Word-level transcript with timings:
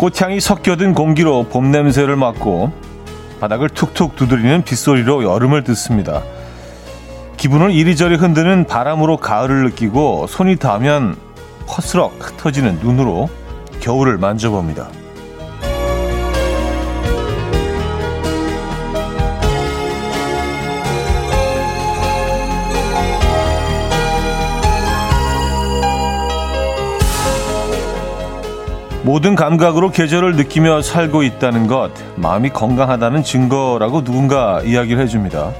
꽃향이 0.00 0.40
섞여든 0.40 0.94
공기로 0.94 1.48
봄 1.50 1.70
냄새를 1.70 2.16
맡고 2.16 2.72
바닥을 3.38 3.68
툭툭 3.68 4.16
두드리는 4.16 4.62
빗소리로 4.62 5.24
여름을 5.24 5.62
듣습니다. 5.64 6.22
기분을 7.36 7.72
이리저리 7.72 8.16
흔드는 8.16 8.64
바람으로 8.64 9.18
가을을 9.18 9.64
느끼고 9.64 10.26
손이 10.26 10.56
닿으면 10.56 11.16
퍼스럭 11.66 12.16
흩어지는 12.18 12.78
눈으로 12.80 13.28
겨울을 13.80 14.16
만져봅니다. 14.16 14.88
모든 29.10 29.34
감각으로 29.34 29.90
계절을 29.90 30.36
느끼며 30.36 30.82
살고 30.82 31.24
있다는 31.24 31.66
것, 31.66 31.90
마음이 32.14 32.50
건강하다는 32.50 33.24
증거라고 33.24 34.04
누군가 34.04 34.62
이야기를 34.62 35.02
해줍니다. 35.02 35.52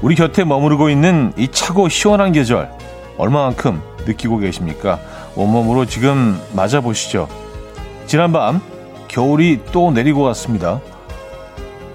우리 0.00 0.14
곁에 0.14 0.44
머무르고 0.44 0.88
있는 0.88 1.34
이 1.36 1.48
차고 1.48 1.90
시원한 1.90 2.32
계절, 2.32 2.70
얼마만큼 3.18 3.82
느끼고 4.06 4.38
계십니까? 4.38 4.98
온몸으로 5.36 5.84
지금 5.84 6.40
맞아보시죠. 6.54 7.28
지난밤, 8.06 8.62
겨울이 9.08 9.60
또 9.72 9.90
내리고 9.90 10.22
왔습니다. 10.22 10.80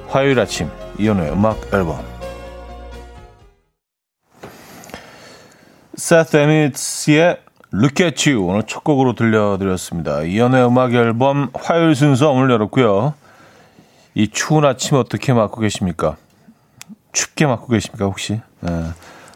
화요일 0.08 0.40
아침, 0.40 0.70
이연우의 1.00 1.32
음악 1.32 1.58
앨범. 1.74 1.98
세트 5.96 6.38
에미츠의 6.38 7.45
You 7.78 8.48
오늘 8.48 8.64
첫 8.64 8.86
곡으로 8.86 9.16
들려드렸습니다. 9.16 10.22
이연의 10.22 10.66
음악 10.66 10.94
앨범 10.94 11.50
화요일 11.54 11.94
순서 11.94 12.32
오늘 12.32 12.50
열었고요. 12.52 13.14
이 14.14 14.30
추운 14.30 14.64
아침 14.64 14.96
어떻게 14.96 15.34
맞고 15.34 15.60
계십니까? 15.60 16.16
춥게 17.12 17.46
맞고 17.46 17.68
계십니까 17.68 18.06
혹시? 18.06 18.40
네, 18.62 18.84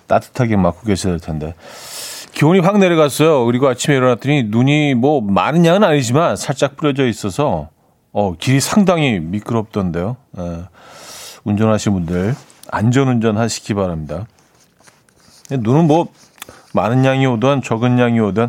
따뜻하게 0.08 0.56
맞고 0.56 0.84
계셔야 0.84 1.14
될 1.14 1.20
텐데. 1.20 1.54
기온이 2.32 2.60
확 2.60 2.78
내려갔어요. 2.78 3.46
그리고 3.46 3.68
아침에 3.68 3.98
일어났더니 3.98 4.44
눈이 4.44 4.94
뭐 4.94 5.20
많은 5.20 5.66
양은 5.66 5.84
아니지만 5.84 6.38
살짝 6.38 6.78
뿌려져 6.78 7.08
있어서 7.08 7.70
어, 8.14 8.36
길이 8.38 8.62
상당히 8.62 9.20
미끄럽던데요. 9.20 10.16
네, 10.32 10.64
운전하시는 11.44 12.06
분들 12.06 12.36
안전운전 12.72 13.38
하시기 13.38 13.74
바랍니다. 13.74 14.28
눈은 15.52 15.88
뭐 15.88 16.08
많은 16.80 17.04
양이 17.04 17.26
오든 17.26 17.62
적은 17.62 18.00
양이 18.00 18.20
오든 18.22 18.48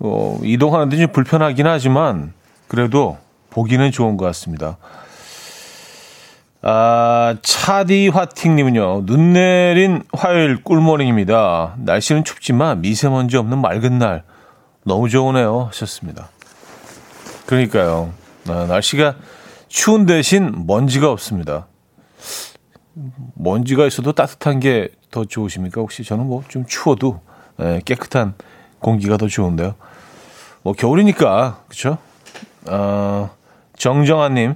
어, 0.00 0.38
이동하는 0.42 0.88
데 0.88 0.96
좀 0.96 1.08
불편하긴 1.12 1.66
하지만 1.66 2.32
그래도 2.68 3.18
보기는 3.50 3.90
좋은 3.90 4.16
것 4.16 4.24
같습니다. 4.26 4.78
아, 6.62 7.36
차디 7.42 8.08
화팅님은요, 8.08 9.04
눈 9.04 9.34
내린 9.34 10.02
화요일 10.14 10.62
꿀모닝입니다. 10.64 11.74
날씨는 11.78 12.24
춥지만 12.24 12.80
미세먼지 12.80 13.36
없는 13.36 13.58
맑은 13.60 13.98
날 13.98 14.22
너무 14.84 15.10
좋으네요. 15.10 15.64
하셨습니다. 15.70 16.30
그러니까요. 17.44 18.10
아, 18.48 18.64
날씨가 18.66 19.16
추운 19.68 20.06
대신 20.06 20.64
먼지가 20.66 21.10
없습니다. 21.10 21.66
먼지가 23.34 23.86
있어도 23.86 24.12
따뜻한 24.12 24.60
게 24.60 24.88
더 25.10 25.24
좋으십니까? 25.24 25.80
혹시 25.80 26.02
저는 26.02 26.26
뭐 26.26 26.42
좀 26.48 26.64
추워도 26.66 27.20
예, 27.60 27.80
깨끗한 27.84 28.34
공기가 28.78 29.16
더 29.16 29.28
좋은데요. 29.28 29.74
뭐 30.62 30.72
겨울이니까 30.72 31.60
그렇죠? 31.68 31.98
어, 32.66 33.30
정정아님 33.76 34.54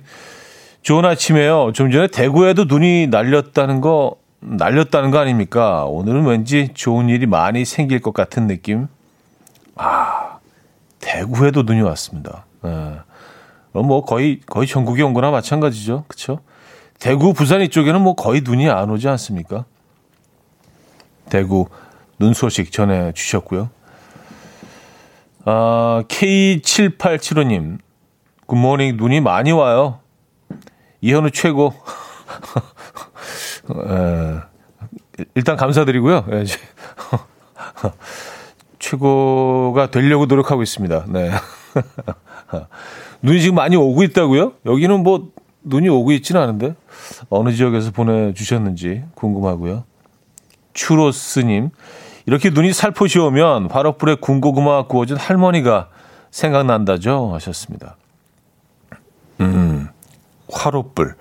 좋은 0.83 1.05
아침에요. 1.05 1.73
좀 1.75 1.91
전에 1.91 2.07
대구에도 2.09 2.65
눈이 2.65 3.09
날렸다는 3.09 3.81
거 3.81 4.17
날렸다는 4.41 5.11
거 5.11 5.19
아닙니까? 5.19 5.85
오늘은 5.85 6.25
왠지 6.25 6.71
좋은 6.75 7.09
일이 7.09 7.27
많이 7.27 7.65
생길 7.65 8.01
것 8.01 8.15
같은 8.15 8.47
느낌. 8.47 8.87
아 9.77 10.39
대구에도 11.01 11.63
눈이 11.63 11.83
왔습니다. 11.83 12.45
예. 12.65 13.01
뭐 13.73 14.05
거의 14.05 14.41
거의 14.47 14.67
전국에 14.67 15.03
온 15.03 15.13
거나 15.15 15.31
마찬가지죠. 15.31 16.05
그렇죠? 16.09 16.41
대구, 16.99 17.33
부산 17.33 17.61
이쪽에는 17.61 18.01
뭐 18.01 18.15
거의 18.15 18.41
눈이 18.41 18.69
안 18.69 18.91
오지 18.91 19.09
않습니까? 19.09 19.65
대구 21.29 21.69
눈 22.19 22.34
소식 22.34 22.73
전해 22.73 23.12
주셨고요. 23.12 23.71
아, 25.45 26.03
K7875님, 26.09 27.79
굿모닝 28.47 28.97
눈이 28.97 29.21
많이 29.21 29.53
와요. 29.53 30.01
이현우 31.01 31.31
최고. 31.31 31.73
에, 33.71 34.41
일단 35.34 35.56
감사드리고요. 35.56 36.27
예, 36.33 36.45
최고가 38.79 39.91
되려고 39.91 40.27
노력하고 40.27 40.62
있습니다. 40.62 41.06
네. 41.09 41.31
눈이 43.23 43.41
지금 43.41 43.56
많이 43.56 43.77
오고 43.77 44.03
있다고요? 44.05 44.53
여기는 44.67 45.03
뭐 45.03 45.31
눈이 45.62 45.89
오고 45.89 46.12
있지는 46.12 46.41
않은데 46.41 46.75
어느 47.31 47.53
지역에서 47.53 47.91
보내주셨는지 47.91 49.05
궁금하고요. 49.15 49.85
추로스님, 50.73 51.71
이렇게 52.28 52.50
눈이 52.50 52.75
살포시 52.75 53.19
오면 53.21 53.71
화롯불에 53.71 54.16
군고구마 54.16 54.87
구워준 54.87 55.16
할머니가 55.16 55.89
생각난다죠 56.31 57.33
하셨습니다. 57.33 57.97
음, 59.41 59.89
화롯불. 60.53 61.15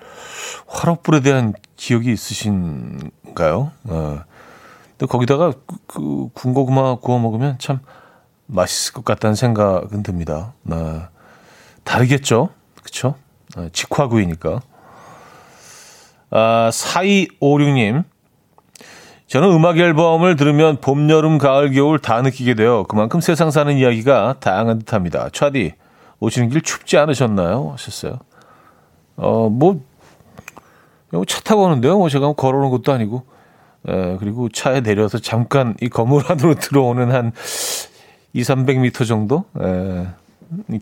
화롯불에 0.66 1.20
대한 1.20 1.54
기억이 1.76 2.12
있으신가요? 2.12 3.72
어. 3.84 4.20
근데 4.98 5.06
거기다가 5.10 5.52
그, 5.66 5.76
그 5.86 6.28
군고구마 6.34 6.96
구워 6.96 7.18
먹으면 7.18 7.56
참 7.58 7.80
맛있을 8.44 8.92
것 8.92 9.02
같다는 9.06 9.34
생각은 9.34 10.02
듭니다. 10.02 10.52
어. 10.70 11.08
다르겠죠? 11.84 12.50
그쵸? 12.82 13.14
어, 13.56 13.66
직화구이니까. 13.72 14.60
아, 16.32 16.68
4256님. 16.70 18.04
저는 19.28 19.50
음악 19.52 19.78
앨범을 19.78 20.36
들으면 20.36 20.78
봄, 20.80 21.10
여름, 21.10 21.36
가을, 21.36 21.70
겨울 21.70 21.98
다 21.98 22.22
느끼게 22.22 22.54
돼요. 22.54 22.84
그만큼 22.84 23.20
세상 23.20 23.50
사는 23.50 23.76
이야기가 23.76 24.36
다양한 24.40 24.78
듯 24.78 24.94
합니다. 24.94 25.28
차디, 25.30 25.74
오시는 26.18 26.48
길 26.48 26.62
춥지 26.62 26.96
않으셨나요? 26.96 27.72
하셨어요. 27.72 28.20
어, 29.16 29.50
뭐, 29.50 29.82
차 31.26 31.40
타고 31.42 31.64
오는데요. 31.64 31.98
뭐 31.98 32.08
제가 32.08 32.32
걸어오는 32.32 32.70
것도 32.70 32.90
아니고. 32.90 33.24
에, 33.86 34.16
그리고 34.16 34.48
차에 34.48 34.80
내려서 34.80 35.18
잠깐 35.18 35.74
이 35.82 35.90
건물 35.90 36.22
안으로 36.26 36.54
들어오는 36.58 37.12
한 37.12 37.32
2, 38.32 38.40
300m 38.40 39.06
정도? 39.06 39.44
에, 39.60 40.06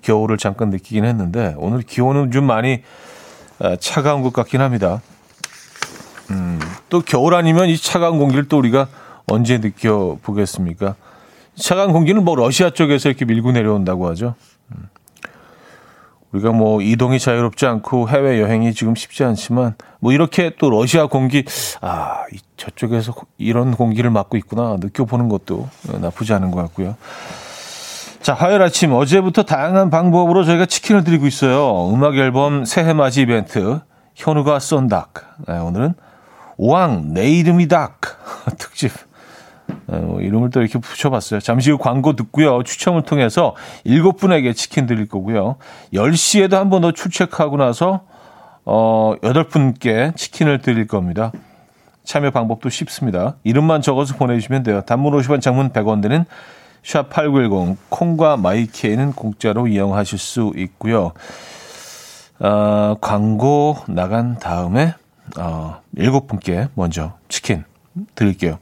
겨울을 0.03 0.39
잠깐 0.39 0.71
느끼긴 0.71 1.05
했는데, 1.05 1.57
오늘 1.59 1.83
기온은 1.83 2.31
좀 2.31 2.45
많이 2.45 2.83
차가운 3.81 4.23
것 4.23 4.33
같긴 4.33 4.61
합니다. 4.61 5.03
음, 6.31 6.60
또 6.88 7.00
겨울 7.00 7.34
아니면 7.34 7.69
이 7.69 7.76
차가운 7.76 8.19
공기를 8.19 8.48
또 8.48 8.59
우리가 8.59 8.88
언제 9.26 9.59
느껴보겠습니까? 9.59 10.94
차가운 11.54 11.92
공기는 11.92 12.22
뭐 12.25 12.37
러시아 12.37 12.70
쪽에서 12.70 13.09
이렇게 13.09 13.24
밀고 13.24 13.53
내려온다고 13.53 14.09
하죠. 14.09 14.34
음. 14.72 14.89
우리가 16.33 16.53
뭐 16.53 16.83
이동이 16.83 17.18
자유롭지 17.18 17.66
않고 17.66 18.09
해외 18.09 18.41
여행이 18.41 18.74
지금 18.74 18.95
쉽지 18.95 19.24
않지만 19.24 19.74
뭐 20.01 20.12
이렇게 20.12 20.53
또 20.59 20.71
러시아 20.71 21.06
공기 21.06 21.45
아 21.80 22.24
저쪽에서 22.56 23.15
이런 23.39 23.72
공기를 23.72 24.10
맡고 24.10 24.36
있구나 24.36 24.77
느껴보는 24.80 25.28
것도 25.28 25.68
나쁘지 26.01 26.33
않은 26.34 26.51
것 26.51 26.60
같고요. 26.62 26.97
자 28.21 28.34
화요일 28.34 28.60
아침 28.62 28.92
어제부터 28.92 29.45
다양한 29.45 29.89
방법으로 29.89 30.45
저희가 30.45 30.66
치킨을 30.66 31.04
드리고 31.04 31.27
있어요. 31.27 31.89
음악 31.92 32.16
앨범 32.16 32.65
새해 32.65 32.92
맞이 32.92 33.22
이벤트 33.22 33.80
현우가 34.15 34.59
쏜닭 34.59 35.15
네, 35.47 35.59
오늘은 35.59 35.95
오왕 36.56 37.12
내 37.12 37.30
이름이 37.30 37.68
닭 37.68 38.00
특집 38.58 38.92
어, 39.88 40.18
이름을 40.20 40.50
또 40.50 40.60
이렇게 40.60 40.78
붙여봤어요. 40.78 41.41
잠시 41.41 41.70
후 41.70 41.78
광고 41.78 42.14
듣고요. 42.14 42.62
추첨을 42.62 43.03
통해서 43.03 43.54
일곱 43.84 44.16
분에게 44.16 44.53
치킨 44.53 44.86
드릴 44.86 45.06
거고요. 45.06 45.56
10시에도 45.92 46.53
한번 46.53 46.82
더 46.82 46.92
출첵하고 46.92 47.56
나서 47.56 48.03
어, 48.64 49.14
8분께 49.22 50.16
치킨을 50.16 50.60
드릴 50.60 50.86
겁니다. 50.86 51.32
참여 52.04 52.30
방법도 52.30 52.68
쉽습니다. 52.68 53.36
이름만 53.42 53.82
적어서 53.82 54.16
보내주시면 54.16 54.62
돼요. 54.62 54.82
단문 54.82 55.12
50원, 55.12 55.41
장문 55.41 55.70
100원 55.70 56.03
되는 56.03 56.24
샵8910 56.82 57.76
콩과 57.88 58.36
마이케이는 58.36 59.12
공짜로 59.12 59.66
이용하실 59.66 60.18
수 60.18 60.53
있고요. 60.56 61.12
어, 62.38 62.94
광고 63.00 63.76
나간 63.88 64.38
다음에 64.38 64.94
어, 65.39 65.81
일곱 65.97 66.27
분께 66.27 66.69
먼저 66.75 67.15
치킨 67.28 67.65
드릴게요. 68.15 68.59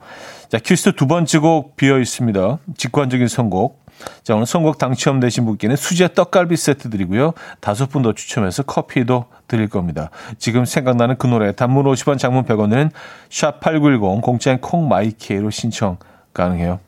자, 0.49 0.59
퀴즈 0.59 0.93
두 0.93 1.07
번째 1.07 1.39
곡 1.39 1.77
비어 1.77 1.99
있습니다. 1.99 2.59
직관적인 2.77 3.29
선곡. 3.29 3.85
자, 4.23 4.35
오늘 4.35 4.47
선곡 4.47 4.79
당첨되신 4.79 5.45
분께는 5.45 5.77
수제 5.77 6.15
떡갈비 6.15 6.57
세트 6.57 6.91
드리고요. 6.91 7.33
다섯 7.61 7.89
분 7.89 8.03
더 8.03 8.13
추첨해서 8.13 8.63
커피도 8.63 9.27
드릴 9.47 9.69
겁니다. 9.69 10.11
지금 10.39 10.65
생각나는 10.65 11.17
그 11.17 11.27
노래 11.27 11.53
단문 11.53 11.85
50원 11.87 12.19
장문 12.19 12.45
100원은 12.45 12.91
샵8910 13.31 14.21
공짜인 14.21 14.61
콩마이케이로 14.61 15.51
신청 15.51 15.97
가능해요. 16.33 16.81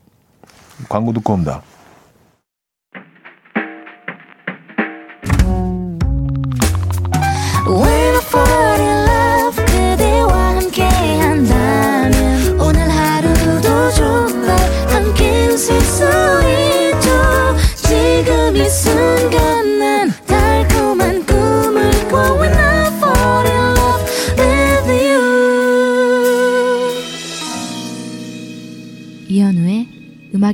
광고 0.88 1.12
듣고 1.12 1.32
옵니다. 1.32 1.62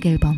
음악 0.03 0.07
앨범 0.07 0.37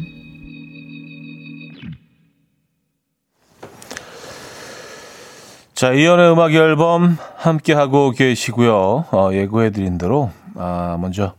자, 5.74 5.92
이현우의 5.92 6.32
음악 6.32 6.52
앨범 6.52 7.18
함께 7.36 7.72
하고 7.72 8.12
계시고요. 8.12 9.06
어, 9.10 9.30
예고해드린 9.32 9.98
대로 9.98 10.30
아, 10.54 10.96
먼저 11.00 11.34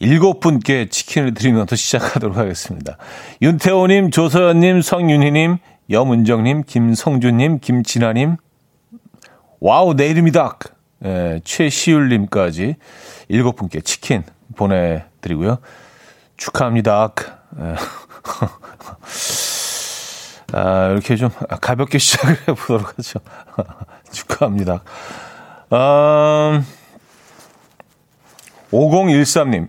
일곱 0.00 0.40
분께 0.40 0.88
치킨을 0.88 1.34
드리면서 1.34 1.76
시작하도록 1.76 2.36
하겠습니다. 2.36 2.96
윤태호님, 3.42 4.10
조서연님, 4.10 4.82
성윤희님, 4.82 5.58
염은정님, 5.88 6.64
김성준님, 6.66 7.60
김진아님, 7.60 8.36
wow, 9.60 9.94
내 9.94 10.08
이름이다. 10.08 10.58
예, 11.04 11.40
최시율님까지 11.44 12.76
일곱 13.28 13.56
분께 13.56 13.80
치킨 13.80 14.24
보내드리고요. 14.56 15.58
축하합니다. 16.36 17.39
예. 17.58 17.74
아, 20.52 20.88
이렇게 20.88 21.16
좀 21.16 21.30
가볍게 21.60 21.98
시작을 21.98 22.36
해보도록 22.48 22.98
하죠. 22.98 23.20
축하합니다. 24.10 24.82
음, 25.72 26.66
5013님, 28.72 29.68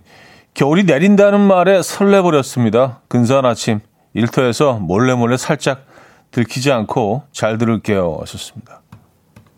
겨울이 0.53 0.83
내린다는 0.83 1.39
말에 1.39 1.81
설레버렸습니다. 1.81 3.01
근사한 3.07 3.45
아침, 3.45 3.79
일터에서 4.13 4.73
몰래 4.73 5.13
몰래 5.13 5.37
살짝 5.37 5.85
들키지 6.31 6.71
않고 6.71 7.23
잘 7.31 7.57
들을게요. 7.57 8.17
하셨습니다. 8.21 8.81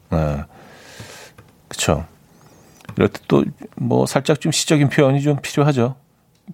네. 0.09 0.43
그쵸. 1.67 2.05
이럴 2.95 3.09
때 3.09 3.19
또, 3.27 3.43
뭐, 3.75 4.05
살짝 4.05 4.39
좀 4.39 4.51
시적인 4.51 4.89
표현이 4.89 5.21
좀 5.21 5.37
필요하죠. 5.41 5.95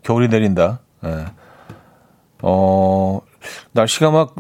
겨울이 0.03 0.27
내린다. 0.27 0.79
예. 1.03 1.25
어, 2.41 3.21
날씨가 3.73 4.11
막 4.11 4.35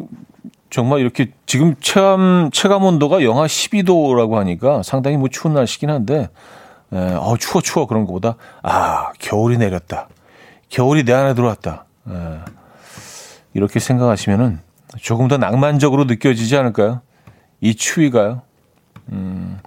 정말 0.69 0.99
이렇게 0.99 1.31
지금 1.45 1.75
체감, 1.79 2.49
체감 2.53 2.83
온도가 2.83 3.23
영하 3.23 3.45
12도라고 3.45 4.35
하니까 4.35 4.83
상당히 4.83 5.17
뭐 5.17 5.27
추운 5.29 5.53
날씨긴 5.53 5.89
한데, 5.89 6.29
예, 6.93 6.97
어, 6.97 7.35
추워, 7.37 7.61
추워. 7.61 7.87
그런 7.87 8.05
것보다, 8.05 8.35
아, 8.61 9.11
겨울이 9.19 9.57
내렸다. 9.57 10.07
겨울이 10.69 11.03
내 11.03 11.13
안에 11.13 11.33
들어왔다. 11.33 11.85
예. 12.09 12.39
이렇게 13.53 13.79
생각하시면은 13.79 14.59
조금 15.01 15.27
더 15.27 15.37
낭만적으로 15.37 16.05
느껴지지 16.05 16.55
않을까요? 16.55 17.01
이 17.61 17.75
추위가요. 17.75 18.41
음, 19.11 19.59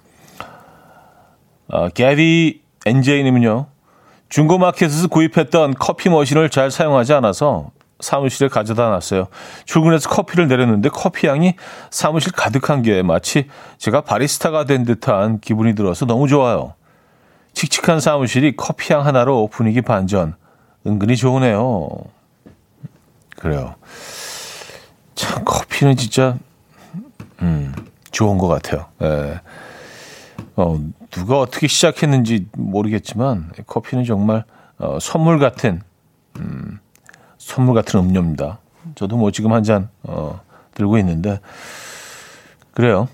아, 1.69 1.89
게리 1.89 2.61
엔제이님은요, 2.85 3.67
중고마켓에서 4.29 5.07
구입했던 5.09 5.75
커피 5.79 6.09
머신을 6.09 6.49
잘 6.49 6.71
사용하지 6.71 7.13
않아서 7.13 7.71
사무실에 8.03 8.49
가져다 8.49 8.89
놨어요. 8.89 9.27
출근해서 9.65 10.09
커피를 10.09 10.47
내렸는데 10.47 10.89
커피 10.89 11.27
향이 11.27 11.55
사무실 11.89 12.31
가득한 12.31 12.83
게 12.83 13.01
마치 13.01 13.47
제가 13.77 14.01
바리스타가 14.01 14.65
된 14.65 14.83
듯한 14.83 15.39
기분이 15.39 15.73
들어서 15.73 16.05
너무 16.05 16.27
좋아요. 16.27 16.75
칙칙한 17.53 17.99
사무실이 17.99 18.55
커피 18.55 18.93
향 18.93 19.05
하나로 19.05 19.47
분위기 19.47 19.81
반전. 19.81 20.35
은근히 20.85 21.15
좋으네요. 21.15 21.89
그래요. 23.37 23.75
참 25.15 25.43
커피는 25.45 25.95
진짜 25.95 26.37
음, 27.41 27.73
좋은 28.11 28.37
것 28.37 28.47
같아요. 28.47 28.87
예. 29.01 29.39
어, 30.55 30.79
누가 31.09 31.39
어떻게 31.39 31.67
시작했는지 31.67 32.47
모르겠지만 32.53 33.51
커피는 33.65 34.05
정말 34.05 34.43
어, 34.77 34.97
선물 34.99 35.39
같은 35.39 35.81
음, 36.37 36.72
선물 37.43 37.75
같은 37.75 37.99
음료입니다. 37.99 38.59
저도 38.95 39.17
뭐 39.17 39.31
지금 39.31 39.51
한 39.53 39.63
잔 39.63 39.89
어, 40.03 40.39
들고 40.73 40.97
있는데 40.99 41.39
그래요. 42.73 43.07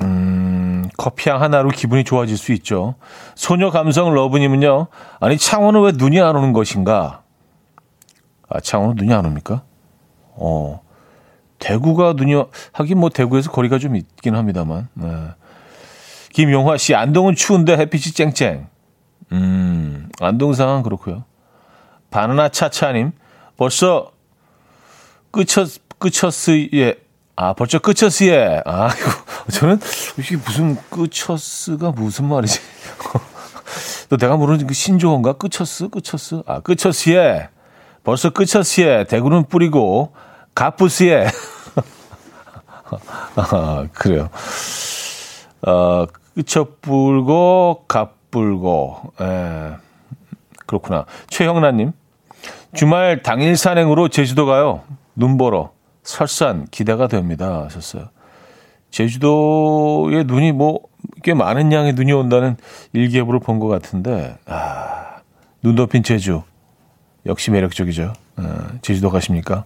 음, 0.00 0.88
커피 0.96 1.28
향 1.28 1.42
하나로 1.42 1.68
기분이 1.70 2.04
좋아질 2.04 2.36
수 2.36 2.52
있죠. 2.52 2.94
소녀 3.34 3.70
감성 3.70 4.14
러브님은요. 4.14 4.86
아니 5.20 5.36
창원은 5.36 5.82
왜 5.82 5.92
눈이 5.94 6.20
안 6.20 6.36
오는 6.36 6.52
것인가? 6.52 7.22
아 8.48 8.60
창원은 8.60 8.94
눈이 8.96 9.12
안 9.12 9.26
옵니까? 9.26 9.62
어 10.34 10.80
대구가 11.58 12.14
눈이 12.14 12.34
하긴 12.72 12.98
뭐 12.98 13.10
대구에서 13.10 13.50
거리가 13.50 13.78
좀 13.78 13.96
있긴 13.96 14.34
합니다만. 14.34 14.88
네. 14.94 15.28
김용화 16.32 16.78
씨, 16.78 16.94
안동은 16.94 17.34
추운데 17.34 17.76
햇빛이 17.76 18.14
쨍쨍. 18.14 18.66
음, 19.32 20.08
안동 20.20 20.54
상황 20.54 20.82
그렇고요. 20.82 21.24
바나나 22.10 22.48
차차님, 22.48 23.12
벌써 23.62 24.10
끝쳤, 25.30 25.68
끝쳤으예. 26.00 26.96
아, 27.36 27.52
벌써 27.52 27.78
끝쳤으예. 27.78 28.60
아, 28.64 28.88
이거, 28.88 29.52
저는 29.52 29.78
이게 30.18 30.36
무슨 30.36 30.76
끝쳤스가 30.90 31.92
무슨 31.92 32.24
말이지? 32.24 32.58
또 34.10 34.16
내가 34.16 34.36
모르는 34.36 34.66
그 34.66 34.74
신조어인가? 34.74 35.34
끝쳤스? 35.34 35.90
끝쳤스? 35.90 36.42
아, 36.44 36.58
끝쳤으예. 36.58 37.50
벌써 38.02 38.30
끝쳤으예. 38.30 39.04
대구는 39.04 39.44
뿌리고, 39.44 40.12
가쁘스예. 40.56 41.28
아, 43.36 43.86
그래요. 43.92 44.28
어, 45.64 46.06
끝쳐불고 46.34 47.84
갑불고 47.86 49.12
에, 49.20 49.76
그렇구나. 50.66 51.06
최형란님 51.30 51.92
주말 52.74 53.22
당일 53.22 53.56
산행으로 53.56 54.08
제주도 54.08 54.46
가요. 54.46 54.82
눈 55.14 55.36
보러 55.36 55.70
설산 56.02 56.66
기대가 56.70 57.06
됩니다. 57.06 57.64
하셨어요. 57.64 58.08
제주도에 58.90 60.24
눈이 60.24 60.52
뭐 60.52 60.92
꽤 61.22 61.34
많은 61.34 61.72
양의 61.72 61.94
눈이 61.94 62.12
온다는 62.12 62.56
일기예보를 62.92 63.40
본 63.40 63.58
것 63.58 63.68
같은데 63.68 64.36
아, 64.46 65.20
눈 65.62 65.76
덮인 65.76 66.02
제주 66.02 66.42
역시 67.26 67.50
매력적이죠. 67.50 68.12
에, 68.38 68.42
제주도 68.82 69.10
가십니까? 69.10 69.64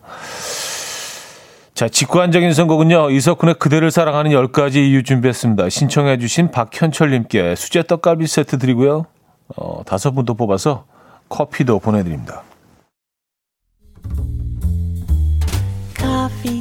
자, 1.75 1.89
직관적인 1.89 2.53
선곡은요. 2.53 3.11
이석훈의 3.11 3.57
그대를 3.57 3.91
사랑하는 3.91 4.31
10가지 4.31 4.77
이유 4.77 5.03
준비했습니다. 5.03 5.69
신청해 5.69 6.19
주신 6.19 6.51
박현철 6.51 7.11
님께 7.11 7.55
수제 7.55 7.83
떡갈비 7.85 8.27
세트 8.27 8.59
드리고요. 8.59 9.05
어, 9.57 9.83
다섯 9.85 10.13
분도 10.13 10.35
뽑아서 10.35 10.85
커피도 11.29 11.79
보내드립니다. 11.81 12.43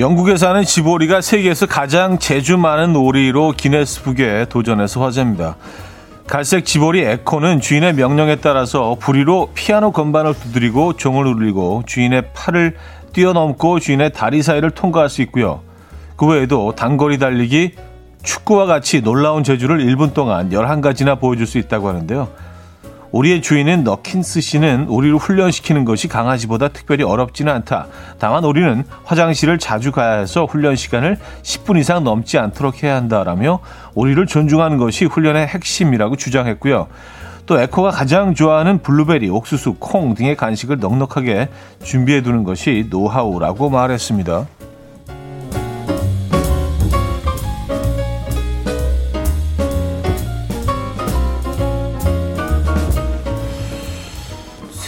영국에 0.00 0.38
사는 0.38 0.64
지보리가 0.64 1.20
세계에서 1.20 1.66
가장 1.66 2.18
재주 2.18 2.56
많은 2.56 2.96
오리로 2.96 3.52
기네스북에 3.54 4.46
도전해서 4.48 5.04
화제입니다. 5.04 5.56
갈색 6.26 6.64
지보리 6.64 7.02
에코는 7.02 7.60
주인의 7.60 7.92
명령에 7.92 8.36
따라서 8.36 8.96
부리로 8.98 9.50
피아노 9.52 9.92
건반을 9.92 10.32
두드리고 10.32 10.94
종을 10.94 11.26
울리고 11.26 11.82
주인의 11.84 12.32
팔을 12.32 12.78
뛰어넘고 13.12 13.78
주인의 13.80 14.14
다리 14.14 14.42
사이를 14.42 14.70
통과할 14.70 15.10
수 15.10 15.20
있고요. 15.20 15.60
그 16.16 16.24
외에도 16.24 16.72
단거리 16.74 17.18
달리기, 17.18 17.72
축구와 18.22 18.64
같이 18.64 19.02
놀라운 19.02 19.44
재주를 19.44 19.84
1분 19.84 20.14
동안 20.14 20.48
11가지나 20.48 21.20
보여줄 21.20 21.46
수 21.46 21.58
있다고 21.58 21.88
하는데요. 21.88 22.28
우리의 23.12 23.42
주인은 23.42 23.82
너킨스 23.82 24.40
씨는 24.40 24.86
우리를 24.88 25.16
훈련시키는 25.16 25.84
것이 25.84 26.06
강아지보다 26.06 26.68
특별히 26.68 27.02
어렵지는 27.04 27.52
않다. 27.52 27.86
다만 28.18 28.44
우리는 28.44 28.84
화장실을 29.04 29.58
자주 29.58 29.90
가야 29.90 30.18
해서 30.18 30.44
훈련 30.44 30.76
시간을 30.76 31.18
10분 31.42 31.78
이상 31.78 32.04
넘지 32.04 32.38
않도록 32.38 32.82
해야 32.82 32.94
한다라며 32.96 33.60
우리를 33.94 34.24
존중하는 34.26 34.78
것이 34.78 35.06
훈련의 35.06 35.48
핵심이라고 35.48 36.16
주장했고요. 36.16 36.86
또 37.46 37.60
에코가 37.60 37.90
가장 37.90 38.34
좋아하는 38.34 38.78
블루베리, 38.78 39.28
옥수수, 39.28 39.74
콩 39.80 40.14
등의 40.14 40.36
간식을 40.36 40.78
넉넉하게 40.78 41.48
준비해 41.82 42.22
두는 42.22 42.44
것이 42.44 42.86
노하우라고 42.90 43.70
말했습니다. 43.70 44.46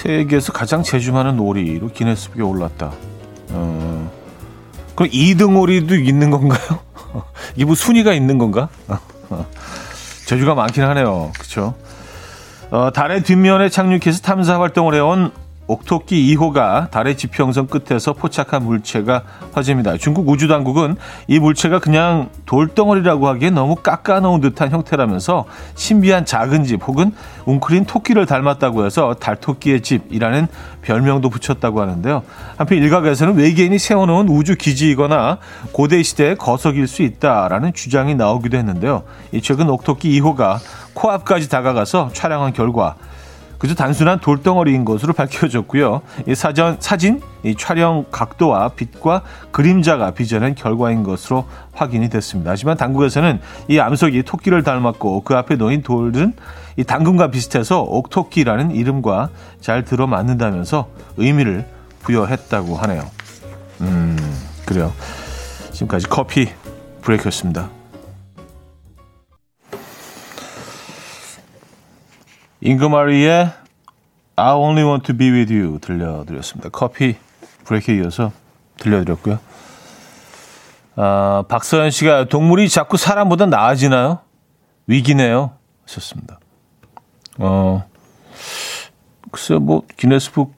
세계에서 0.03 0.53
가장 0.53 0.83
재주 0.83 1.13
많은 1.13 1.39
오리로 1.39 1.89
기네스북에 1.89 2.43
올랐다. 2.43 2.93
어, 3.51 4.11
그럼 4.97 5.11
2등 5.11 5.61
오리도 5.61 5.95
있는 5.95 6.31
건가요? 6.31 6.81
이게 7.55 7.65
뭐 7.65 7.77
순위가 7.77 8.13
있는 8.13 8.37
건가? 8.37 8.69
재주가 10.27 10.55
많긴 10.55 10.83
하네요. 10.83 11.31
그렇죠? 11.35 11.75
어, 12.71 12.91
달의 12.93 13.23
뒷면에 13.23 13.69
착륙해서 13.69 14.23
탐사 14.23 14.59
활동을 14.59 14.95
해온 14.95 15.31
옥토끼 15.67 16.35
2호가 16.35 16.91
달의 16.91 17.17
지평선 17.17 17.69
끝에서 17.69 18.13
포착한 18.13 18.65
물체가 18.65 19.23
화제입니다. 19.53 19.97
중국 19.97 20.29
우주당국은 20.29 20.97
이 21.29 21.39
물체가 21.39 21.79
그냥 21.79 22.31
돌덩어리라고 22.47 23.29
하기에 23.29 23.51
너무 23.51 23.77
깎아놓은 23.77 24.41
듯한 24.41 24.71
형태라면서 24.71 25.45
신비한 25.75 26.25
작은 26.25 26.65
집 26.65 26.87
혹은 26.87 27.13
웅크린 27.47 27.85
토끼를 27.85 28.27
닮았다고 28.27 28.85
해서 28.85 29.15
달토끼의 29.15 29.83
집이라는 29.83 30.49
별명도 30.83 31.31
붙였다고 31.31 31.81
하는데요. 31.81 32.23
한편 32.57 32.79
일각에서는 32.79 33.37
외계인이 33.37 33.79
세워놓은 33.79 34.29
우주 34.29 34.57
기지이거나 34.57 35.39
고대 35.71 36.03
시대의 36.03 36.37
거석일 36.37 36.89
수 36.89 37.03
있다라는 37.03 37.73
주장이 37.73 38.15
나오기도 38.17 38.57
했는데요. 38.57 39.05
이 39.31 39.41
최근 39.41 39.71
옥토끼 39.71 40.21
2호가 40.21 40.59
코앞까지 40.95 41.49
다가가서 41.49 42.11
촬영한 42.13 42.53
결과 42.53 42.97
그저 43.63 43.77
단순한 43.77 44.19
돌덩어리인 44.19 44.85
것으로 44.85 45.13
밝혀졌고요. 45.13 46.03
이 46.27 46.35
사전 46.35 46.79
사진 46.81 47.21
이 47.45 47.55
촬영 47.55 48.05
각도와 48.11 48.71
빛과 48.71 49.23
그림자가 49.53 50.11
빚어낸 50.11 50.57
결과인 50.57 51.05
것으로 51.05 51.47
확인이 51.73 52.11
됐습니다. 52.11 52.51
하지만 52.51 52.77
당국에서는 52.77 53.41
이 53.69 53.79
암석이 53.79 54.25
토끼를 54.25 54.65
닮았고 54.65 55.23
그 55.23 55.37
앞에 55.37 55.55
놓인 55.55 55.83
돌은 55.83 56.33
이 56.77 56.83
당근과 56.83 57.31
비슷해서 57.31 57.83
옥토끼라는 57.83 58.73
이름과 58.73 59.29
잘 59.61 59.85
들어맞는다면서 59.85 60.89
의미를 61.17 61.65
부여했다고 62.01 62.75
하네요. 62.75 63.09
음, 63.81 64.19
그래요. 64.67 64.93
지금까지 65.71 66.09
커피 66.09 66.49
브레이크였습니다. 67.03 67.82
잉그마리의 72.63 73.51
I 74.37 74.55
Only 74.55 74.89
Want 74.89 75.07
to 75.07 75.17
Be 75.17 75.31
With 75.31 75.53
You 75.53 75.79
들려드렸습니다. 75.81 76.69
커피 76.71 77.17
브레이크에 77.65 77.97
이어서 77.97 78.33
들려드렸고요. 78.79 79.39
아, 80.95 81.45
박서연 81.49 81.91
씨가 81.91 82.27
동물이 82.27 82.69
자꾸 82.69 82.97
사람보다 82.97 83.47
나아지나요? 83.47 84.21
위기네요. 84.87 85.57
하셨습니다. 85.85 86.39
어, 87.39 87.85
글쎄, 89.31 89.55
뭐, 89.55 89.83
기네스북 89.97 90.55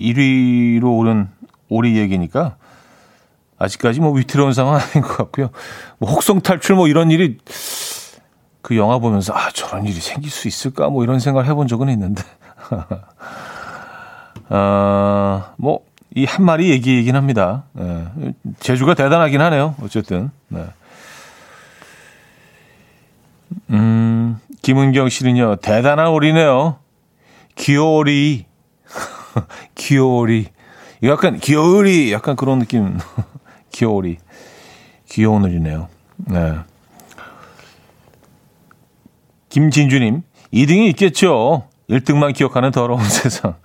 1위로 0.00 0.98
오른 0.98 1.28
오리 1.68 1.96
얘기니까 1.96 2.56
아직까지 3.58 4.00
뭐 4.00 4.12
위태로운 4.12 4.52
상황 4.52 4.74
아닌 4.74 5.02
것 5.02 5.16
같고요. 5.16 5.50
뭐 5.98 6.10
혹성 6.10 6.40
탈출 6.40 6.74
뭐 6.76 6.88
이런 6.88 7.10
일이 7.10 7.38
그 8.62 8.76
영화 8.76 8.98
보면서 8.98 9.34
아 9.34 9.50
저런 9.52 9.84
일이 9.84 9.94
생길 10.00 10.30
수 10.30 10.48
있을까 10.48 10.88
뭐 10.88 11.02
이런 11.04 11.18
생각을 11.18 11.48
해본 11.48 11.66
적은 11.68 11.88
있는데 11.90 12.22
아, 14.48 15.52
뭐 15.56 15.92
이 16.14 16.26
한 16.26 16.44
마리 16.44 16.70
얘기이긴 16.70 17.16
합니다. 17.16 17.64
네. 17.72 18.06
제주가 18.60 18.94
대단하긴 18.94 19.40
하네요. 19.40 19.74
어쨌든. 19.82 20.30
네. 20.48 20.66
음, 23.70 24.38
김은경 24.60 25.08
씨는요, 25.08 25.56
대단한 25.56 26.08
오리네요. 26.08 26.76
귀여오리. 27.54 28.44
귀여오리. 29.74 30.48
약간, 31.04 31.38
귀여오리. 31.38 32.12
약간 32.12 32.36
그런 32.36 32.58
느낌. 32.58 32.98
귀여오리. 33.72 34.18
귀여운 35.08 35.44
오리네요. 35.44 35.88
네. 36.16 36.58
김진주님, 39.52 40.22
2등이 40.54 40.88
있겠죠. 40.90 41.64
1등만 41.90 42.32
기억하는 42.32 42.70
더러운 42.70 43.04
세상. 43.04 43.56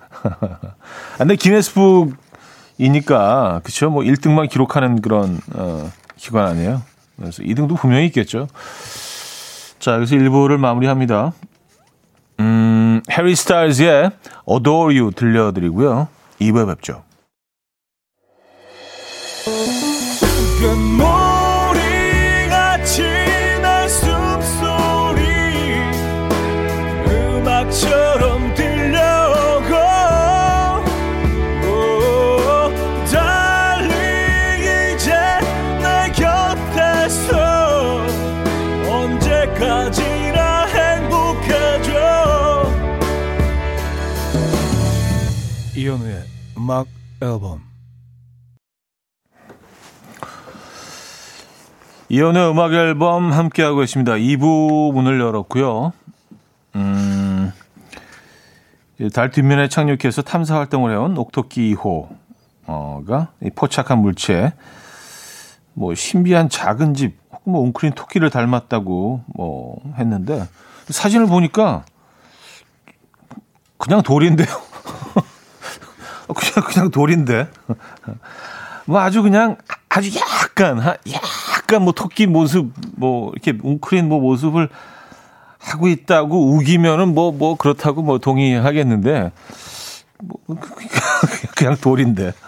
근데 1.17 1.37
기네스북이니까, 1.37 3.61
그쵸? 3.63 3.89
뭐 3.89 4.03
1등만 4.03 4.49
기록하는 4.49 5.01
그런, 5.01 5.39
어, 5.55 5.89
기관 6.17 6.47
아니에요. 6.47 6.81
그래서 7.15 7.41
2등도 7.41 7.77
분명히 7.77 8.07
있겠죠. 8.07 8.49
자, 9.79 9.93
여기서 9.93 10.17
1부를 10.17 10.57
마무리합니다. 10.57 11.31
음, 12.41 13.01
해리 13.09 13.33
스타일즈의 13.33 14.11
Adore 14.51 14.99
You 14.99 15.11
들려드리고요. 15.11 16.09
2부에 16.41 16.67
뵙죠. 16.67 17.03
음악 46.67 46.87
앨범 47.21 47.61
이현우의 52.09 52.51
음악 52.51 52.73
앨범 52.73 53.31
함께하고 53.31 53.83
있습니다. 53.83 54.11
2부 54.11 54.91
문을 54.93 55.17
열었고요. 55.17 55.93
음, 56.75 57.53
달 59.13 59.31
뒷면에 59.31 59.69
착륙해서 59.69 60.23
탐사 60.23 60.57
활동을 60.57 60.91
해온 60.91 61.17
옥토끼 61.17 61.73
2호가 61.73 63.29
포착한 63.55 63.99
물체, 63.99 64.51
뭐 65.73 65.95
신비한 65.95 66.49
작은 66.49 66.95
집, 66.95 67.17
혹은 67.31 67.53
뭐 67.53 67.61
웅크린 67.61 67.93
토끼를 67.93 68.29
닮았다고 68.29 69.23
뭐 69.27 69.93
했는데 69.97 70.45
사진을 70.89 71.27
보니까 71.27 71.85
그냥 73.77 74.01
돌인데요. 74.01 74.47
그냥 76.33 76.67
그냥 76.67 76.91
돌인데. 76.91 77.49
뭐 78.85 79.01
아주 79.01 79.21
그냥 79.21 79.57
아주 79.89 80.09
약간 80.17 80.79
약간 81.11 81.81
뭐 81.81 81.93
토끼 81.93 82.25
모습 82.25 82.71
뭐 82.95 83.31
이렇게 83.33 83.57
웅크린 83.61 84.07
뭐 84.07 84.19
모습을 84.19 84.69
하고 85.59 85.89
있다고 85.89 86.53
우기면은 86.53 87.13
뭐뭐 87.13 87.31
뭐 87.33 87.57
그렇다고 87.57 88.01
뭐 88.01 88.19
동의하겠는데 88.19 89.31
뭐 90.19 90.37
그냥 91.55 91.75
돌인데. 91.77 92.33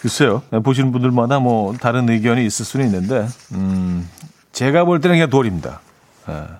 글쎄요. 0.00 0.42
보시는 0.64 0.92
분들마다 0.92 1.40
뭐 1.40 1.74
다른 1.74 2.08
의견이 2.08 2.44
있을 2.46 2.64
수는 2.64 2.86
있는데 2.86 3.28
음 3.52 4.08
제가 4.52 4.84
볼 4.84 5.00
때는 5.00 5.16
그냥 5.16 5.30
돌입니다. 5.30 5.80
아, 6.26 6.58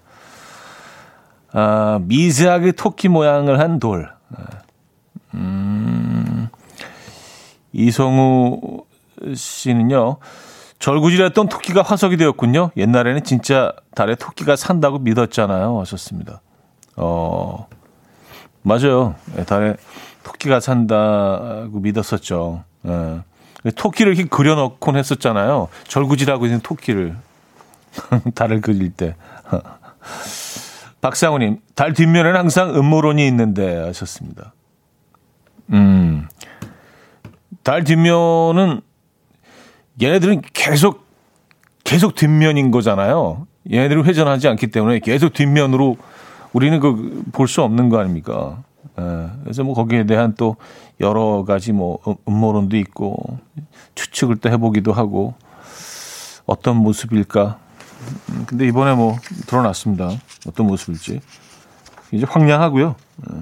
아 1.53 1.99
미세하게 2.03 2.73
토끼 2.73 3.09
모양을 3.09 3.59
한 3.59 3.81
돌. 3.81 4.11
음, 5.35 6.49
이성우 7.73 8.85
씨는요, 9.35 10.17
절구질했던 10.79 11.49
토끼가 11.49 11.83
화석이 11.83 12.17
되었군요. 12.17 12.71
옛날에는 12.77 13.23
진짜 13.23 13.73
달에 13.95 14.15
토끼가 14.15 14.57
산다고 14.57 14.99
믿었잖아요. 14.99 15.79
하셨습니다. 15.81 16.41
어, 16.97 17.69
맞아요. 18.63 19.15
예, 19.39 19.45
달에 19.45 19.77
토끼가 20.23 20.61
산다고 20.61 21.81
믿었었죠. 21.81 22.65
예. 22.87 23.21
토끼를 23.77 24.15
이렇게 24.15 24.29
그려놓곤 24.29 24.97
했었잖아요. 24.97 25.69
절구질하고 25.87 26.47
있는 26.47 26.61
토끼를. 26.61 27.17
달을 28.35 28.61
그릴 28.61 28.91
때. 28.91 29.17
박상우님, 31.01 31.59
달 31.75 31.93
뒷면에는 31.93 32.39
항상 32.39 32.75
음모론이 32.77 33.27
있는데 33.29 33.77
하셨습니다. 33.85 34.53
음, 35.73 36.29
달 37.63 37.85
뒷면은 37.85 38.81
얘네들은 40.03 40.43
계속 40.53 41.07
계속 41.85 42.15
뒷면인 42.15 42.71
거잖아요. 42.71 43.47
얘네들은 43.71 44.05
회전하지 44.05 44.49
않기 44.49 44.69
때문에 44.69 44.99
계속 45.01 45.33
뒷면으로 45.33 45.97
우리는 46.53 46.79
그 46.81 47.23
볼 47.33 47.49
수 47.49 47.63
없는 47.63 47.89
거 47.89 47.99
아닙니까? 47.99 48.63
예, 48.99 49.29
그래서 49.43 49.63
뭐 49.65 49.75
거기에 49.75 50.05
대한 50.05 50.35
또 50.37 50.57
여러 51.01 51.45
가지 51.45 51.73
뭐 51.73 51.99
음, 52.09 52.15
음모론도 52.29 52.77
있고 52.79 53.39
추측을 53.95 54.37
또 54.37 54.51
해보기도 54.51 54.93
하고 54.93 55.35
어떤 56.47 56.77
모습일까. 56.77 57.59
음, 58.31 58.45
근데 58.47 58.67
이번에 58.67 58.95
뭐 58.95 59.17
드러났습니다. 59.47 60.11
어떤 60.47 60.67
모습일지 60.67 61.21
이제 62.13 62.27
황량하고요. 62.29 62.95
예. 63.33 63.41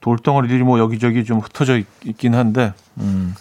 돌덩어리들이 0.00 0.62
뭐 0.62 0.78
여기저기 0.78 1.24
좀 1.24 1.40
흩어져 1.40 1.80
있긴 2.04 2.34
한데. 2.34 2.72
음. 2.98 3.34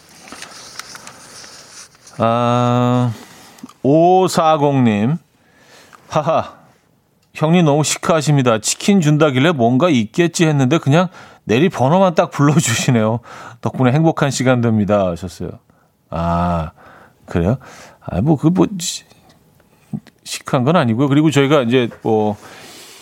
아, 2.17 3.13
540님. 3.83 5.17
하하. 6.09 6.55
형님 7.33 7.65
너무 7.65 7.83
시크하십니다. 7.83 8.59
치킨 8.59 9.01
준다길래 9.01 9.51
뭔가 9.51 9.89
있겠지 9.89 10.47
했는데 10.47 10.77
그냥 10.77 11.09
내리 11.43 11.69
번호만 11.69 12.15
딱 12.15 12.31
불러주시네요. 12.31 13.19
덕분에 13.61 13.91
행복한 13.91 14.31
시간 14.31 14.61
됩니다. 14.61 15.07
하셨어요. 15.07 15.51
아, 16.09 16.71
그래요? 17.25 17.57
아, 17.99 18.21
뭐, 18.21 18.37
그, 18.37 18.47
뭐, 18.47 18.65
시크한 20.25 20.63
건 20.65 20.75
아니고요. 20.75 21.07
그리고 21.07 21.31
저희가 21.31 21.61
이제 21.61 21.87
뭐, 22.01 22.35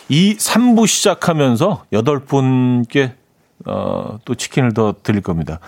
이 0.10 0.36
3부 0.36 0.86
시작하면서 0.86 1.86
8분께, 1.92 3.14
어, 3.66 4.20
또 4.26 4.36
치킨을 4.36 4.74
더 4.74 4.94
드릴 5.02 5.22
겁니다. 5.22 5.60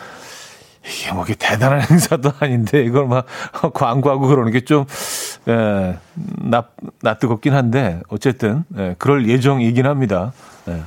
이게 0.85 1.11
뭐, 1.13 1.23
이게 1.23 1.33
대단한 1.33 1.81
행사도 1.89 2.31
아닌데, 2.39 2.83
이걸 2.83 3.07
막 3.07 3.25
광고하고 3.73 4.27
그러는 4.27 4.51
게 4.51 4.61
좀, 4.61 4.85
예, 5.47 5.97
나, 6.13 6.65
낯뜨겁긴 7.01 7.53
한데, 7.53 8.01
어쨌든, 8.09 8.65
예, 8.77 8.95
그럴 8.99 9.27
예정이긴 9.27 9.87
합니다. 9.87 10.33
예. 10.67 10.83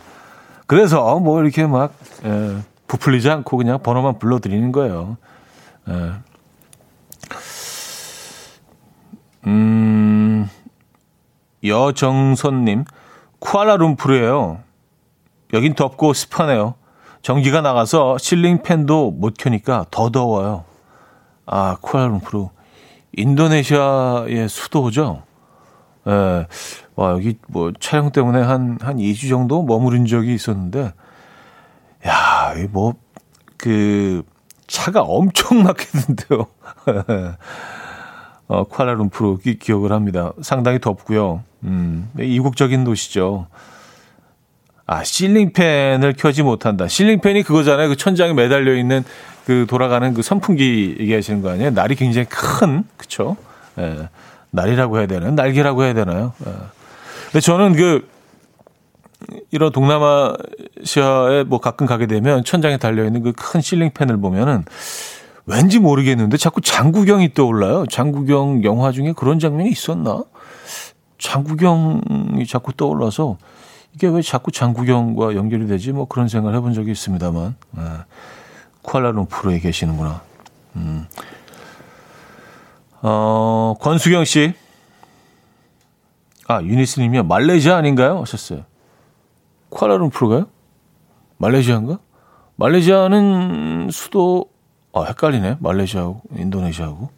그래서 0.66 1.18
뭐 1.18 1.42
이렇게 1.42 1.66
막, 1.66 1.94
예, 2.24 2.58
부풀리지 2.86 3.28
않고 3.30 3.56
그냥 3.56 3.82
번호만 3.82 4.18
불러드리는 4.18 4.70
거예요. 4.70 5.16
예. 5.88 6.12
음, 9.46 10.07
여정선님, 11.64 12.84
쿠알라룸푸르예요. 13.40 14.60
여긴 15.54 15.74
덥고 15.74 16.12
습하네요. 16.12 16.74
전기가 17.22 17.60
나가서 17.60 18.18
실링 18.18 18.62
팬도 18.62 19.10
못 19.10 19.34
켜니까 19.36 19.86
더 19.90 20.10
더워요. 20.10 20.64
아, 21.46 21.76
쿠알라룸푸르. 21.80 22.48
인도네시아의 23.16 24.48
수도죠. 24.48 25.22
예. 26.06 26.46
와, 26.94 27.12
여기 27.12 27.38
뭐 27.48 27.72
촬영 27.78 28.10
때문에 28.10 28.40
한, 28.40 28.78
한 28.80 28.96
2주 28.96 29.28
정도 29.28 29.62
머무른 29.62 30.06
적이 30.06 30.34
있었는데, 30.34 30.92
야, 32.06 32.54
이 32.56 32.66
뭐, 32.70 32.94
그, 33.56 34.22
차가 34.66 35.02
엄청 35.02 35.62
막히는데요. 35.62 36.46
어, 38.48 38.64
쿠알라룸푸르 38.64 39.38
기, 39.38 39.58
기억을 39.58 39.92
합니다. 39.92 40.32
상당히 40.40 40.78
덥고요. 40.80 41.42
음, 41.64 42.10
이국적인 42.18 42.84
도시죠. 42.84 43.46
아, 44.86 45.04
실링팬을 45.04 46.14
켜지 46.16 46.42
못한다. 46.42 46.88
실링팬이 46.88 47.42
그거잖아요. 47.42 47.88
그 47.90 47.96
천장에 47.96 48.32
매달려 48.32 48.74
있는 48.74 49.04
그 49.44 49.66
돌아가는 49.68 50.14
그 50.14 50.22
선풍기 50.22 50.96
얘기하시는 50.98 51.42
거 51.42 51.50
아니에요? 51.50 51.70
날이 51.70 51.94
굉장히 51.94 52.26
큰, 52.28 52.84
그쵸? 52.96 53.36
예. 53.78 54.08
날이라고 54.50 54.98
해야 54.98 55.06
되나요? 55.06 55.32
날개라고 55.32 55.84
해야 55.84 55.92
되나요? 55.92 56.32
예. 56.46 56.52
근데 57.24 57.40
저는 57.40 57.74
그, 57.74 58.08
이런 59.50 59.72
동남아시아에 59.72 61.42
뭐 61.44 61.60
가끔 61.60 61.86
가게 61.86 62.06
되면 62.06 62.44
천장에 62.44 62.78
달려 62.78 63.04
있는 63.04 63.22
그 63.22 63.32
큰 63.32 63.60
실링팬을 63.60 64.16
보면은 64.18 64.64
왠지 65.48 65.78
모르겠는데 65.78 66.36
자꾸 66.36 66.60
장구경이 66.60 67.32
떠올라요. 67.32 67.86
장구경 67.86 68.64
영화 68.64 68.92
중에 68.92 69.12
그런 69.12 69.38
장면이 69.38 69.70
있었나? 69.70 70.22
장구경이 71.18 72.46
자꾸 72.46 72.74
떠올라서 72.74 73.38
이게 73.94 74.08
왜 74.08 74.20
자꾸 74.20 74.52
장구경과 74.52 75.34
연결이 75.34 75.66
되지? 75.66 75.92
뭐 75.92 76.06
그런 76.06 76.28
생각을 76.28 76.54
해본 76.54 76.74
적이 76.74 76.90
있습니다만. 76.92 77.56
네. 77.70 77.82
쿠알라룸푸르에 78.82 79.58
계시는구나. 79.60 80.20
음. 80.76 81.06
어, 83.00 83.74
권수경 83.80 84.26
씨. 84.26 84.52
아, 86.46 86.62
유니스 86.62 87.00
님이요. 87.00 87.24
말레이시아 87.24 87.74
아닌가요? 87.74 88.20
하셨어요. 88.20 88.64
쿠알라룸푸르가요? 89.70 90.46
말레이시아인가? 91.38 91.98
말레이시아는 92.56 93.88
수도, 93.92 94.46
아, 94.98 95.04
헷갈리네. 95.08 95.56
말레이시아하고, 95.60 96.22
인도네시아하고. 96.36 97.10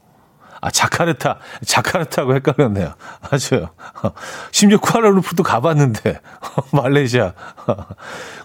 아, 0.61 0.71
자카르타. 0.71 1.39
자카르타하고 1.65 2.35
헷갈렸네요. 2.35 2.93
맞아요. 3.23 3.71
심지어 4.53 4.79
쿠알라룸푸르도 4.79 5.43
가봤는데. 5.43 6.21
말레이시아. 6.73 7.33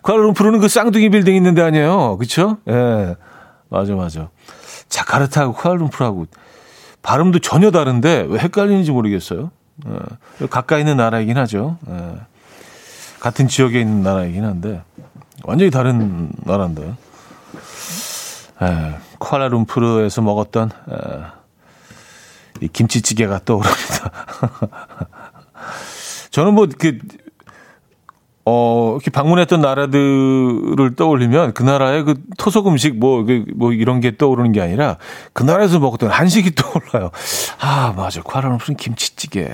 쿠알라룸푸르는 0.02 0.60
그 0.60 0.70
쌍둥이 0.70 1.10
빌딩 1.10 1.36
있는 1.36 1.56
데 1.56 1.62
아니에요. 1.62 2.18
그쵸? 2.18 2.58
예. 2.68 2.72
네. 2.72 3.16
맞아, 3.70 3.94
맞아. 3.96 4.30
자카르타하고 4.88 5.54
쿠알라룸푸르하고 5.54 6.28
발음도 7.02 7.40
전혀 7.40 7.70
다른데 7.72 8.28
왜 8.30 8.40
헷갈리는지 8.40 8.92
모르겠어요. 8.92 9.52
예. 9.88 10.48
가까이 10.48 10.82
있는 10.82 10.96
나라이긴 10.98 11.38
하죠. 11.40 11.78
예. 11.90 12.14
같은 13.20 13.48
지역에 13.50 13.82
있는 13.82 14.04
나라이긴 14.04 14.46
한데 14.46 14.84
완전히 15.44 15.70
다른 15.70 16.32
나라인데. 16.46 16.94
예. 18.62 18.96
쿠알라룸푸르에서 19.20 20.22
먹었던 20.22 20.72
예. 20.92 20.96
이 22.62 22.68
김치찌개가 22.68 23.42
떠오릅니다. 23.44 24.12
저는 26.32 26.54
뭐, 26.54 26.68
그, 26.78 27.00
어, 28.46 28.92
이렇게 28.94 29.10
방문했던 29.10 29.60
나라들을 29.60 30.96
떠올리면 30.96 31.54
그 31.54 31.64
나라의 31.64 32.04
그 32.04 32.16
토속 32.38 32.68
음식 32.68 32.98
뭐, 32.98 33.24
그, 33.24 33.44
뭐 33.56 33.74
이런 33.74 34.00
게 34.00 34.18
떠오르는 34.18 34.52
게 34.52 34.62
아니라 34.62 34.98
그 35.34 35.44
나라에서 35.44 35.80
먹었던 35.80 36.10
한식이 36.10 36.54
떠올라요. 36.56 37.12
아, 37.60 37.94
맞아. 37.96 38.22
쿠알라룸푸르 38.22 38.76
김치찌개. 38.76 39.50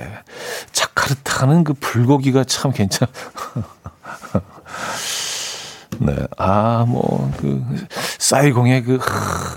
자카르타는 0.72 1.64
그 1.64 1.74
불고기가 1.74 2.44
참 2.44 2.72
괜찮. 2.72 3.08
네. 5.98 6.16
아, 6.36 6.84
뭐, 6.88 7.30
그, 7.38 7.64
사이공의 8.18 8.82
그, 8.84 8.98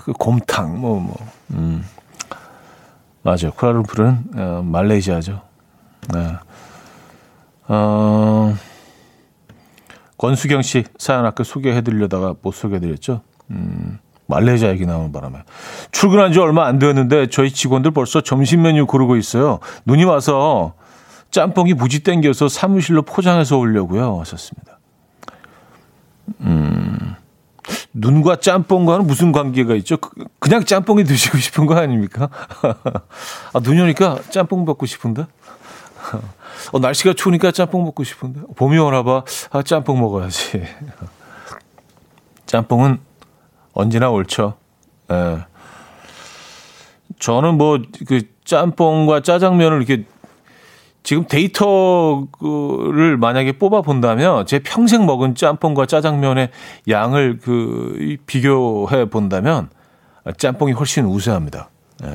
그 0.06 0.14
곰탕, 0.14 0.80
뭐, 0.80 1.00
뭐, 1.00 1.16
음. 1.52 1.84
맞아요. 3.26 3.52
쿠알라룸푸르는 3.56 4.24
어, 4.36 4.62
말레이시아죠. 4.64 5.42
네. 6.14 6.36
어, 7.68 8.56
권수경 10.20 10.62
씨 10.62 10.84
사연 11.00 11.26
아까 11.26 11.44
소개해드리려다가 11.44 12.36
못 12.44 12.54
소개해드렸죠. 12.54 13.22
음, 13.50 13.98
말레이시아 14.28 14.70
얘기 14.70 14.86
나오는 14.86 15.12
바람에. 15.12 15.40
출근한 15.92 16.34
지 16.34 16.40
얼마 16.40 16.68
안 16.68 16.78
되었는데 16.78 17.28
저희 17.30 17.52
직원들 17.52 17.92
벌써 17.92 18.22
점심 18.22 18.62
메뉴 18.62 18.86
고르고 18.86 19.18
있어요. 19.18 19.60
눈이 19.86 20.04
와서 20.04 20.74
짬뽕이 21.32 21.74
무지 21.74 22.04
땡겨서 22.04 22.48
사무실로 22.48 23.02
포장해서 23.02 23.58
오려고요. 23.58 24.20
하셨습니다. 24.20 24.75
음, 26.42 27.16
눈과 27.94 28.38
짬뽕과는 28.38 29.08
무슨 29.08 29.32
관계가 29.32 29.76
있죠? 29.76 29.98
그, 29.98 30.26
그냥 30.40 30.64
짬뽕이 30.64 31.04
드시고 31.04 31.38
싶은 31.38 31.66
거 31.66 31.76
아닙니까? 31.76 32.30
아, 33.54 33.60
눈이 33.62 33.82
오니까 33.82 34.20
짬뽕 34.30 34.66
먹고 34.66 34.86
싶은데? 34.86 35.26
어, 36.72 36.80
날씨가 36.80 37.14
추우니까 37.14 37.52
짬뽕 37.52 37.84
먹고 37.84 38.04
싶은데? 38.04 38.42
봄이 38.56 38.78
오나 38.78 39.04
봐. 39.04 39.24
아, 39.52 39.62
짬뽕 39.64 40.00
먹어야지. 40.00 40.64
짬뽕은 42.46 43.00
언제나 43.74 44.10
옳죠. 44.10 44.56
예. 45.12 45.46
저는 47.20 47.58
뭐 47.58 47.80
그 48.08 48.36
짬뽕과 48.46 49.22
짜장면을 49.22 49.78
이렇게 49.82 50.06
지금 51.06 51.26
데이터를 51.28 53.16
만약에 53.20 53.60
뽑아 53.60 53.84
본다면 53.84 54.48
제 54.48 54.58
평생 54.58 55.06
먹은 55.06 55.36
짬뽕과 55.36 55.86
짜장면의 55.86 56.50
양을 56.90 57.40
그 57.44 58.18
비교해 58.26 59.06
본다면 59.06 59.70
짬뽕이 60.36 60.74
훨씬 60.74 61.06
우세합니다. 61.06 61.70
예. 62.04 62.10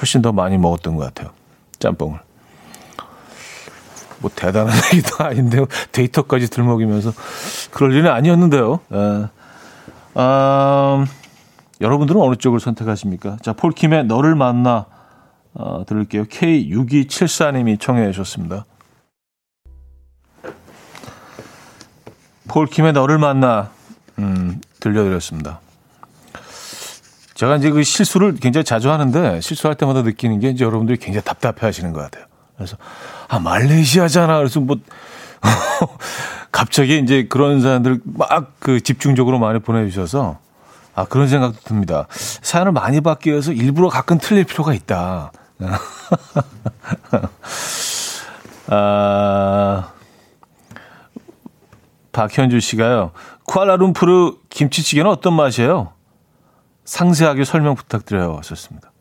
훨씬 0.00 0.22
더 0.22 0.32
많이 0.32 0.56
먹었던 0.56 0.96
것 0.96 1.04
같아요. 1.04 1.32
짬뽕을. 1.80 2.18
뭐 4.20 4.30
대단한 4.34 4.74
얘기도 4.94 5.22
아닌데요. 5.22 5.66
데이터까지 5.92 6.48
들먹이면서 6.48 7.12
그럴 7.72 7.92
일은 7.92 8.10
아니었는데요. 8.10 8.80
예. 8.90 9.28
아, 10.14 11.04
여러분들은 11.82 12.18
어느 12.22 12.36
쪽을 12.36 12.58
선택하십니까? 12.58 13.36
자, 13.42 13.52
폴킴의 13.52 14.06
너를 14.06 14.34
만나 14.34 14.86
어, 15.54 15.84
들을게요. 15.86 16.24
K6274님이 16.24 17.80
청해 17.80 18.10
주셨습니다. 18.12 18.66
폴킴의 22.48 22.92
너를 22.92 23.18
만나 23.18 23.70
음, 24.18 24.60
들려드렸습니다. 24.80 25.60
제가 27.34 27.56
이제 27.56 27.70
그 27.70 27.82
실수를 27.82 28.36
굉장히 28.36 28.64
자주 28.64 28.90
하는데 28.90 29.40
실수할 29.40 29.74
때마다 29.76 30.02
느끼는 30.02 30.40
게 30.40 30.50
이제 30.50 30.64
여러분들이 30.64 30.98
굉장히 30.98 31.24
답답해 31.24 31.56
하시는 31.60 31.92
것 31.92 32.00
같아요. 32.00 32.26
그래서 32.56 32.76
아 33.28 33.40
말레이시아잖아. 33.40 34.36
그래서 34.38 34.60
뭐 34.60 34.76
갑자기 36.52 36.98
이제 36.98 37.26
그런 37.28 37.60
사람들 37.60 38.00
막 38.04 38.54
그 38.60 38.80
집중적으로 38.80 39.38
많이 39.38 39.58
보내주셔서 39.58 40.38
아 40.94 41.04
그런 41.04 41.28
생각도 41.28 41.58
듭니다. 41.64 42.06
사연을 42.10 42.72
많이 42.72 43.00
받기 43.00 43.30
위해서 43.30 43.52
일부러 43.52 43.88
가끔 43.88 44.18
틀릴 44.18 44.44
필요가 44.44 44.72
있다. 44.72 45.32
아, 48.68 49.92
박현주 52.12 52.60
씨가요. 52.60 53.10
쿠알라룸푸르 53.44 54.36
김치찌개는 54.48 55.10
어떤 55.10 55.34
맛이에요? 55.34 55.92
상세하게 56.84 57.44
설명 57.44 57.74
부탁드려요. 57.74 58.36
하셨습니다. 58.38 58.92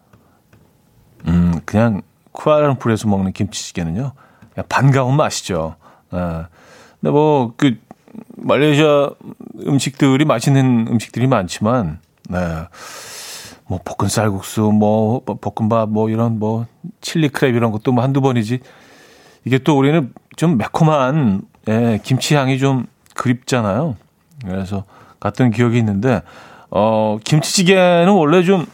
음, 1.27 1.59
그냥 1.65 2.01
쿠알라룸푸르에서 2.31 3.07
먹는 3.07 3.33
김치찌개는요. 3.33 4.13
그냥 4.53 4.65
반가운 4.67 5.15
맛이죠. 5.15 5.75
아, 6.11 6.47
근데 6.99 7.11
뭐, 7.11 7.53
그, 7.57 7.77
말레이시아 8.35 9.09
음식들이 9.65 10.25
맛있는 10.25 10.87
음식들이 10.89 11.27
많지만, 11.27 11.99
네. 12.29 12.39
뭐 13.73 13.79
볶은 13.83 14.07
쌀국수, 14.07 14.61
뭐 14.61 15.21
볶음밥, 15.21 15.89
뭐 15.89 16.07
이런 16.09 16.37
뭐 16.37 16.67
칠리 17.01 17.29
크랩 17.29 17.55
이런 17.55 17.71
것도 17.71 17.91
뭐 17.91 18.03
한두 18.03 18.21
번이지. 18.21 18.59
이게 19.45 19.57
또 19.57 19.75
우리는 19.75 20.13
좀 20.35 20.57
매콤한 20.57 21.41
예, 21.69 21.99
김치 22.03 22.35
향이 22.35 22.59
좀 22.59 22.85
그립잖아요. 23.15 23.95
그래서 24.45 24.83
갔던 25.19 25.49
기억이 25.49 25.79
있는데 25.79 26.21
어 26.69 27.17
김치찌개는 27.23 28.13
원래 28.13 28.43
좀 28.43 28.67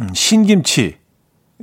음, 0.00 0.08
신김치 0.12 0.96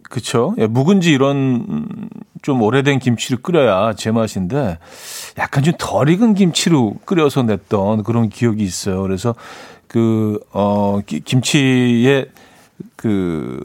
그쵸? 0.09 0.55
예, 0.57 0.65
묵은지 0.65 1.11
이런 1.11 2.09
좀 2.41 2.61
오래된 2.63 2.97
김치를 2.97 3.43
끓여야 3.43 3.93
제맛인데 3.93 4.79
약간 5.37 5.63
좀 5.63 5.73
덜 5.77 6.09
익은 6.09 6.33
김치로 6.33 6.95
끓여서 7.05 7.43
냈던 7.43 8.01
그런 8.03 8.29
기억이 8.29 8.63
있어요. 8.63 9.03
그래서 9.03 9.35
그, 9.89 10.39
어, 10.53 11.01
김치의 11.05 12.27
그, 12.95 13.59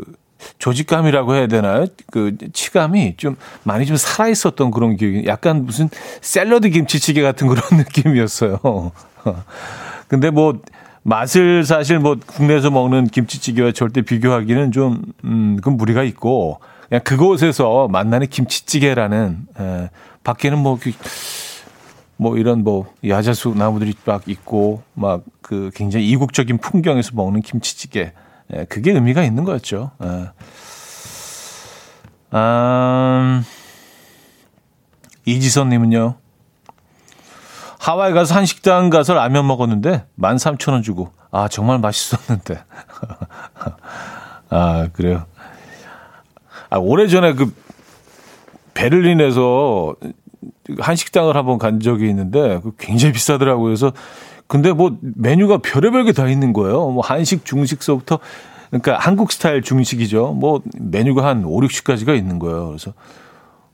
조직감이라고 0.59 1.35
해야 1.35 1.47
되나요? 1.47 1.87
그 2.11 2.37
치감이 2.53 3.17
좀 3.17 3.37
많이 3.63 3.87
좀 3.87 3.97
살아 3.97 4.29
있었던 4.29 4.71
그런 4.71 4.97
기억이 4.97 5.25
약간 5.27 5.65
무슨 5.65 5.89
샐러드 6.21 6.71
김치찌개 6.71 7.23
같은 7.23 7.49
그런 7.49 7.63
느낌이었어요. 7.79 8.59
근데 10.09 10.31
뭐 10.31 10.61
맛을 11.03 11.65
사실 11.65 11.99
뭐 11.99 12.17
국내에서 12.27 12.71
먹는 12.71 13.09
김치찌개와 13.09 13.73
절대 13.73 14.03
비교하기는 14.03 14.73
좀 14.73 15.03
음, 15.25 15.59
그 15.63 15.69
무리가 15.69 16.03
있고 16.03 16.61
그냥 16.89 17.03
그곳에서 17.05 17.89
만나는 17.89 18.27
김치찌개라는 18.29 19.39
에, 19.61 19.91
밖에는 20.23 20.59
뭐 20.59 20.79
뭐 22.17 22.37
이런 22.37 22.63
뭐 22.65 22.93
야자수 23.07 23.55
나무들이 23.57 23.95
막 24.05 24.29
있고 24.29 24.83
막 24.95 25.23
그 25.45 25.71
굉장히 25.75 26.09
이국적인 26.09 26.57
풍경에서 26.59 27.11
먹는 27.15 27.43
김치찌개 27.43 28.15
예, 28.53 28.65
그게 28.65 28.93
의미가 28.93 29.23
있는 29.23 29.45
거였죠. 29.45 29.91
예. 30.03 30.31
아, 32.31 33.43
이지선님은요. 35.27 36.17
하와이 37.79 38.13
가서 38.15 38.35
한식당 38.35 38.89
가서 38.89 39.13
라면 39.13 39.47
먹었는데 39.47 40.07
13,000원 40.19 40.83
주고 40.83 41.13
아 41.31 41.49
정말 41.49 41.79
맛있었는데 41.79 42.65
아 44.49 44.89
그래요. 44.95 45.27
아 46.71 46.79
오래 46.79 47.07
전에 47.07 47.35
그 47.35 47.55
베를린에서 48.73 49.95
한식당을 50.79 51.37
한번 51.37 51.59
간 51.59 51.81
적이 51.81 52.09
있는데 52.11 52.61
굉장히 52.79 53.13
비싸더라고요. 53.13 53.65
그래서 53.65 53.93
근데 54.47 54.73
뭐 54.73 54.97
메뉴가 55.01 55.59
별의별 55.59 56.05
게 56.05 56.13
다 56.13 56.29
있는 56.29 56.53
거예요. 56.53 56.91
뭐 56.91 57.03
한식, 57.05 57.45
중식서부터 57.45 58.19
그러니까 58.71 58.99
한국 58.99 59.31
스타일 59.33 59.63
중식이죠. 59.63 60.33
뭐 60.33 60.61
메뉴가 60.79 61.25
한 61.27 61.45
5, 61.45 61.61
60가지가 61.61 62.17
있는 62.17 62.39
거예요. 62.39 62.69
그래서 62.69 62.93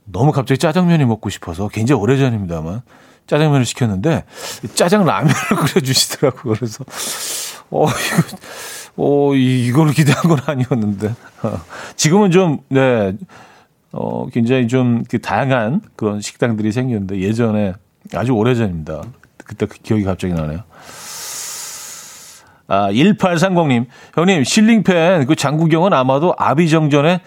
너무 0.05 0.33
갑자기 0.33 0.59
짜장면이 0.59 1.05
먹고 1.05 1.31
싶어서 1.31 1.69
굉장히 1.69 2.01
오래전입니다만 2.03 2.83
짜장면을 3.27 3.65
시켰는데 3.65 4.25
짜장 4.75 5.05
라면을 5.05 5.35
끓여 5.57 5.81
주시더라고요. 5.81 6.55
그래서 6.55 6.85
어 7.71 7.87
이거 7.87 8.37
어 8.97 9.35
이거를 9.35 9.93
기대한 9.93 10.23
건 10.25 10.39
아니었는데 10.45 11.15
어, 11.43 11.61
지금은 11.97 12.31
좀 12.33 12.59
네. 12.69 13.17
어, 13.93 14.27
굉장히 14.29 14.69
좀 14.69 15.03
그 15.09 15.21
다양한 15.21 15.83
그런 15.97 16.21
식당들이 16.21 16.73
생겼는데 16.73 17.21
예전에 17.21 17.75
아주 18.15 18.33
오래 18.33 18.55
전입니다. 18.55 19.03
그때 19.45 19.67
그 19.67 19.79
기억이 19.79 20.05
갑자기 20.05 20.33
나네요. 20.33 20.63
아, 22.69 22.91
1830님. 22.93 23.87
형님, 24.15 24.45
실링팬 24.45 25.27
그 25.27 25.35
장구경은 25.35 25.93
아마도 25.93 26.35
아비정전에 26.39 27.21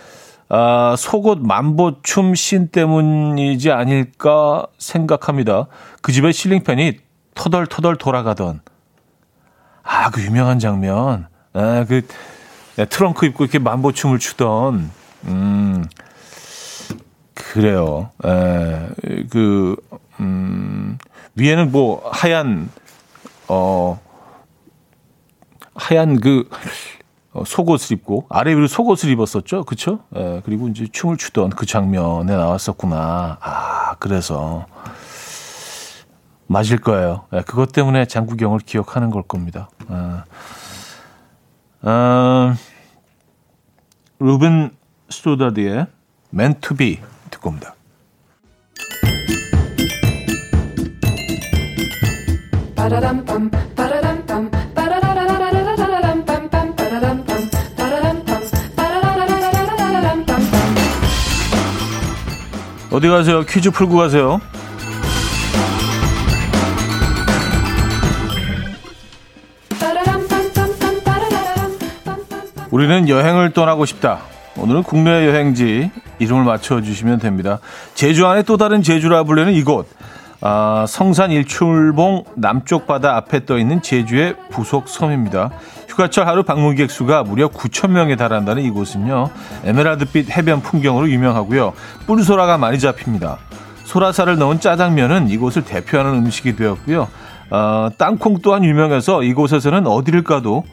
아, 0.48 0.96
속옷 0.98 1.40
만보춤 1.40 2.36
신 2.36 2.70
때문이지 2.70 3.72
아닐까 3.72 4.66
생각합니다. 4.78 5.68
그 6.02 6.12
집에 6.12 6.32
실링팬이 6.32 7.00
터덜터덜 7.36 7.98
돌아가던 7.98 8.62
아, 9.84 10.10
그 10.12 10.22
유명한 10.24 10.60
장면. 10.60 11.28
아, 11.54 11.86
그 11.88 12.06
네, 12.78 12.86
트렁크 12.86 13.26
입고 13.26 13.44
이렇게 13.44 13.60
만보춤을 13.60 14.20
추던 14.20 14.90
음. 15.26 15.86
그래요. 17.34 18.12
에, 18.26 19.26
그, 19.30 19.76
음, 20.20 20.98
위에는 21.36 21.72
뭐 21.72 22.10
하얀, 22.12 22.70
어, 23.48 24.00
하얀 25.76 26.20
그 26.20 26.50
어, 27.34 27.44
속옷을 27.46 27.98
입고 27.98 28.28
아래 28.30 28.52
위로 28.52 28.68
속옷을 28.68 29.10
입었었죠. 29.10 29.64
그쵸? 29.64 30.00
에, 30.16 30.42
그리고 30.46 30.68
이제 30.68 30.88
춤을 30.92 31.18
추던 31.18 31.50
그 31.52 31.66
장면에 31.66 32.36
나왔었구나. 32.36 33.38
아, 33.42 33.96
그래서. 34.00 34.66
맞을 36.48 36.78
거예요. 36.78 37.26
에, 37.34 37.42
그것 37.42 37.72
때문에 37.72 38.06
장구경을 38.06 38.60
기억하는 38.60 39.10
걸 39.10 39.24
겁니다. 39.24 39.70
아, 39.88 40.24
아, 41.82 42.56
루벤 44.20 44.72
스토다드의 45.10 45.88
Meant 46.34 46.62
to 46.62 46.78
Be 46.78 47.00
듣고 47.44 47.50
옵니다. 47.50 47.76
어디 62.92 63.08
가세요? 63.08 63.44
퀴즈 63.44 63.72
풀고 63.72 63.98
가세요. 63.98 64.40
우리는 72.72 73.08
여행을 73.08 73.52
떠나고 73.52 73.86
싶다. 73.86 74.33
오늘은 74.56 74.84
국내 74.84 75.28
여행지 75.28 75.90
이름을 76.20 76.44
맞춰주시면 76.44 77.20
됩니다. 77.20 77.60
제주 77.96 78.28
안에 78.28 78.44
또 78.44 78.58
다른 78.58 78.84
제주라 78.84 79.24
불리는 79.24 79.52
이곳. 79.54 79.88
아, 80.42 80.86
성산 80.88 81.32
일출봉 81.32 82.26
남쪽 82.36 82.86
바다 82.86 83.16
앞에 83.16 83.46
떠 83.46 83.58
있는 83.58 83.82
제주의 83.82 84.36
부속 84.52 84.90
섬입니다. 84.90 85.52
휴가철 85.88 86.28
하루 86.28 86.44
방문객 86.44 86.92
수가 86.92 87.24
무려 87.24 87.48
9천 87.48 87.92
명에 87.92 88.16
달한다는 88.16 88.64
이곳은요. 88.64 89.30
에메랄드빛 89.64 90.36
해변 90.36 90.62
풍경으로 90.62 91.10
유명하고요. 91.10 91.74
뿔소라가 92.08 92.58
많이 92.58 92.78
잡힙니다. 92.80 93.38
소라살을 93.86 94.38
넣은 94.38 94.60
짜장면은 94.60 95.30
이곳을 95.30 95.64
대표하는 95.64 96.14
음식이 96.16 96.56
되었고요. 96.56 97.08
어, 97.50 97.90
땅콩 97.98 98.40
또한 98.42 98.64
유명해서 98.64 99.24
이곳에서는 99.24 99.88
어디를 99.88 100.24
가도 100.24 100.64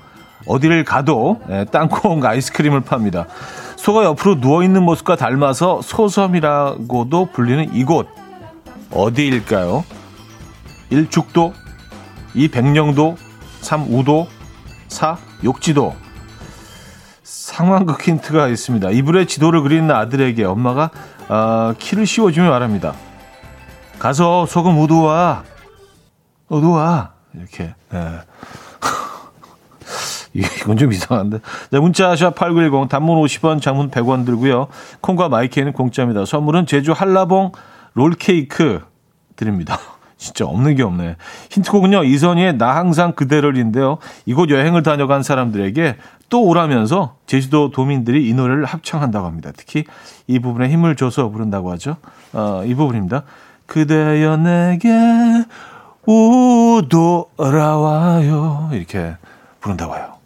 어디를 0.47 0.85
가도 0.85 1.41
예, 1.51 1.67
땅콩 1.71 2.25
아이스크림을 2.25 2.81
팝니다. 2.81 3.27
소가 3.81 4.05
옆으로 4.05 4.39
누워 4.43 4.63
있는 4.63 4.83
모습과 4.83 5.17
닮아서 5.17 5.81
소섬이라고도 5.81 7.31
불리는 7.33 7.75
이곳 7.75 8.09
어디일까요? 8.91 9.85
1. 10.91 11.09
죽도 11.09 11.55
2. 12.35 12.49
백령도 12.49 13.17
3. 13.63 13.95
우도 13.95 14.29
4. 14.89 15.17
욕지도 15.45 15.97
상황극 17.23 18.07
힌트가 18.07 18.49
있습니다. 18.49 18.91
이불에 18.91 19.25
지도를 19.25 19.63
그리는 19.63 19.91
아들에게 19.91 20.45
엄마가 20.45 20.91
어, 21.31 21.73
키를 21.79 22.05
씌워주며 22.05 22.51
말합니다. 22.51 22.93
가서 23.99 24.45
소금 24.45 24.79
우도와 24.79 25.45
우도와 26.51 27.13
이렇게 27.33 27.75
네. 27.91 28.19
이건 30.35 30.77
좀 30.77 30.93
이상한데. 30.93 31.39
자, 31.71 31.81
문자샵 31.81 32.35
8910 32.35 32.89
단문 32.89 33.21
50원, 33.21 33.61
장문 33.61 33.91
100원 33.91 34.25
들고요. 34.25 34.69
콩과 35.01 35.29
마이크는 35.29 35.73
공짜입니다. 35.73 36.25
선물은 36.25 36.67
제주 36.67 36.93
한라봉 36.93 37.53
롤케이크 37.95 38.81
드립니다. 39.37 39.79
진짜 40.17 40.45
없는 40.45 40.77
게 40.77 40.83
없네. 40.83 41.17
힌트곡은요. 41.51 42.05
이선희의 42.05 42.59
나 42.59 42.77
항상 42.77 43.13
그대를인데요. 43.13 43.99
이곳 44.27 44.51
여행을 44.51 44.83
다녀간 44.83 45.23
사람들에게 45.23 45.97
또 46.29 46.45
오라면서 46.45 47.17
제주도 47.27 47.71
도민들이 47.71 48.29
이 48.29 48.35
노래를 48.35 48.67
합창한다고 48.67 49.27
합니다. 49.27 49.51
특히 49.57 49.85
이 50.27 50.39
부분에 50.39 50.69
힘을 50.69 50.95
줘서 50.95 51.31
부른다고 51.31 51.73
하죠. 51.73 51.97
어, 52.35 52.63
이 52.67 52.75
부분입니다. 52.75 53.23
그대여 53.67 54.37
내게 54.37 54.91
오 56.07 56.83
돌아와요. 56.89 58.71
이렇게 58.73 59.17
부른다고 59.61 59.97
해요. 59.97 60.20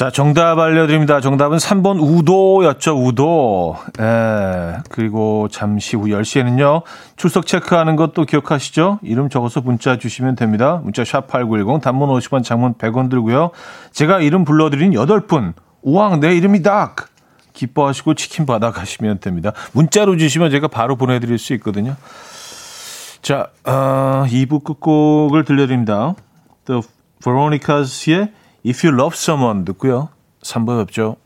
자, 0.00 0.10
정답 0.10 0.58
알려드립니다. 0.58 1.20
정답은 1.20 1.58
3번 1.58 2.00
우도였죠, 2.00 2.92
우도. 2.92 3.76
예, 4.00 4.78
그리고 4.88 5.46
잠시 5.50 5.94
후 5.94 6.04
10시에는요, 6.04 6.84
출석 7.16 7.44
체크하는 7.46 7.96
것도 7.96 8.24
기억하시죠? 8.24 9.00
이름 9.02 9.28
적어서 9.28 9.60
문자 9.60 9.98
주시면 9.98 10.36
됩니다. 10.36 10.80
문자 10.82 11.02
샵8910, 11.02 11.82
단문 11.82 12.08
50원, 12.08 12.42
장문 12.42 12.76
100원 12.76 13.10
들고요. 13.10 13.50
제가 13.92 14.20
이름 14.20 14.46
불러드린 14.46 14.92
8분, 14.92 15.52
우왕, 15.82 16.20
내 16.20 16.34
이름이 16.34 16.62
닥! 16.62 17.10
기뻐하시고 17.52 18.14
치킨 18.14 18.46
받아가시면 18.46 19.20
됩니다. 19.20 19.52
문자로 19.72 20.16
주시면 20.16 20.50
제가 20.50 20.68
바로 20.68 20.96
보내드릴 20.96 21.36
수 21.36 21.52
있거든요. 21.56 21.94
자, 23.20 23.50
어, 23.66 24.24
2부 24.28 24.64
끝곡을 24.64 25.44
들려드립니다. 25.44 26.14
The 26.64 26.80
Veronicas의 27.22 28.39
If 28.64 28.84
You 28.84 28.94
Love 28.94 29.16
Someone 29.16 29.64
듣고요. 29.64 30.10
3부 30.42 30.86
뵙죠. 30.86 31.16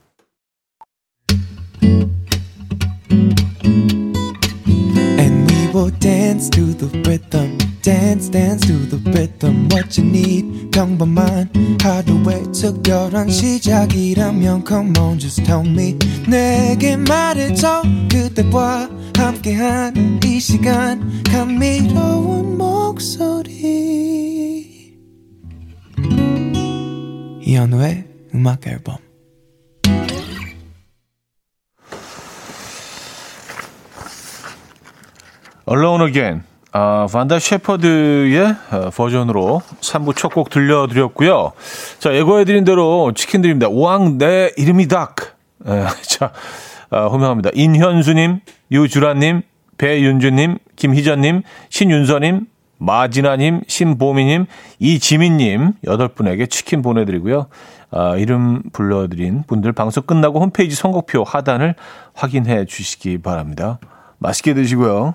Dance 6.00 6.50
to 6.50 6.76
the 6.76 7.02
rhythm. 7.06 7.56
dance 7.84 8.30
dance 8.30 8.66
to 8.66 8.72
the 8.88 8.98
rhythm 9.12 9.68
what 9.70 10.00
you 10.00 10.08
need 10.08 10.70
평범한 10.70 11.50
하루의 11.82 12.44
특별한 12.52 13.28
시작이라면 13.28 14.64
come 14.66 14.92
on 14.98 15.18
just 15.18 15.44
tell 15.44 15.66
me 15.66 15.98
내게 16.26 16.96
말해줘 16.96 17.82
그대와 18.10 18.88
함께한 19.16 20.20
이 20.24 20.40
시간 20.40 21.22
감미로 21.24 22.44
이현우의 27.46 28.04
음악 28.35 28.66
앨범 28.66 28.96
Alone 35.68 36.40
아, 36.72 37.07
반다 37.12 37.38
셰퍼드의 37.38 38.57
어, 38.72 38.90
버전으로 38.90 39.62
3부 39.80 40.16
첫 40.16 40.33
곡 40.35 40.50
들려드렸고요. 40.50 41.52
자, 42.00 42.14
예고해드린 42.14 42.64
대로 42.64 43.12
치킨 43.14 43.42
드립니다. 43.42 43.68
왕, 43.70 44.18
내 44.18 44.50
이름이 44.57 44.88
닥. 44.88 45.37
에, 45.66 45.85
자, 46.02 46.33
아, 46.90 47.07
호명합니다. 47.07 47.50
인현수님, 47.54 48.40
유주라님, 48.72 49.42
배윤주님, 49.78 50.59
김희전님, 50.74 51.42
신윤서님, 51.68 52.46
마진아님, 52.84 53.62
신보미님, 53.66 54.46
이지민님 54.78 55.72
여덟 55.84 56.08
분에게 56.08 56.46
치킨 56.46 56.82
보내드리고요. 56.82 57.46
아, 57.90 58.16
이름 58.16 58.62
불러드린 58.72 59.44
분들 59.46 59.72
방송 59.72 60.02
끝나고 60.02 60.40
홈페이지 60.40 60.74
선곡표 60.74 61.22
하단을 61.24 61.74
확인해 62.14 62.64
주시기 62.64 63.18
바랍니다. 63.18 63.78
맛있게 64.18 64.54
드시고요. 64.54 65.14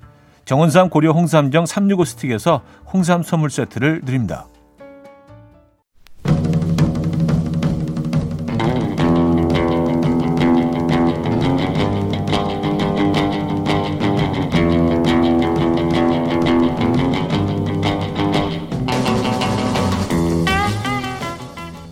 정원삼 0.45 0.89
고려 0.89 1.11
홍삼정 1.11 1.65
365 1.65 2.05
스틱에서 2.05 2.61
홍삼 2.91 3.23
선물 3.23 3.49
세트를 3.49 4.01
드립니다. 4.01 4.47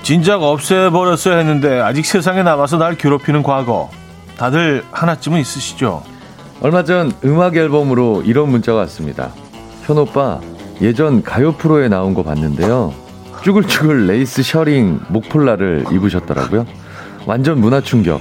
진작 0.09 0.41
없애버렸어야 0.41 1.37
했는데 1.37 1.79
아직 1.79 2.03
세상에 2.03 2.41
남아서 2.41 2.79
날 2.79 2.97
괴롭히는 2.97 3.43
과거. 3.43 3.91
다들 4.37 4.83
하나쯤은 4.89 5.39
있으시죠? 5.39 6.01
얼마 6.61 6.83
전 6.83 7.11
음악 7.23 7.55
앨범으로 7.55 8.23
이런 8.25 8.49
문자가 8.49 8.79
왔습니다. 8.79 9.31
현우 9.85 9.97
오빠 9.97 10.39
예전 10.81 11.23
가요 11.23 11.53
프로에 11.53 11.87
나온 11.87 12.13
거 12.13 12.23
봤는데요. 12.23 12.93
쭈글쭈글 13.43 14.07
레이스 14.07 14.43
셔링 14.43 14.99
목폴라를 15.07 15.85
입으셨더라고요. 15.91 16.65
완전 17.25 17.59
문화 17.61 17.79
충격. 17.81 18.19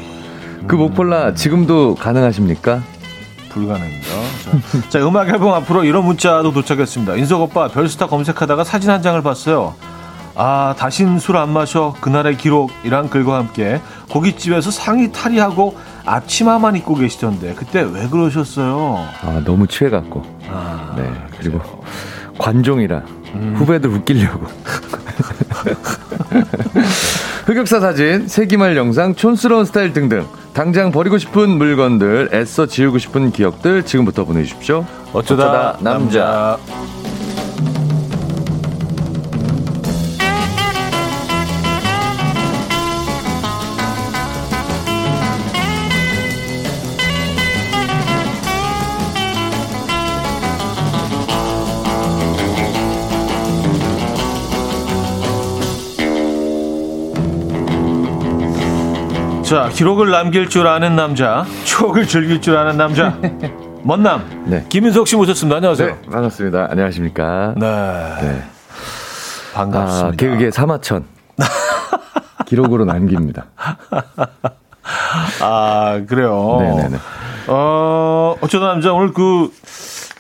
그 0.66 0.77
목폴라 0.77 1.35
지금도 1.35 1.96
가능하십니까? 1.96 2.83
불가능이죠. 3.51 4.11
자, 4.44 4.88
자, 4.88 5.07
음악 5.07 5.29
앨범 5.29 5.53
앞으로 5.55 5.83
이런 5.85 6.05
문자도 6.05 6.53
도착했습니다. 6.53 7.16
인석 7.16 7.40
오빠 7.40 7.68
별스타 7.68 8.07
검색하다가 8.07 8.62
사진 8.62 8.90
한 8.90 9.03
장을 9.03 9.20
봤어요. 9.22 9.74
아, 10.40 10.72
다신 10.79 11.18
술 11.18 11.37
안 11.37 11.51
마셔. 11.53 11.94
그날의 12.01 12.37
기록이란 12.37 13.11
글과 13.11 13.37
함께 13.37 13.81
고깃집에서 14.09 14.70
상의 14.70 15.11
탈의하고 15.12 15.77
앞치마만 16.07 16.77
입고 16.77 16.94
계시던데 16.94 17.55
그때 17.55 17.83
왜 17.83 18.09
그러셨어요? 18.09 19.05
아, 19.22 19.42
너무 19.44 19.66
취해갖고. 19.66 20.22
아, 20.48 20.94
네. 20.96 21.11
그리고 21.38 21.61
관종이라 22.38 23.03
음. 23.35 23.55
후배들 23.59 23.90
웃기려고. 23.90 24.46
흑역사 27.46 27.81
사진, 27.81 28.29
세기말 28.29 28.77
영상, 28.77 29.14
촌스러운 29.14 29.64
스타일 29.64 29.92
등등 29.92 30.27
당장 30.53 30.92
버리고 30.92 31.18
싶은 31.18 31.51
물건들, 31.57 32.29
애써 32.33 32.66
지우고 32.66 32.98
싶은 32.98 33.33
기억들 33.33 33.85
지금부터 33.85 34.24
보내주십시오. 34.24 34.85
어쩌다, 35.12 35.44
어쩌다 35.44 35.79
남자. 35.81 36.59
남자. 36.59 36.59
자, 59.48 59.68
기록을 59.72 60.11
남길 60.11 60.48
줄 60.48 60.66
아는 60.66 60.94
남자, 60.94 61.46
추억을 61.64 62.06
즐길 62.06 62.40
줄 62.40 62.56
아는 62.56 62.76
남자. 62.76 63.16
먼남. 63.82 64.44
네. 64.46 64.64
김인석 64.68 65.08
씨 65.08 65.16
모셨습니다. 65.16 65.56
안녕하세요. 65.56 65.88
네, 65.88 66.11
반갑습니다. 66.11 66.66
안녕하십니까. 66.70 67.54
네. 67.56 67.66
네. 68.20 68.42
반갑습니다. 69.54 70.08
아, 70.08 70.11
개그계 70.16 70.50
사마천. 70.50 71.04
기록으로 72.46 72.84
남깁니다. 72.84 73.46
아, 75.40 76.00
그래요. 76.06 76.58
네네네. 76.61 76.96
어, 77.46 78.34
어쩌다 78.42 78.66
남자 78.66 78.92
오늘 78.92 79.12
그 79.14 79.50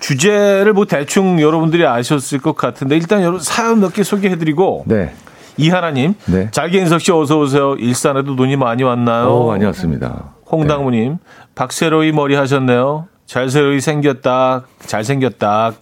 주제를 0.00 0.72
뭐 0.72 0.86
대충 0.86 1.40
여러분들이 1.40 1.86
아셨을 1.86 2.38
것 2.38 2.56
같은데 2.56 2.96
일단 2.96 3.20
여러분 3.20 3.40
사연 3.40 3.80
몇 3.80 3.92
개 3.92 4.02
소개해드리고 4.02 4.84
네. 4.86 5.12
이하나님, 5.58 6.14
네. 6.26 6.48
잘기인석 6.50 7.00
씨 7.00 7.12
어서 7.12 7.38
오세요. 7.40 7.74
일산에도 7.78 8.34
눈이 8.34 8.56
많이 8.56 8.82
왔나요? 8.84 9.26
어, 9.28 9.46
많이 9.48 9.64
왔습니다. 9.66 10.32
홍당무님, 10.50 11.12
네. 11.12 11.18
박세로이 11.54 12.12
머리 12.12 12.34
하셨네요. 12.36 13.06
잘세로이 13.26 13.80
생겼다, 13.80 14.62
잘생겼다. 14.86 15.72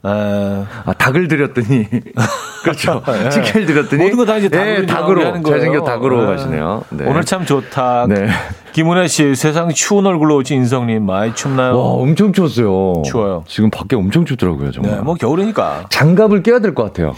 아, 0.00 0.66
아 0.86 0.92
닭을 0.92 1.26
드렸더니 1.28 1.84
그렇죠. 2.62 3.02
네. 3.04 3.30
치킨을 3.30 3.66
드렸더니 3.66 4.02
모든 4.02 4.16
거 4.16 4.24
다 4.24 4.36
이제 4.36 4.48
닭으로, 4.48 4.76
네, 4.80 4.86
닭으로 4.86 5.42
잘생겨 5.42 5.82
닭으로 5.84 6.20
네. 6.20 6.26
가시네요. 6.26 6.84
네. 6.90 7.04
오늘 7.06 7.24
참 7.24 7.44
좋다. 7.44 8.06
네. 8.08 8.28
김은혜 8.72 9.08
씨 9.08 9.34
세상 9.34 9.70
추운 9.70 10.06
얼굴로 10.06 10.36
오신 10.36 10.58
인성님 10.58 11.04
많이 11.04 11.34
춥나요? 11.34 11.76
와 11.76 11.84
엄청 11.94 12.32
추웠어요. 12.32 13.02
추워요. 13.04 13.44
지금 13.48 13.70
밖에 13.70 13.96
엄청 13.96 14.24
춥더라고요 14.24 14.70
정말. 14.70 14.92
네, 14.96 15.00
뭐 15.02 15.14
겨울이니까 15.14 15.86
장갑을 15.90 16.42
껴야 16.44 16.60
될 16.60 16.74
것 16.74 16.84
같아요. 16.84 17.14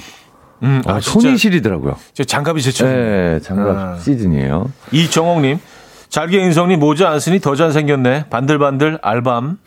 음, 0.62 0.82
아, 0.86 1.00
손이 1.00 1.36
시리더라고요. 1.36 1.96
장갑이 2.26 2.60
제철. 2.62 2.88
네, 2.88 3.40
장갑 3.40 3.76
아. 3.76 3.96
시즌이에요. 3.98 4.70
이정옥님, 4.92 5.58
잘게 6.08 6.38
인성님 6.38 6.78
모자 6.80 7.10
안 7.10 7.20
쓰니 7.20 7.40
더 7.40 7.54
잘생겼네. 7.56 8.26
반들반들 8.30 8.98
알밤. 9.02 9.58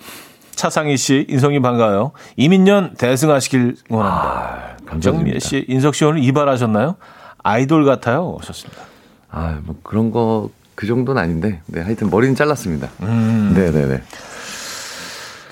차상희 0.56 0.98
씨, 0.98 1.26
인성이 1.30 1.60
반가워요. 1.62 2.12
이민년 2.38 2.94
대승하시길 2.98 3.76
원합니다. 3.90 4.76
아, 4.90 5.00
정미 5.00 5.40
씨, 5.40 5.66
인석 5.68 5.96
씨 5.96 6.06
오늘 6.06 6.24
이발하셨나요? 6.24 6.96
아이돌 7.42 7.86
같아요. 7.86 8.38
하셨습니다. 8.40 8.82
아, 9.32 9.58
뭐 9.64 9.76
그런 9.84 10.12
거 10.12 10.50
그 10.76 10.88
정도는 10.88 11.22
아닌데, 11.22 11.62
네, 11.68 11.82
하여튼 11.82 12.10
머리는 12.10 12.34
잘랐습니다. 12.36 12.90
음. 13.04 13.54
네 13.56 13.70
네 13.72 13.86
네. 13.86 14.02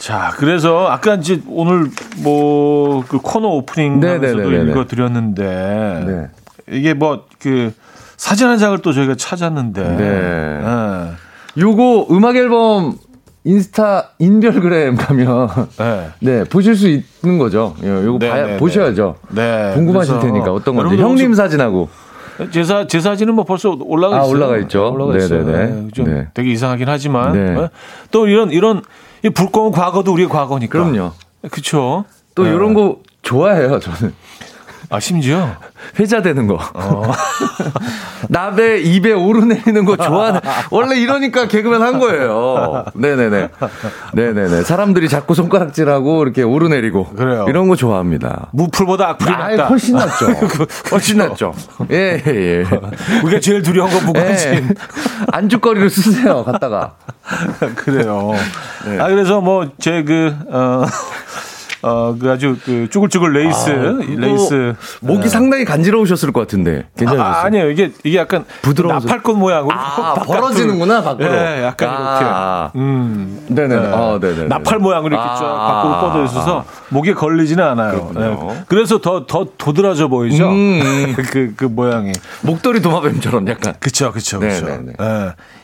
자, 0.01 0.33
그래서 0.37 0.87
아까 0.87 1.15
이제 1.15 1.41
오늘 1.47 1.89
뭐 2.23 3.03
그 3.07 3.19
코너 3.19 3.49
오프닝에서도 3.49 4.51
읽어 4.51 4.85
드렸는데 4.85 6.03
네. 6.07 6.75
이게 6.77 6.93
뭐 6.93 7.25
그 7.39 7.71
사진 8.17 8.47
한 8.47 8.57
장을 8.59 8.77
또 8.79 8.93
저희가 8.93 9.15
찾았는데 9.15 9.81
네. 9.83 9.97
네. 9.97 11.11
요거 11.57 12.07
음악 12.11 12.35
앨범 12.35 12.95
인스타 13.43 14.09
인별그램 14.19 14.95
가면 14.95 15.47
네. 15.77 16.09
네. 16.21 16.43
보실 16.43 16.75
수 16.75 16.87
있는 16.87 17.39
거죠. 17.39 17.75
요거 17.83 18.19
네, 18.19 18.29
봐야, 18.29 18.45
네, 18.45 18.51
네. 18.53 18.57
보셔야죠. 18.57 19.15
네. 19.29 19.71
궁금하실 19.73 20.19
테니까 20.19 20.51
어떤 20.53 20.75
건지 20.75 20.97
형님 20.97 21.33
사진하고 21.33 21.89
제, 22.51 22.63
사, 22.63 22.85
제 22.87 22.99
사진은 22.99 23.33
뭐 23.33 23.43
벌써 23.43 23.75
올라가 23.79 24.17
있어요. 24.17 24.27
아, 24.27 24.31
올라가 24.31 24.57
있죠. 24.59 24.91
올라가 24.93 25.17
있어요. 25.17 25.43
네네네. 25.43 25.87
좀 25.93 26.27
되게 26.33 26.51
이상하긴 26.51 26.87
하지만 26.89 27.69
또 28.11 28.27
이런 28.27 28.51
이런 28.51 28.83
이 29.23 29.29
불공은 29.29 29.71
과거도 29.71 30.13
우리의 30.13 30.29
과거니까. 30.29 30.71
그럼요. 30.83 31.11
그렇죠. 31.49 32.05
또 32.35 32.43
네. 32.43 32.49
이런 32.49 32.73
거 32.73 32.99
좋아해요, 33.21 33.79
저는. 33.79 34.13
아, 34.89 34.99
심지어? 34.99 35.55
회자되는 35.99 36.47
거. 36.47 36.59
어. 36.73 37.03
나배 38.29 38.79
입에 38.81 39.11
오르내리는 39.13 39.83
거 39.85 39.97
좋아하는. 39.97 40.39
원래 40.69 40.97
이러니까 40.97 41.47
개그맨 41.47 41.81
한 41.81 41.99
거예요. 41.99 42.85
네네네. 42.93 43.49
네네네. 44.13 44.63
사람들이 44.63 45.09
자꾸 45.09 45.33
손가락질하고 45.35 46.23
이렇게 46.23 46.43
오르내리고. 46.43 47.09
그래요. 47.09 47.45
이런 47.49 47.67
거 47.67 47.75
좋아합니다. 47.75 48.47
무풀보다 48.51 49.09
악플이 49.09 49.33
아, 49.33 49.49
낫다. 49.49 49.65
훨씬 49.67 49.95
낫죠. 49.95 50.25
훨씬 50.91 51.17
낫죠. 51.17 51.53
예, 51.91 52.21
예, 52.25 52.31
예. 52.31 52.65
우리가 53.23 53.39
제일 53.41 53.61
두려운 53.61 53.89
건 53.89 54.05
무관심. 54.05 54.53
예. 54.53 54.67
안주거리를 55.31 55.89
쓰세요, 55.89 56.43
갖다가. 56.43 56.93
그래요. 57.75 58.31
네. 58.85 58.99
아, 58.99 59.07
그래서 59.07 59.41
뭐, 59.41 59.67
제 59.79 60.03
그, 60.03 60.33
어, 60.49 60.83
어, 61.83 62.15
그 62.19 62.29
아주 62.29 62.57
그 62.63 62.87
쭈글쭈글 62.89 63.33
레이스, 63.33 63.69
아, 63.69 63.99
레이스. 64.17 64.75
목이 65.01 65.23
네. 65.23 65.29
상당히 65.29 65.65
간지러우셨을 65.65 66.31
것 66.31 66.41
같은데. 66.41 66.85
괜찮으셨어요? 66.97 67.35
아, 67.35 67.43
아니에요. 67.45 67.71
이게, 67.71 67.91
이게 68.03 68.17
약간 68.17 68.45
부드러운 68.61 68.95
나팔꽃 68.95 69.37
모양으로. 69.37 69.75
아, 69.75 70.13
벌어지는구나, 70.15 71.01
밖으로. 71.01 71.31
네, 71.31 71.63
약간 71.63 71.89
아, 71.89 72.71
이렇게. 72.71 72.79
음. 72.79 73.45
네네. 73.47 73.75
네. 73.75 73.87
아, 73.93 74.19
네네. 74.19 74.47
나팔 74.47 74.79
모양으로 74.79 75.15
이렇게 75.15 75.27
아, 75.29 75.35
쫙 75.35 75.41
밖으로 75.41 76.01
뻗어 76.01 76.23
있어서 76.25 76.65
목에 76.89 77.13
걸리지는 77.13 77.63
않아요. 77.63 78.11
네. 78.15 78.63
그래서 78.67 78.99
더, 78.99 79.25
더 79.25 79.47
도드라져 79.57 80.07
보이죠? 80.07 80.49
음. 80.49 81.13
그, 81.31 81.53
그 81.55 81.65
모양이. 81.65 82.11
목도리 82.41 82.81
도마뱀처럼 82.81 83.47
약간. 83.47 83.73
그쵸, 83.79 84.11
그쵸, 84.11 84.39
그쵸. 84.39 84.65
네. 84.67 84.93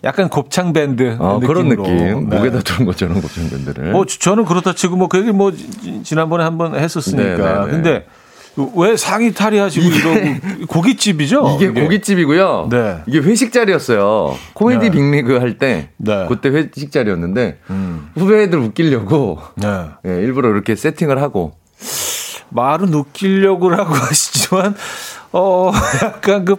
약간 0.03 0.30
곱창 0.30 0.74
밴드. 0.74 1.15
어, 1.20 1.39
그런 1.39 1.70
느낌. 1.70 2.30
목에다 2.30 2.59
두는 2.61 2.86
것처럼 2.86 3.22
곱창 3.22 3.49
밴드를. 3.49 3.91
뭐, 3.91 4.05
저는 4.05 4.45
그렇다 4.45 4.74
치고 4.74 4.95
뭐, 4.95 5.07
그 5.07 5.20
얘기 5.20 5.32
뭐, 5.32 5.51
지난번에 6.08 6.43
한번 6.45 6.74
했었으니까. 6.76 7.22
네네네. 7.26 7.60
네, 7.60 7.66
네. 7.66 7.72
근데 7.72 8.05
왜 8.76 8.95
상의 8.95 9.34
탈의하시고 9.34 9.86
이러고 9.86 10.66
고깃집이죠? 10.68 11.58
이게, 11.58 11.66
이게, 11.72 11.82
고깃집이고요. 11.82 12.70
네. 12.72 13.03
이게 13.05 13.20
회식 13.20 13.51
자리였어요. 13.51 14.36
코미디 14.53 14.89
네. 14.89 14.89
빅리그 14.89 15.38
할때 15.38 15.89
네. 15.97 16.26
그때 16.30 16.49
회식 16.49 16.91
자리였는데 16.91 17.60
음. 17.70 18.10
후배들 18.16 18.58
웃기려고 18.58 19.39
네. 19.55 19.68
네, 20.03 20.22
일부러 20.22 20.49
이렇게 20.49 20.76
세팅을 20.76 21.22
하고 21.22 21.51
말은 22.49 22.93
웃기려고라고 22.93 23.93
하시지만 23.93 24.76
어 25.34 25.72
약간 26.03 26.45
그 26.45 26.55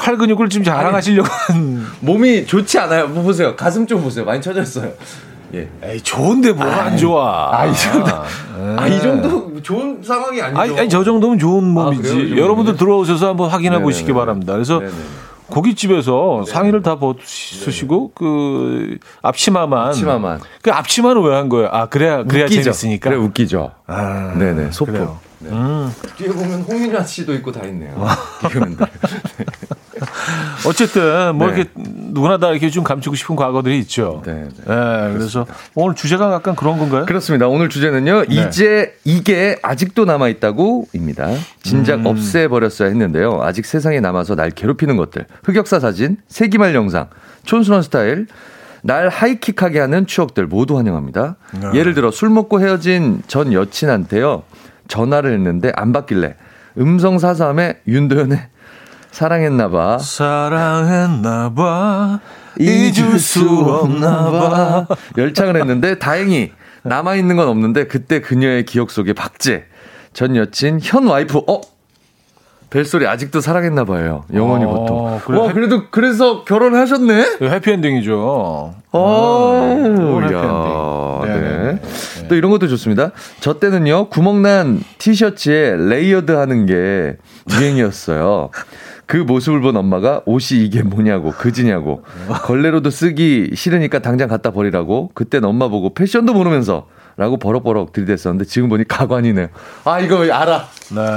팔 0.00 0.16
근육을 0.16 0.48
좀 0.48 0.64
자랑하시려고 0.64 1.28
한 1.30 1.86
몸이 2.00 2.46
좋지 2.46 2.78
않아요. 2.78 3.08
뭐 3.08 3.22
보세요. 3.22 3.54
가슴 3.54 3.86
좀 3.86 4.02
보세요. 4.02 4.24
많이 4.24 4.40
처졌어요. 4.40 4.92
예. 5.54 5.68
에이, 5.82 6.00
좋은데 6.02 6.52
뭐가 6.52 6.82
안 6.84 6.96
좋아. 6.96 7.50
아, 7.52 7.66
이 7.66 7.74
정도. 7.74 8.10
아, 8.76 8.86
이 8.86 9.00
정도 9.00 9.60
좋은 9.62 10.00
상황이 10.02 10.40
아니죠. 10.40 10.60
아니, 10.60 10.78
아니 10.80 10.88
저 10.88 11.02
정도면 11.04 11.38
좋은 11.38 11.64
몸이지. 11.64 12.34
아, 12.34 12.36
여러분들 12.36 12.76
들어오셔서 12.76 13.28
한번 13.30 13.50
확인해 13.50 13.70
네네. 13.72 13.82
보시기 13.82 14.12
바랍니다. 14.12 14.52
그래서 14.52 14.78
네네. 14.78 14.92
고깃집에서 15.48 16.42
네. 16.46 16.52
상의를 16.52 16.82
다 16.82 16.96
벗으시고 17.00 17.96
네. 18.06 18.12
그 18.14 18.98
앞치마만 19.22 19.88
앞치마만 19.88 20.40
그 20.62 20.70
앞치마는 20.70 21.22
왜 21.22 21.34
한 21.34 21.48
거예요? 21.48 21.68
아 21.72 21.86
그래야 21.86 22.22
그래야 22.22 22.44
웃기죠. 22.44 22.62
재밌으니까. 22.62 23.10
그래 23.10 23.20
웃기죠. 23.20 23.72
아, 23.88 24.32
네 24.36 24.52
네 24.52 24.70
소품. 24.70 25.08
네. 25.40 25.50
음. 25.50 25.92
뒤에 26.16 26.28
보면 26.28 26.60
홍민아 26.62 27.02
씨도 27.02 27.34
있고 27.34 27.50
다 27.50 27.66
있네요. 27.66 27.92
개그맨들. 28.42 28.86
어쨌든 30.66 31.36
뭐 31.36 31.48
네. 31.48 31.54
이렇게 31.54 31.70
누구나 31.74 32.38
다 32.38 32.50
이렇게 32.50 32.70
좀 32.70 32.84
감추고 32.84 33.16
싶은 33.16 33.36
과거들이 33.36 33.78
있죠. 33.80 34.22
네. 34.24 34.34
네. 34.34 34.48
네 34.66 35.12
그래서 35.12 35.46
오늘 35.74 35.94
주제가 35.94 36.32
약간 36.32 36.56
그런 36.56 36.78
건가요? 36.78 37.06
그렇습니다. 37.06 37.48
오늘 37.48 37.68
주제는요. 37.68 38.24
네. 38.26 38.48
이제 38.48 38.94
이게 39.04 39.56
아직도 39.62 40.04
남아 40.04 40.28
있다고입니다. 40.28 41.28
진작 41.62 42.00
음. 42.00 42.06
없애버렸어야 42.06 42.88
했는데요. 42.88 43.40
아직 43.42 43.66
세상에 43.66 44.00
남아서 44.00 44.34
날 44.34 44.50
괴롭히는 44.50 44.96
것들. 44.96 45.26
흑역사 45.44 45.80
사진, 45.80 46.16
세기말 46.28 46.74
영상, 46.74 47.08
촌스런 47.44 47.82
스타일. 47.82 48.26
날 48.82 49.10
하이킥하게 49.10 49.78
하는 49.78 50.06
추억들 50.06 50.46
모두 50.46 50.78
환영합니다. 50.78 51.36
네. 51.60 51.78
예를 51.78 51.92
들어 51.92 52.10
술 52.10 52.30
먹고 52.30 52.62
헤어진 52.62 53.22
전 53.26 53.52
여친한테요. 53.52 54.42
전화를 54.88 55.32
했는데 55.34 55.72
안 55.76 55.92
받길래 55.92 56.34
음성 56.78 57.18
사삼에 57.18 57.78
윤도현의 57.86 58.38
사랑했나봐. 59.10 59.98
사랑했나봐. 59.98 61.50
잊을 62.58 63.18
수 63.18 63.46
없나봐. 63.48 64.86
열창을 65.18 65.56
했는데 65.56 65.98
다행히 65.98 66.52
남아있는 66.82 67.36
건 67.36 67.48
없는데 67.48 67.86
그때 67.86 68.20
그녀의 68.20 68.64
기억 68.64 68.90
속에 68.90 69.12
박재, 69.12 69.64
전 70.12 70.36
여친, 70.36 70.80
현 70.82 71.06
와이프, 71.06 71.38
어? 71.46 71.60
벨소리 72.70 73.06
아직도 73.06 73.40
사랑했나 73.40 73.84
봐요. 73.84 74.24
영원히 74.32 74.64
어, 74.64 74.68
보통. 74.68 75.20
그래, 75.24 75.38
와, 75.40 75.52
그래도 75.52 75.90
그래서 75.90 76.44
결혼하셨네? 76.44 77.38
해피엔딩이죠. 77.42 78.74
어, 78.92 79.64
아, 80.22 80.30
야, 80.32 81.26
네, 81.26 81.40
네. 81.40 81.40
네. 81.40 81.80
네. 81.80 82.28
또 82.28 82.36
이런 82.36 82.52
것도 82.52 82.68
좋습니다. 82.68 83.10
저 83.40 83.58
때는요, 83.58 84.08
구멍난 84.08 84.80
티셔츠에 84.98 85.74
레이어드 85.76 86.30
하는 86.30 86.66
게 86.66 87.16
유행이었어요. 87.52 88.50
그 89.10 89.16
모습을 89.16 89.60
본 89.60 89.76
엄마가 89.76 90.22
옷이 90.24 90.60
이게 90.64 90.82
뭐냐고 90.84 91.32
그지냐고 91.32 92.04
걸레로도 92.44 92.90
쓰기 92.90 93.50
싫으니까 93.54 93.98
당장 93.98 94.28
갖다 94.28 94.52
버리라고 94.52 95.10
그땐 95.14 95.42
엄마 95.44 95.66
보고 95.66 95.92
패션도 95.92 96.32
모르면서 96.32 96.86
라고 97.16 97.36
버럭버럭 97.36 97.92
들이댔었는데 97.92 98.44
지금 98.44 98.68
보니 98.68 98.86
가관이네요. 98.86 99.48
아 99.84 99.98
이거 99.98 100.22
알아. 100.32 100.64
네. 100.94 101.16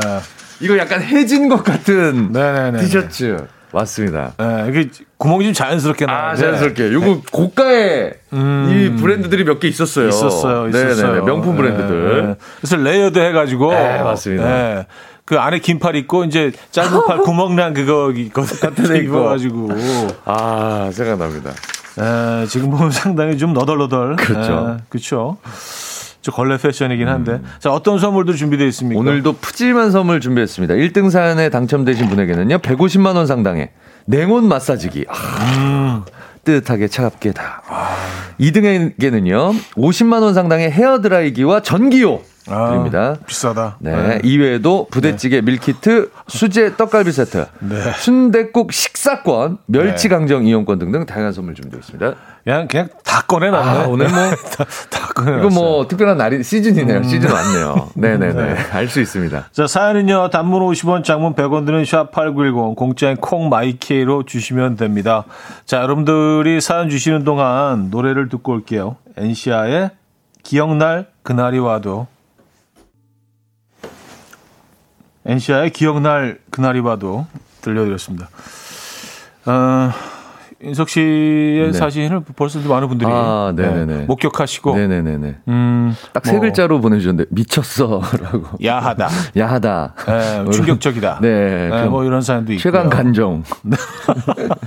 이거 0.59 0.75
약간 0.79 1.03
해진 1.03 1.47
것 1.49 1.63
같은 1.63 2.31
네네네. 2.31 2.79
티셔츠. 2.79 3.37
맞습니다. 3.71 4.33
네, 4.39 4.67
이게 4.69 4.89
구멍이 5.17 5.45
좀 5.45 5.53
자연스럽게 5.53 6.05
나요. 6.07 6.17
아, 6.31 6.35
자연스럽게. 6.35 6.93
요거 6.93 7.05
네. 7.05 7.21
고가의 7.31 8.13
음. 8.33 8.69
이 8.71 9.01
브랜드들이 9.01 9.43
몇 9.45 9.59
개 9.59 9.67
있었어요. 9.67 10.09
있었어요. 10.09 10.67
있었어요. 10.69 11.13
네네 11.13 11.25
명품 11.25 11.55
브랜드들. 11.55 12.15
네, 12.21 12.27
네. 12.27 12.35
그래서 12.59 12.75
레이어드 12.77 13.19
해가지고. 13.19 13.71
네, 13.73 14.01
맞습니다. 14.03 14.85
네. 15.25 15.35
그 15.35 15.39
안에 15.39 15.59
긴팔 15.59 15.95
입고 15.95 16.25
이제 16.25 16.51
짧은 16.71 17.05
팔 17.05 17.19
구멍난 17.23 17.73
그거 17.73 18.11
같은 18.33 18.95
입어가지고 19.03 19.69
아 20.25 20.89
생각납니다. 20.91 21.51
에, 21.99 22.45
지금 22.47 22.71
보면 22.71 22.91
상당히 22.91 23.37
좀 23.37 23.53
너덜너덜 23.53 24.15
그렇죠. 24.15 24.77
그렇죠. 24.89 25.37
저 26.21 26.31
걸레 26.31 26.57
패션이긴 26.57 27.09
한데. 27.09 27.33
음. 27.33 27.43
자, 27.59 27.71
어떤 27.71 27.99
선물도 27.99 28.33
준비되어 28.33 28.65
있습니까? 28.67 28.97
오늘도 28.97 29.33
푸짐한 29.33 29.91
선물 29.91 30.21
준비했습니다. 30.21 30.75
1등 30.75 31.11
사연에 31.11 31.49
당첨되신 31.49 32.07
분에게는요, 32.07 32.59
150만 32.59 33.17
원 33.17 33.27
상당의 33.27 33.71
냉온 34.05 34.47
마사지기. 34.47 35.05
아, 35.09 35.15
음. 35.57 36.03
뜨뜻하게 36.45 36.87
차갑게 36.87 37.33
다. 37.33 37.61
아. 37.67 37.93
2등에게는요, 38.39 39.53
50만 39.75 40.21
원 40.23 40.33
상당의 40.33 40.71
헤어 40.71 41.01
드라이기와 41.01 41.61
전기요. 41.61 42.21
아, 42.49 42.69
드립니다. 42.69 43.15
비싸다. 43.25 43.77
네. 43.79 43.95
네. 43.95 44.21
이외에도 44.23 44.87
부대찌개, 44.91 45.37
네. 45.37 45.41
밀키트, 45.41 46.11
수제 46.27 46.75
떡갈비 46.75 47.11
세트, 47.11 47.45
네. 47.59 47.91
순대국 47.97 48.73
식사권, 48.73 49.59
멸치 49.65 50.09
네. 50.09 50.15
강정 50.15 50.45
이용권 50.45 50.79
등등 50.79 51.05
다양한 51.05 51.31
선물 51.33 51.55
준비되어 51.55 51.79
있습니다. 51.79 52.13
그냥 52.43 52.67
그냥 52.67 52.89
다 53.05 53.21
꺼내놨네. 53.21 53.69
아, 53.69 53.87
오늘 53.87 54.09
뭐 54.09 54.17
다, 54.57 54.65
다 54.89 55.07
꺼내. 55.15 55.39
이거 55.39 55.49
뭐 55.49 55.87
특별한 55.87 56.17
날이 56.17 56.43
시즌이네요. 56.43 56.97
음. 56.97 57.03
시즌 57.03 57.31
왔네요. 57.31 57.89
네네네. 57.95 58.33
네. 58.53 58.55
알수 58.71 58.99
있습니다. 58.99 59.45
자 59.51 59.67
사연은요. 59.67 60.29
단문 60.29 60.61
50원, 60.61 61.05
장문 61.05 61.35
100원 61.35 61.65
드는 61.65 61.83
샵8910 61.83 62.75
공짜인 62.75 63.15
콩 63.17 63.47
마이케이로 63.47 64.23
주시면 64.25 64.75
됩니다. 64.75 65.23
자 65.65 65.77
여러분들이 65.81 66.59
사연 66.59 66.89
주시는 66.89 67.23
동안 67.23 67.89
노래를 67.89 68.27
듣고 68.27 68.51
올게요. 68.51 68.97
엔시아의 69.15 69.91
기억날 70.43 71.07
그날이 71.23 71.59
와도 71.59 72.07
엔시아의 75.25 75.69
기억날 75.71 76.37
그날이 76.49 76.79
와도 76.79 77.25
들려드렸습니다. 77.61 78.29
어, 79.45 79.91
인석 80.61 80.87
씨의 80.87 81.71
네. 81.71 81.73
사진을 81.73 82.21
벌써 82.37 82.57
많은 82.59 82.87
분들이 82.87 83.09
아, 83.11 83.51
네, 83.53 84.05
목격하시고 84.07 84.75
네네네. 84.75 85.35
음, 85.49 85.93
딱 86.13 86.25
세 86.25 86.31
뭐, 86.33 86.41
글자로 86.41 86.79
보내주셨는데 86.79 87.29
미쳤어라고 87.33 88.43
야하다, 88.63 89.09
야하다, 89.37 89.93
네, 90.05 90.51
충격적이다. 90.51 91.19
네, 91.21 91.69
네 91.69 91.85
뭐 91.87 92.05
이런 92.05 92.21
사연도 92.21 92.53
있고 92.53 92.61
최강 92.61 92.89
간정. 92.89 93.43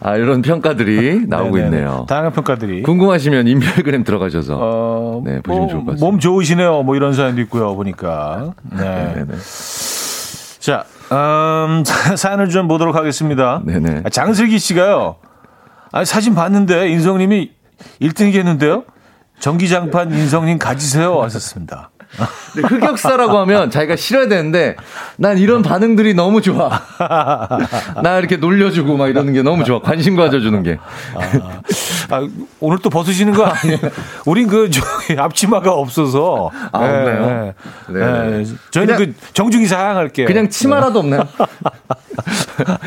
아 0.00 0.16
이런 0.16 0.42
평가들이 0.42 1.26
나오고 1.26 1.56
네네네. 1.56 1.76
있네요. 1.78 2.04
다양한 2.08 2.32
평가들이 2.32 2.82
궁금하시면 2.82 3.48
인별그램 3.48 4.04
들어가셔서 4.04 4.58
어, 4.60 5.22
네 5.24 5.40
보시면 5.40 5.62
뭐, 5.62 5.68
좋을 5.68 5.80
것 5.84 5.90
같습니다. 5.92 6.06
몸 6.06 6.18
좋으시네요. 6.20 6.82
뭐 6.82 6.94
이런 6.94 7.12
사연도 7.14 7.40
있고요. 7.40 7.74
보니까 7.74 8.52
네. 8.70 9.14
네네. 9.14 9.32
자, 10.64 10.86
음, 11.12 11.84
사연을 12.16 12.48
좀 12.48 12.68
보도록 12.68 12.96
하겠습니다. 12.96 13.60
네네. 13.66 14.00
아, 14.06 14.08
장슬기 14.08 14.58
씨가요. 14.58 15.16
아, 15.92 16.06
사진 16.06 16.34
봤는데 16.34 16.88
인성님이 16.88 17.52
1등이겠는데요? 18.00 18.86
전기장판 19.40 20.10
인성님 20.12 20.58
가지세요. 20.58 21.20
하셨습니다. 21.20 21.90
흑역사라고 22.54 23.38
하면 23.38 23.70
자기가 23.70 23.96
싫어야 23.96 24.28
되는데 24.28 24.76
난 25.16 25.38
이런 25.38 25.62
반응들이 25.62 26.14
너무 26.14 26.40
좋아. 26.40 26.70
나 28.02 28.18
이렇게 28.18 28.36
놀려주고 28.36 28.96
막 28.96 29.08
이러는 29.08 29.32
게 29.32 29.42
너무 29.42 29.64
좋아. 29.64 29.80
관심 29.80 30.16
가져주는 30.16 30.62
게. 30.62 30.78
아, 31.14 32.16
아, 32.16 32.28
오늘 32.60 32.78
또 32.78 32.90
벗으시는 32.90 33.32
거 33.34 33.44
아니에요? 33.44 33.78
우린 34.26 34.46
그 34.46 34.70
저기 34.70 35.18
앞치마가 35.18 35.72
없어서. 35.72 36.50
아, 36.72 36.86
네, 36.86 36.98
없나요? 36.98 37.54
네. 37.88 37.98
네. 38.00 38.38
네. 38.44 38.44
저희는 38.70 38.96
그 38.96 39.14
정중히 39.32 39.66
사양할게요. 39.66 40.26
그냥 40.26 40.48
치마라도 40.48 41.02
네. 41.02 41.16
없나요? 41.16 41.28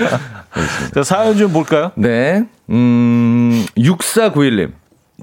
자, 0.93 1.03
사연 1.03 1.37
좀 1.37 1.51
볼까요? 1.51 1.91
네. 1.95 2.45
음, 2.69 3.65
6491님. 3.77 4.71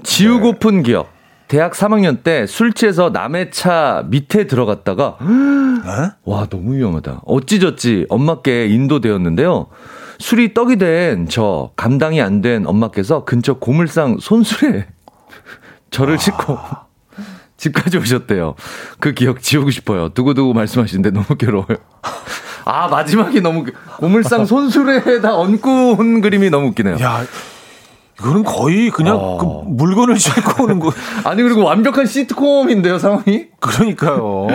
지우고픈 0.03 0.83
기억. 0.83 1.14
대학 1.47 1.73
3학년 1.73 2.23
때 2.23 2.45
술 2.47 2.73
취해서 2.73 3.09
남의 3.09 3.51
차 3.51 4.03
밑에 4.09 4.47
들어갔다가 4.47 5.17
네? 5.21 6.11
와 6.25 6.47
너무 6.49 6.75
위험하다. 6.75 7.21
어찌저찌 7.25 8.05
엄마께 8.09 8.67
인도되었는데요. 8.67 9.67
술이 10.19 10.53
떡이 10.53 10.77
된 10.77 11.27
저 11.29 11.71
감당이 11.75 12.21
안 12.21 12.41
된 12.41 12.65
엄마께서 12.65 13.25
근처 13.25 13.55
고물상 13.55 14.17
손수레 14.19 14.87
저를 15.91 16.17
싣고 16.17 16.57
집까지 17.57 17.97
오셨대요. 17.97 18.55
그 18.99 19.13
기억 19.13 19.41
지우고 19.41 19.69
싶어요. 19.71 20.09
두고두고 20.09 20.53
말씀하시는데 20.53 21.11
너무 21.11 21.25
괴로워요. 21.37 21.77
아 22.65 22.87
마지막이 22.87 23.41
너무 23.41 23.65
고물상 23.97 24.45
손수레에다 24.45 25.35
얹고 25.37 25.97
온 25.99 26.21
그림이 26.21 26.49
너무 26.49 26.67
웃기네요. 26.69 26.97
야 27.01 27.23
이거는 28.19 28.43
거의 28.43 28.89
그냥 28.91 29.17
어. 29.19 29.37
그 29.37 29.69
물건을 29.69 30.17
싣고 30.17 30.63
오는 30.63 30.79
거. 30.79 30.91
아니 31.25 31.43
그리고 31.43 31.63
완벽한 31.63 32.05
시트콤인데요 32.05 32.97
상황이? 32.97 33.47
그러니까요. 33.59 34.47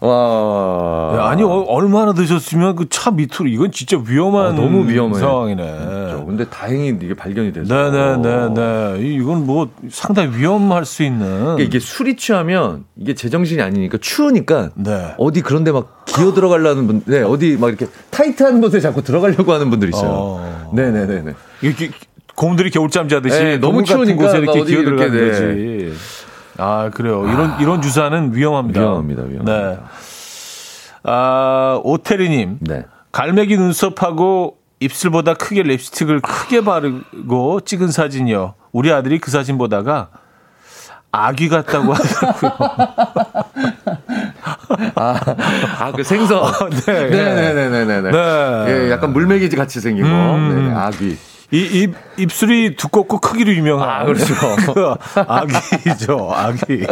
와. 0.00 1.14
야, 1.16 1.24
아니 1.28 1.42
어, 1.42 1.64
얼마나 1.68 2.12
드셨으면 2.12 2.74
그 2.76 2.86
차 2.90 3.10
밑으로 3.10 3.48
이건 3.48 3.70
진짜 3.72 3.98
위험한 4.06 4.46
아, 4.46 4.52
너무 4.52 4.88
위험한 4.88 5.20
상황이네. 5.20 5.62
그렇죠. 5.62 6.24
근데 6.26 6.44
다행히 6.48 6.88
이게 6.88 7.12
발견이 7.14 7.52
돼서. 7.52 7.72
네네네네. 7.74 8.54
네. 8.54 8.98
이건 9.14 9.46
뭐 9.46 9.68
상당히 9.90 10.36
위험할 10.36 10.84
수 10.84 11.02
있는. 11.02 11.26
그러니까 11.28 11.62
이게 11.64 11.78
술이 11.80 12.16
취하면 12.16 12.84
이게 12.96 13.14
제정신이 13.14 13.60
아니니까 13.62 13.98
추우니까 14.00 14.70
네. 14.76 15.14
어디 15.18 15.40
그런데 15.42 15.70
막 15.72 16.04
기어 16.06 16.32
들어가려는 16.32 16.86
분, 16.86 17.02
네 17.06 17.22
어디 17.22 17.56
막 17.60 17.68
이렇게 17.68 17.86
타이트한 18.10 18.60
곳에 18.60 18.80
자꾸 18.80 19.02
들어가려고 19.02 19.52
하는 19.52 19.70
분들 19.70 19.88
있어요. 19.90 20.10
어. 20.10 20.70
네네네네. 20.74 21.32
이게 21.62 21.90
곰들이 22.34 22.70
겨울잠 22.70 23.08
자듯이 23.08 23.42
네, 23.42 23.58
너무 23.58 23.84
추우니까 23.84 24.16
곳에 24.22 24.38
이렇게 24.38 24.64
기어 24.64 24.82
들어가는 24.82 25.14
이렇게, 25.14 25.88
거지. 25.90 25.94
아 26.58 26.90
그래요. 26.92 27.26
이런 27.28 27.60
이런 27.60 27.82
주사는 27.82 28.34
위험합니다. 28.34 28.80
위험합니다, 28.80 29.22
위험합니다. 29.22 29.68
네. 29.70 29.78
아 31.04 31.80
오태리님. 31.82 32.58
네. 32.60 32.84
갈매기 33.12 33.56
눈썹하고 33.56 34.58
입술보다 34.80 35.34
크게 35.34 35.62
립스틱을 35.62 36.20
크게 36.20 36.62
바르고 36.62 37.60
찍은 37.60 37.90
사진이요. 37.92 38.54
우리 38.72 38.92
아들이 38.92 39.18
그 39.18 39.30
사진 39.30 39.56
보다가 39.56 40.08
아기 41.12 41.48
같다고 41.48 41.92
하더라고요. 41.92 42.52
아, 44.96 45.20
아, 45.78 45.92
그 45.92 46.02
생선. 46.02 46.42
네. 46.86 47.08
네네네네네. 47.08 48.10
네. 48.10 48.64
예, 48.68 48.90
약간 48.90 49.12
물메기지 49.12 49.54
같이 49.54 49.80
생기고. 49.80 50.08
음. 50.08 50.68
네, 50.68 50.74
아귀. 50.74 51.16
이 51.54 51.82
입, 51.82 51.94
입술이 52.16 52.74
두껍고 52.74 53.20
크기로 53.20 53.52
유명한. 53.54 53.88
아, 53.88 54.04
그렇죠. 54.04 54.34
그 54.74 54.94
아기죠, 55.14 56.32
아기. 56.34 56.84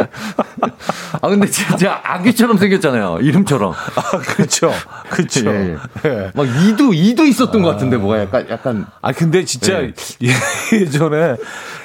아, 1.21 1.27
근데 1.27 1.47
진짜 1.47 1.99
아귀처럼 2.01 2.57
생겼잖아요. 2.57 3.19
이름처럼. 3.19 3.73
아, 3.73 4.17
그렇죠. 4.19 4.71
그렇죠. 5.09 5.49
예, 5.49 5.75
예. 6.05 6.31
막 6.33 6.47
이도, 6.47 6.93
이도 6.93 7.25
있었던 7.25 7.61
것 7.61 7.71
같은데, 7.71 7.97
뭐가 7.97 8.21
약간, 8.21 8.47
약간. 8.49 8.85
아, 9.01 9.11
근데 9.11 9.43
진짜 9.43 9.81
네. 9.81 9.93
예전에 10.71 11.35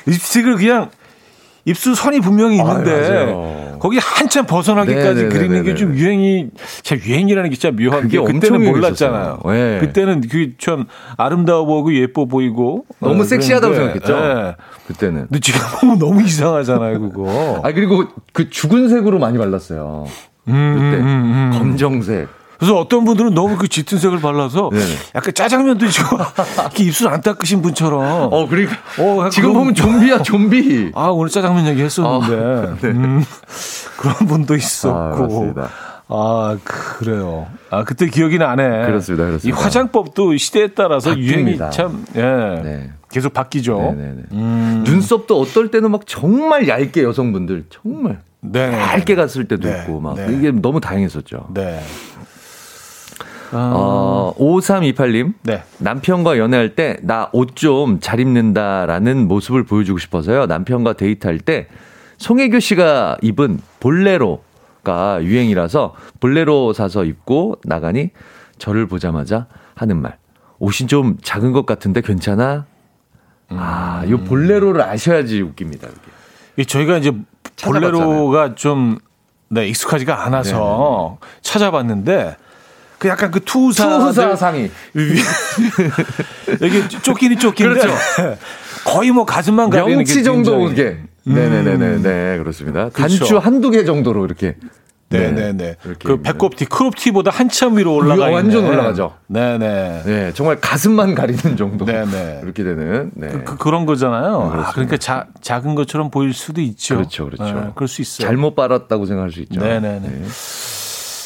립스틱을 0.07 0.59
그냥 0.59 0.91
입술 1.69 1.95
선이 1.95 2.21
분명히 2.21 2.57
있는데 2.57 3.33
아. 3.35 3.79
거기 3.79 3.99
한참 3.99 4.45
벗어나기까지 4.47 5.03
네네네네네. 5.25 5.29
그리는 5.29 5.62
게 5.64 5.75
좀 5.75 5.95
유행이 5.95 6.49
참 6.83 6.99
유행이라는 7.05 7.51
게 7.51 7.57
진짜 7.57 7.77
묘한 7.77 8.09
게 8.09 8.19
그때는. 8.21 8.64
몰랐잖아요. 8.64 9.41
네. 9.47 9.79
그때는 9.81 10.21
그게 10.23 10.53
참 10.59 10.87
아름다워 11.16 11.64
보이고 11.64 11.95
예뻐 11.95 12.25
보이고 12.27 12.85
너무 13.01 13.21
어, 13.23 13.25
섹시하다고 13.25 13.75
생각했죠? 13.75 14.12
예. 14.14 14.57
그때는. 14.89 15.27
근데 15.29 15.39
지금 15.41 15.61
보면 15.81 15.99
너무 16.01 16.23
이상하잖아요, 16.23 17.01
그거. 17.01 17.61
아, 17.62 17.71
그리고 17.73 18.05
그 18.33 18.51
죽은 18.51 18.89
색으로 18.89 19.19
많이 19.21 19.39
발랐어요. 19.39 20.07
음, 20.49 20.75
그때. 20.75 21.03
음, 21.03 21.07
음, 21.07 21.53
음. 21.53 21.59
검정색. 21.59 22.27
그래서 22.59 22.76
어떤 22.76 23.04
분들은 23.04 23.34
너무 23.34 23.56
그 23.56 23.68
짙은 23.68 23.98
색을 23.98 24.20
발라서 24.20 24.70
네네. 24.72 24.84
약간 25.14 25.32
짜장면 25.32 25.78
드시고 25.78 26.16
이렇게 26.59 26.84
입술 26.84 27.09
안 27.09 27.20
닦으신 27.20 27.62
분처럼 27.62 28.32
어, 28.32 28.48
그리고. 28.48 28.72
어, 28.98 29.28
지금 29.30 29.52
보면 29.52 29.74
좀비야, 29.74 30.22
좀비. 30.22 30.92
아, 30.94 31.06
오늘 31.06 31.30
짜장면 31.30 31.66
얘기 31.68 31.82
했었는데. 31.82 32.88
음, 32.88 33.24
그런 33.96 34.14
분도 34.26 34.54
아, 34.54 34.56
있었고. 34.56 35.22
맞습니다. 35.22 35.68
아, 36.09 36.59
그래요. 36.64 37.46
아, 37.70 37.84
그때 37.84 38.09
기억이 38.09 38.38
나네. 38.38 38.86
그렇습니다, 38.86 39.26
그렇습니다. 39.26 39.46
이 39.46 39.62
화장법도 39.62 40.36
시대에 40.36 40.68
따라서 40.68 41.12
바뀝니다. 41.12 41.18
유행이 41.18 41.59
참, 41.70 42.04
예. 42.16 42.22
네. 42.22 42.90
계속 43.11 43.32
바뀌죠. 43.32 43.78
네네네. 43.78 44.22
음, 44.32 44.82
눈썹도 44.84 45.40
어떨 45.40 45.70
때는 45.70 45.90
막 45.90 46.02
정말 46.06 46.66
얇게 46.66 47.04
여성분들, 47.04 47.66
정말. 47.70 48.20
네. 48.40 48.72
얇게 48.72 49.14
갔을 49.14 49.46
때도 49.46 49.68
네, 49.68 49.80
있고, 49.80 50.00
막. 50.00 50.14
네. 50.14 50.26
이게 50.30 50.50
너무 50.50 50.80
다양했었죠. 50.80 51.48
네. 51.54 51.80
아, 53.53 53.72
어, 53.74 54.34
5328님. 54.38 55.34
네. 55.42 55.62
남편과 55.78 56.38
연애할 56.38 56.74
때 56.74 56.99
나 57.03 57.30
옷 57.32 57.55
좀 57.57 57.99
잘 58.01 58.20
입는다라는 58.20 59.26
모습을 59.28 59.64
보여주고 59.64 59.99
싶어서요. 59.99 60.46
남편과 60.46 60.94
데이트할 60.94 61.38
때 61.38 61.68
송혜교 62.18 62.61
씨가 62.61 63.18
입은 63.22 63.61
볼레로가 63.80 65.22
유행이라서 65.22 65.94
볼레로 66.20 66.72
사서 66.72 67.05
입고 67.05 67.57
나가니 67.64 68.11
저를 68.59 68.86
보자마자 68.86 69.46
하는 69.74 70.01
말. 70.03 70.18
옷이 70.59 70.88
좀 70.88 71.16
작은 71.22 71.53
것 71.53 71.64
같은데 71.66 72.01
괜찮아? 72.01 72.66
아, 73.51 74.05
요 74.11 74.18
볼레로를 74.24 74.82
아셔야지 74.82 75.40
웃깁니다. 75.42 75.86
이게. 75.88 76.01
이 76.62 76.66
저희가 76.66 76.99
이제 76.99 77.12
찾아봤잖아요. 77.57 77.92
볼레로가 78.05 78.55
좀 78.57 78.99
네, 79.49 79.66
익숙하지가 79.68 80.24
않아서 80.26 81.18
찾아봤는데 81.40 82.36
그 82.99 83.09
약간 83.09 83.30
그 83.30 83.40
투사 83.40 83.99
투사 83.99 84.34
상이. 84.36 84.70
이게 86.61 86.88
쫓기니 87.03 87.36
쫓긴데 87.36 87.80
그렇죠. 87.80 87.94
거의 88.84 89.11
뭐 89.11 89.24
가슴만 89.24 89.70
가리는 89.70 89.96
명치 89.99 90.14
게 90.16 90.22
정도 90.22 90.68
이게. 90.70 90.99
네네네네. 91.24 92.03
네, 92.03 92.38
그렇습니다. 92.38 92.88
그렇죠. 92.88 93.18
단추 93.18 93.36
한두 93.38 93.70
개 93.70 93.84
정도로 93.84 94.24
이렇게. 94.24 94.57
네네네. 95.11 95.76
이렇게 95.86 96.07
그 96.07 96.12
입니다. 96.14 96.32
배꼽 96.32 96.55
뒤 96.57 96.66
크롭 96.66 96.94
티보다 96.96 97.30
한참 97.30 97.78
위로 97.78 97.94
올라가 97.94 98.28
완전 98.30 98.61
있는. 98.61 98.74
올라가죠. 98.74 99.14
네네. 99.28 100.03
네, 100.05 100.32
정말 100.34 100.61
가슴만 100.61 101.14
가리는 101.14 101.57
정도. 101.57 101.86
네네. 101.86 102.40
이렇게 102.42 102.62
되는. 102.62 103.11
네. 103.14 103.28
그, 103.44 103.57
그런 103.57 103.86
거잖아요. 103.86 104.51
네. 104.55 104.61
아, 104.61 104.72
그러니까 104.72 104.96
자, 104.99 105.26
작은 105.40 105.74
것처럼 105.76 106.11
보일 106.11 106.34
수도 106.34 106.61
있죠. 106.61 106.96
그렇죠, 106.96 107.24
그렇죠. 107.24 107.44
네, 107.44 107.70
그럴 107.74 107.88
수 107.88 108.03
있어요. 108.03 108.26
잘못 108.26 108.55
빨았다고 108.55 109.07
생각할 109.07 109.30
수 109.32 109.40
있죠. 109.40 109.61
네네네. 109.61 110.01
네. 110.01 110.22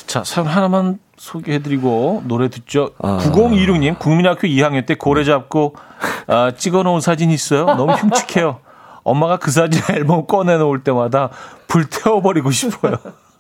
자, 0.07 0.23
사연 0.25 0.47
하나만 0.49 0.99
소개해드리고 1.23 2.25
노래 2.27 2.49
듣죠. 2.49 2.91
아. 2.99 3.19
9026님, 3.23 3.99
국민학교 3.99 4.49
2학년 4.49 4.85
때 4.87 4.97
고래 4.97 5.23
잡고 5.23 5.77
아, 6.27 6.51
찍어놓은 6.57 7.01
사진 7.01 7.31
있어요. 7.31 7.65
너무 7.65 7.93
흉측해요. 7.93 8.59
엄마가 9.05 9.37
그 9.37 9.53
사진 9.53 9.81
앨범 9.95 10.27
꺼내놓을 10.27 10.83
때마다 10.83 11.31
불태워버리고 11.69 12.51
싶어요. 12.51 12.97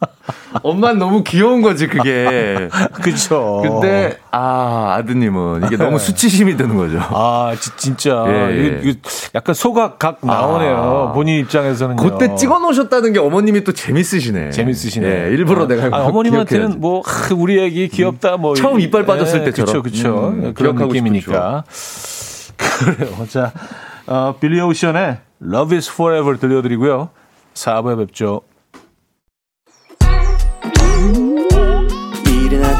엄마는 0.62 0.98
너무 0.98 1.24
귀여운 1.24 1.62
거지, 1.62 1.86
그게. 1.86 2.68
그쵸. 3.02 3.60
근데, 3.62 4.18
아, 4.30 4.94
아드님은 4.98 5.62
이게 5.66 5.76
너무 5.76 5.98
수치심이 5.98 6.56
드는 6.56 6.76
거죠. 6.76 6.98
아, 7.00 7.52
지- 7.58 7.76
진짜. 7.76 8.24
예, 8.28 8.50
예. 8.50 8.66
이거- 8.66 8.90
이거 8.90 8.98
약간 9.34 9.54
소각 9.54 9.98
각 9.98 10.18
나오네요. 10.22 10.76
아. 10.76 11.12
본인 11.12 11.38
입장에서는. 11.40 11.96
그때 11.96 12.34
찍어 12.36 12.58
놓으셨다는 12.58 13.12
게 13.14 13.18
어머님이 13.18 13.64
또 13.64 13.72
재밌으시네. 13.72 14.50
재밌으시네. 14.50 15.06
예, 15.06 15.30
일부러 15.30 15.66
내가. 15.66 15.86
아, 15.86 15.90
막 15.90 16.06
어머님한테는. 16.08 16.80
뭐, 16.80 17.00
하, 17.04 17.34
우리 17.34 17.60
애기 17.62 17.88
귀엽다, 17.88 18.36
뭐. 18.36 18.54
처음 18.54 18.78
이빨 18.80 19.06
빠졌을 19.06 19.40
예, 19.40 19.44
때처럼. 19.44 19.82
그쵸, 19.82 19.82
그쵸. 19.82 20.28
음, 20.28 20.52
그런 20.54 20.76
느낌이니까. 20.76 21.64
그래요. 22.56 23.26
자, 23.28 23.52
어, 24.06 24.34
빌리 24.38 24.60
오션의 24.60 25.18
Love 25.42 25.76
is 25.76 25.90
Forever 25.90 26.38
들려드리고요. 26.38 27.08
4부에 27.54 27.98
뵙죠. 27.98 28.42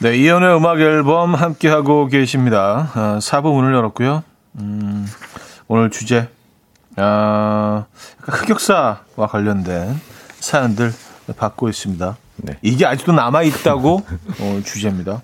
네, 0.00 0.16
이연의 0.16 0.56
음악 0.56 0.80
앨범 0.80 1.34
함께하고 1.34 2.08
계십니다. 2.08 2.90
아, 2.94 3.18
4부 3.20 3.54
문을 3.54 3.74
열었고요. 3.74 4.22
음, 4.58 5.06
오늘 5.68 5.90
주제, 5.90 6.28
아, 6.96 7.84
흑역사와 8.22 9.26
관련된 9.28 10.00
사연들 10.40 10.92
받고 11.36 11.68
있습니다. 11.68 12.16
네. 12.36 12.58
이게 12.62 12.86
아직도 12.86 13.12
남아있다고 13.12 14.02
어, 14.40 14.60
주제입니다. 14.64 15.22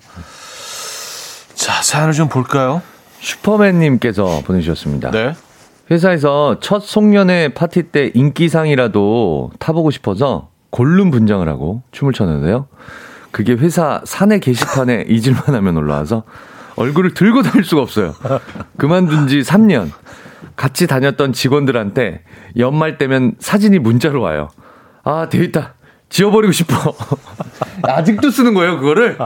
자, 1.53 1.81
사연을 1.83 2.13
좀 2.13 2.29
볼까요? 2.29 2.81
슈퍼맨님께서 3.19 4.41
보내주셨습니다. 4.45 5.11
네. 5.11 5.33
회사에서 5.91 6.59
첫 6.61 6.81
송년회 6.81 7.49
파티 7.53 7.83
때 7.83 8.11
인기상이라도 8.13 9.51
타보고 9.59 9.91
싶어서 9.91 10.49
골룸 10.69 11.11
분장을 11.11 11.47
하고 11.47 11.83
춤을 11.91 12.13
췄는데요. 12.13 12.67
그게 13.31 13.53
회사 13.53 14.01
사내 14.05 14.39
게시판에 14.39 15.05
잊을만 15.09 15.43
하면 15.47 15.77
올라와서 15.77 16.23
얼굴을 16.75 17.13
들고 17.13 17.41
다닐 17.41 17.63
수가 17.63 17.81
없어요. 17.81 18.13
그만둔 18.77 19.27
지 19.27 19.41
3년. 19.41 19.91
같이 20.55 20.87
다녔던 20.87 21.33
직원들한테 21.33 22.23
연말 22.57 22.97
때면 22.97 23.35
사진이 23.39 23.79
문자로 23.79 24.21
와요. 24.21 24.49
아, 25.03 25.27
데이터 25.29 25.63
지워버리고 26.11 26.51
싶어. 26.51 26.93
아직도 27.83 28.29
쓰는 28.29 28.53
거예요, 28.53 28.79
그거를. 28.79 29.17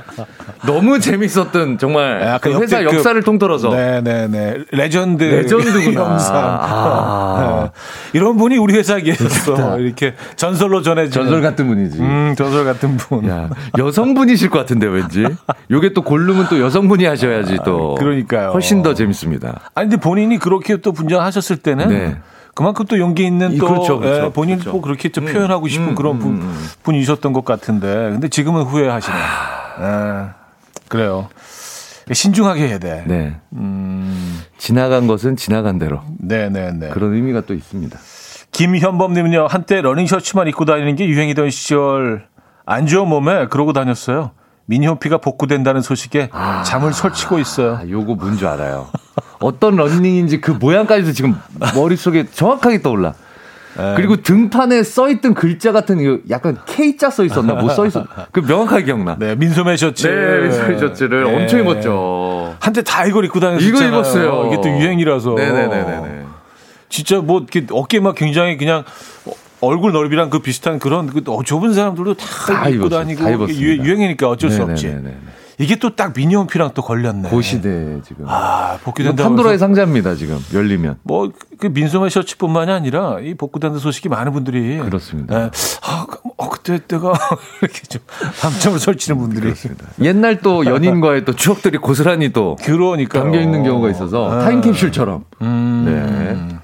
너무 0.65 0.99
재밌었던 0.99 1.77
정말 1.77 2.21
약간 2.21 2.53
그 2.53 2.61
회사 2.61 2.79
역대급- 2.81 2.93
역사를 2.95 3.21
통틀어서. 3.23 3.69
네네네. 3.69 4.57
레전드. 4.71 5.23
레전드구나. 5.23 5.99
영상. 6.01 6.35
아. 6.37 7.59
네. 7.65 7.71
이런 8.13 8.37
분이 8.37 8.57
우리 8.57 8.75
회사에 8.75 9.01
계셨어. 9.01 9.79
이렇게 9.79 10.13
전설로 10.35 10.81
전해지는. 10.81 11.11
전설 11.11 11.41
같은 11.41 11.67
분이지. 11.67 11.99
음, 11.99 12.35
전설 12.37 12.63
같은 12.65 12.97
분. 12.97 13.27
야, 13.27 13.49
여성분이실 13.77 14.49
것 14.49 14.59
같은데 14.59 14.85
왠지. 14.87 15.25
요게 15.71 15.93
또 15.93 16.03
골룸은 16.03 16.45
또 16.49 16.59
여성분이 16.61 17.03
하셔야지 17.05 17.59
또. 17.65 17.95
그러니까요. 17.95 18.51
훨씬 18.51 18.83
더 18.83 18.93
재밌습니다. 18.93 19.59
아니 19.73 19.89
근데 19.89 20.01
본인이 20.01 20.37
그렇게 20.37 20.77
또 20.77 20.91
분장하셨을 20.93 21.57
때는 21.57 21.89
네. 21.89 22.17
그만큼 22.55 22.85
또 22.87 22.97
용기 22.97 23.25
있는 23.25 23.51
이- 23.53 23.57
또 23.57 23.67
그렇죠, 23.67 23.99
그렇죠, 23.99 24.25
예, 24.25 24.31
본인 24.31 24.55
그렇죠. 24.55 24.71
뭐 24.71 24.81
그렇게 24.81 25.09
좀 25.09 25.27
음, 25.27 25.33
표현하고 25.33 25.67
싶은 25.67 25.89
음, 25.89 25.95
그런 25.95 26.15
음, 26.15 26.19
분, 26.19 26.31
음. 26.41 26.67
분이셨던 26.83 27.33
것 27.33 27.45
같은데 27.45 27.87
근데 28.11 28.27
지금은 28.29 28.63
후회하시네. 28.63 29.15
예, 29.81 30.25
그래요. 30.87 31.27
신중하게 32.11 32.67
해야 32.67 32.77
돼. 32.79 33.03
네. 33.07 33.35
음, 33.53 34.41
지나간 34.57 35.05
것은 35.07 35.35
지나간 35.35 35.77
대로. 35.79 36.01
네, 36.19 36.49
네, 36.49 36.71
네. 36.71 36.89
그런 36.89 37.13
의미가 37.13 37.41
또 37.41 37.53
있습니다. 37.53 37.97
김현범님은요 38.51 39.47
한때 39.49 39.81
러닝 39.81 40.07
셔츠만 40.07 40.47
입고 40.47 40.65
다니는 40.65 40.95
게 40.95 41.07
유행이던 41.07 41.49
시절 41.49 42.27
안 42.65 42.87
좋은 42.87 43.09
몸에 43.09 43.47
그러고 43.47 43.73
다녔어요. 43.73 44.31
미니홈피가 44.67 45.17
복구된다는 45.17 45.81
소식에 45.81 46.29
잠을 46.65 46.93
설치고 46.93 47.37
있어요. 47.39 47.75
아, 47.81 47.87
요거 47.87 48.15
뭔지 48.15 48.47
알아요. 48.47 48.87
어떤 49.39 49.75
런닝인지 49.75 50.41
그 50.41 50.51
모양까지도 50.51 51.11
지금 51.13 51.35
머릿속에 51.75 52.25
정확하게 52.31 52.81
떠올라. 52.81 53.13
예. 53.77 53.93
그리고 53.97 54.15
등판에 54.15 54.83
써있던 54.83 55.33
글자 55.33 55.73
같은 55.73 55.97
그 55.97 56.21
약간 56.29 56.57
K자 56.65 57.09
써 57.09 57.25
있었나 57.25 57.55
뭐 57.55 57.70
써 57.70 57.85
있었. 57.85 58.05
그 58.31 58.39
명확하게 58.39 58.85
기억나. 58.85 59.17
네, 59.19 59.35
민소매 59.35 59.75
셔츠. 59.75 60.07
네, 60.07 60.47
민소매 60.47 60.79
셔츠를 60.79 61.25
네. 61.25 61.35
엄청 61.35 61.59
입었죠. 61.59 62.55
한때 62.61 62.81
다 62.81 63.05
이걸 63.05 63.25
입고 63.25 63.41
다녔어요. 63.41 63.67
이거 63.67 63.83
입었어요. 63.83 64.45
이게 64.47 64.61
또 64.61 64.69
유행이라서. 64.69 65.33
네네네네. 65.33 66.23
진짜 66.87 67.19
뭐 67.19 67.39
이렇게 67.39 67.65
어깨 67.71 67.99
막 67.99 68.15
굉장히 68.15 68.55
그냥 68.55 68.85
어, 69.25 69.31
얼굴 69.59 69.91
넓이랑 69.91 70.29
그 70.29 70.39
비슷한 70.39 70.79
그런 70.79 71.07
그 71.07 71.21
어, 71.27 71.43
좁은 71.43 71.73
사람들도 71.73 72.13
다, 72.13 72.25
다 72.53 72.69
입고 72.69 72.85
입었어요. 72.85 72.99
다니고 73.01 73.47
다. 73.47 73.53
유- 73.53 73.83
유행이니까 73.83 74.29
어쩔 74.29 74.51
수 74.51 74.63
없지. 74.63 74.87
네네네네. 74.87 75.17
이게 75.57 75.77
또 75.77 75.95
딱 75.95 76.13
미니홈피랑 76.15 76.71
또 76.73 76.81
걸렸네. 76.81 77.29
그 77.29 77.41
시대 77.41 78.01
지금. 78.05 78.25
아, 78.27 78.73
이거 78.75 78.83
복귀된다고. 78.83 79.29
판도라의 79.29 79.57
상자입니다 79.57 80.15
지금 80.15 80.37
열리면. 80.53 80.97
뭐 81.03 81.29
그 81.57 81.67
민소매 81.67 82.09
셔츠뿐만이 82.09 82.69
아니라 82.71 83.19
이 83.21 83.33
복구된다 83.33 83.79
소식이 83.79 84.09
많은 84.09 84.33
분들이 84.33 84.77
그렇습니다. 84.79 85.37
네. 85.39 85.49
아, 85.83 86.05
그- 86.09 86.19
어, 86.37 86.49
그때 86.49 86.77
때가 86.85 87.13
이렇게 87.61 87.81
좀 87.83 88.01
밤잠을 88.41 88.79
설치는 88.79 89.17
분들이 89.17 89.53
옛날 90.01 90.41
또 90.41 90.65
연인과의 90.65 91.23
또 91.23 91.33
추억들이 91.33 91.77
고스란히 91.77 92.33
또 92.33 92.57
그러니까 92.61 93.21
담겨 93.21 93.39
있는 93.39 93.63
경우가 93.63 93.89
있어서 93.91 94.29
아. 94.29 94.39
타임캡슐처럼. 94.43 95.23
음. 95.43 95.83
네. 95.85 96.55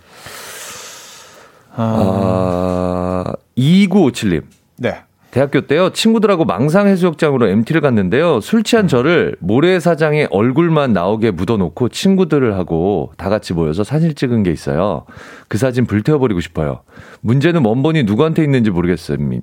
아, 1.74 3.24
2957님. 3.58 4.44
네. 4.78 5.04
대학교 5.32 5.62
때요 5.62 5.92
친구들하고 5.92 6.46
망상 6.46 6.88
해수욕장으로 6.88 7.48
MT를 7.48 7.82
갔는데요 7.82 8.42
술 8.42 8.64
취한 8.64 8.88
저를 8.88 9.36
모래사장에 9.40 10.28
얼굴만 10.30 10.94
나오게 10.94 11.32
묻어놓고 11.32 11.90
친구들을 11.90 12.56
하고 12.56 13.12
다 13.18 13.30
같이 13.30 13.54
모여서 13.54 13.84
사진 13.84 14.14
찍은 14.14 14.44
게 14.44 14.52
있어요 14.52 15.06
그 15.48 15.58
사진 15.58 15.86
불태워버리고 15.86 16.42
싶어요 16.42 16.84
문제는 17.22 17.66
원본이 17.66 18.04
누구한테 18.04 18.44
있는지 18.44 18.72
모르겠음 18.72 19.42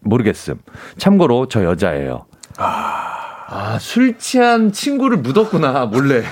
모르겠음 0.00 0.58
참고로 0.96 1.48
저 1.48 1.64
여자예요 1.64 2.26
아, 3.48 3.78
술 3.78 4.18
취한 4.18 4.72
친구를 4.72 5.18
묻었구나, 5.18 5.86
몰래. 5.86 6.22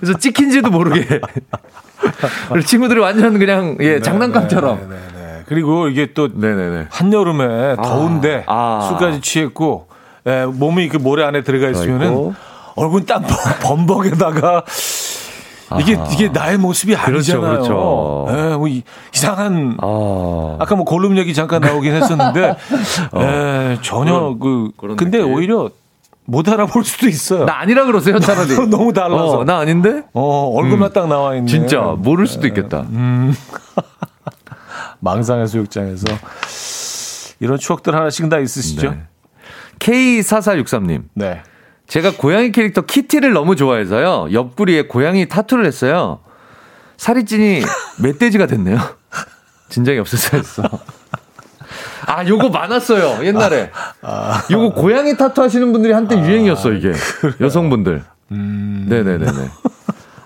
그래서 0.00 0.18
찍힌지도 0.18 0.70
모르게. 0.70 1.06
그리고 2.48 2.66
친구들이 2.66 2.98
완전 2.98 3.38
그냥, 3.38 3.76
예, 3.80 4.00
장난감처럼. 4.00 4.80
네, 4.80 4.86
네, 4.88 5.00
네. 5.14 5.19
그리고 5.50 5.88
이게 5.88 6.12
또 6.14 6.28
네네네. 6.32 6.86
한여름에 6.90 7.74
더운데 7.74 8.44
아. 8.46 8.86
술까지 8.88 9.20
취했고 9.20 9.88
예, 10.28 10.44
몸이 10.46 10.88
그 10.88 10.96
모래 10.96 11.24
안에 11.24 11.42
들어가 11.42 11.68
있으면은. 11.70 12.32
얼굴 12.76 13.04
땀 13.04 13.24
범벅에다가 13.60 14.62
이게 15.80 15.96
아하. 15.96 16.06
이게 16.12 16.28
나의 16.28 16.56
모습이 16.56 16.94
그렇죠, 16.94 17.38
아니잖아요. 17.42 17.50
그렇죠. 17.50 18.26
예, 18.30 18.56
뭐 18.56 18.68
이- 18.68 18.84
이상한 19.12 19.76
아. 19.82 20.56
아까 20.60 20.76
뭐 20.76 20.84
골룸 20.84 21.18
얘기 21.18 21.34
잠깐 21.34 21.60
나오긴 21.62 21.94
했었는데 21.94 22.54
예, 23.18 23.78
전혀 23.82 24.14
어. 24.14 24.36
그런- 24.38 24.72
그 24.78 24.94
근데 24.94 25.18
느낌. 25.18 25.34
오히려 25.34 25.68
못 26.26 26.48
알아볼 26.48 26.84
수도 26.84 27.08
있어요. 27.08 27.44
나 27.44 27.58
아니라 27.58 27.86
그러세요, 27.86 28.20
차라리. 28.20 28.54
너무 28.70 28.92
달라서. 28.92 29.38
어, 29.40 29.44
나 29.44 29.58
아닌데? 29.58 30.04
어, 30.14 30.52
얼굴만 30.54 30.92
딱 30.92 31.08
나와 31.08 31.34
있네. 31.34 31.46
진짜 31.46 31.80
모를 31.98 32.28
수도 32.28 32.46
있겠다. 32.46 32.84
망상 35.00 35.40
해수욕장에서 35.40 36.06
이런 37.40 37.58
추억들 37.58 37.94
하나씩 37.94 38.28
다 38.28 38.38
있으시죠? 38.38 38.90
네. 38.90 39.02
K4463님. 39.78 41.04
네. 41.14 41.42
제가 41.86 42.12
고양이 42.16 42.52
캐릭터 42.52 42.82
키티를 42.82 43.32
너무 43.32 43.56
좋아해서요. 43.56 44.28
옆구리에 44.32 44.82
고양이 44.82 45.28
타투를 45.28 45.66
했어요. 45.66 46.20
살이 46.96 47.24
찌니 47.24 47.62
멧돼지가 47.98 48.46
됐네요. 48.46 48.78
진작에 49.70 49.98
없었어야 49.98 50.40
했어. 50.40 50.62
아, 52.06 52.26
요거 52.26 52.50
많았어요. 52.50 53.24
옛날에. 53.24 53.70
요거 54.50 54.74
고양이 54.74 55.16
타투 55.16 55.42
하시는 55.42 55.72
분들이 55.72 55.92
한때 55.92 56.16
유행이었어, 56.18 56.72
이게. 56.72 56.92
여성분들. 57.40 58.04
네네네네. 58.28 59.50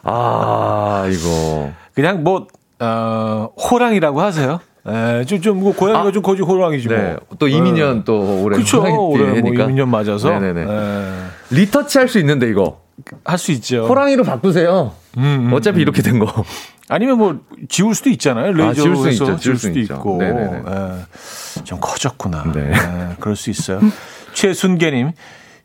아, 0.02 1.06
이거. 1.10 1.72
그냥 1.94 2.24
뭐, 2.24 2.46
어, 2.80 3.48
호랑이라고 3.70 4.20
하세요. 4.20 4.60
에, 4.86 5.24
좀, 5.24 5.40
좀, 5.40 5.60
뭐 5.60 5.74
고양이가 5.74 6.08
아, 6.08 6.12
좀 6.12 6.22
거지 6.22 6.42
호랑이지 6.42 6.88
뭐. 6.88 6.96
네. 6.96 7.16
또 7.38 7.48
이민년 7.48 8.04
또 8.04 8.42
올해. 8.42 8.58
그쵸. 8.58 8.78
호랑이띠 8.82 8.98
올해 9.22 9.40
뭐. 9.40 9.52
이민년 9.54 9.88
맞아서. 9.88 10.28
네네네. 10.30 10.62
에, 10.62 11.12
리터치 11.50 11.98
할 11.98 12.08
수 12.08 12.18
있는데, 12.18 12.48
이거. 12.50 12.80
할 13.24 13.38
수 13.38 13.50
있죠. 13.52 13.86
호랑이로 13.86 14.24
바꾸세요. 14.24 14.92
음, 15.16 15.46
음, 15.48 15.52
어차피 15.52 15.80
이렇게 15.80 16.02
된 16.02 16.18
거. 16.18 16.44
아니면 16.88 17.16
뭐 17.18 17.40
지울 17.68 17.94
수도 17.94 18.10
있잖아요. 18.10 18.52
레이저로 18.52 18.74
지울 18.74 18.96
수 18.96 19.08
있죠. 19.10 19.24
지울 19.24 19.38
지울 19.38 19.56
수 19.56 19.66
수도 19.68 19.78
있죠. 19.80 19.94
있고. 19.94 20.18
네네네. 20.18 20.56
에, 20.58 21.62
좀 21.64 21.78
커졌구나. 21.80 22.52
네. 22.54 22.70
에, 22.72 23.16
그럴 23.20 23.36
수 23.36 23.48
있어요. 23.50 23.80
최순계님. 24.34 25.12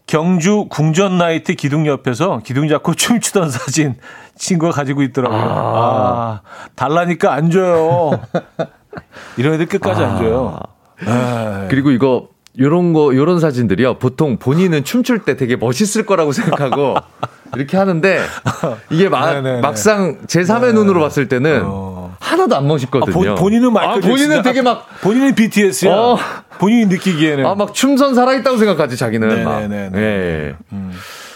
경주 0.09 0.65
궁전 0.71 1.19
나이트 1.19 1.53
기둥 1.53 1.85
옆에서 1.85 2.41
기둥 2.43 2.67
잡고 2.67 2.95
춤추던 2.97 3.51
사진 3.51 3.93
친구가 4.35 4.71
가지고 4.71 5.03
있더라고요. 5.03 5.39
아, 5.39 6.41
달라니까 6.73 7.31
안 7.31 7.51
줘요. 7.51 8.19
이런 9.37 9.53
애들 9.53 9.67
끝까지 9.67 10.03
안 10.03 10.17
줘요. 10.17 10.57
에, 11.03 11.67
그리고 11.69 11.91
이거 11.91 12.29
요런 12.57 12.93
거 12.93 13.15
요런 13.15 13.39
사진들이요. 13.39 13.99
보통 13.99 14.37
본인은 14.39 14.83
춤출 14.83 15.25
때 15.25 15.37
되게 15.37 15.55
멋있을 15.55 16.07
거라고 16.07 16.31
생각하고 16.31 16.95
이렇게 17.55 17.77
하는데 17.77 18.19
이게 18.89 19.09
마- 19.09 19.31
네네네. 19.33 19.61
막상 19.61 20.17
제 20.25 20.41
3의 20.41 20.73
눈으로 20.73 21.01
봤을 21.01 21.27
때는 21.27 21.61
어. 21.65 21.98
하나도 22.19 22.55
안 22.57 22.67
멋있거든요. 22.67 23.11
아, 23.11 23.13
본, 23.13 23.35
본인은 23.35 23.73
마이클 23.73 23.91
아, 24.05 24.07
본인은. 24.07 24.41
되게 24.41 24.61
막 24.61 24.87
본인은 25.01 25.35
BTS야. 25.35 25.91
어. 25.93 26.17
본인이 26.59 26.85
느끼기에는. 26.87 27.45
아, 27.45 27.55
막 27.55 27.73
춤선 27.73 28.13
살아있다고 28.15 28.57
생각하지, 28.57 28.97
자기는. 28.97 29.43
막. 29.45 29.59
네네네네. 29.61 29.97
예. 29.99 30.55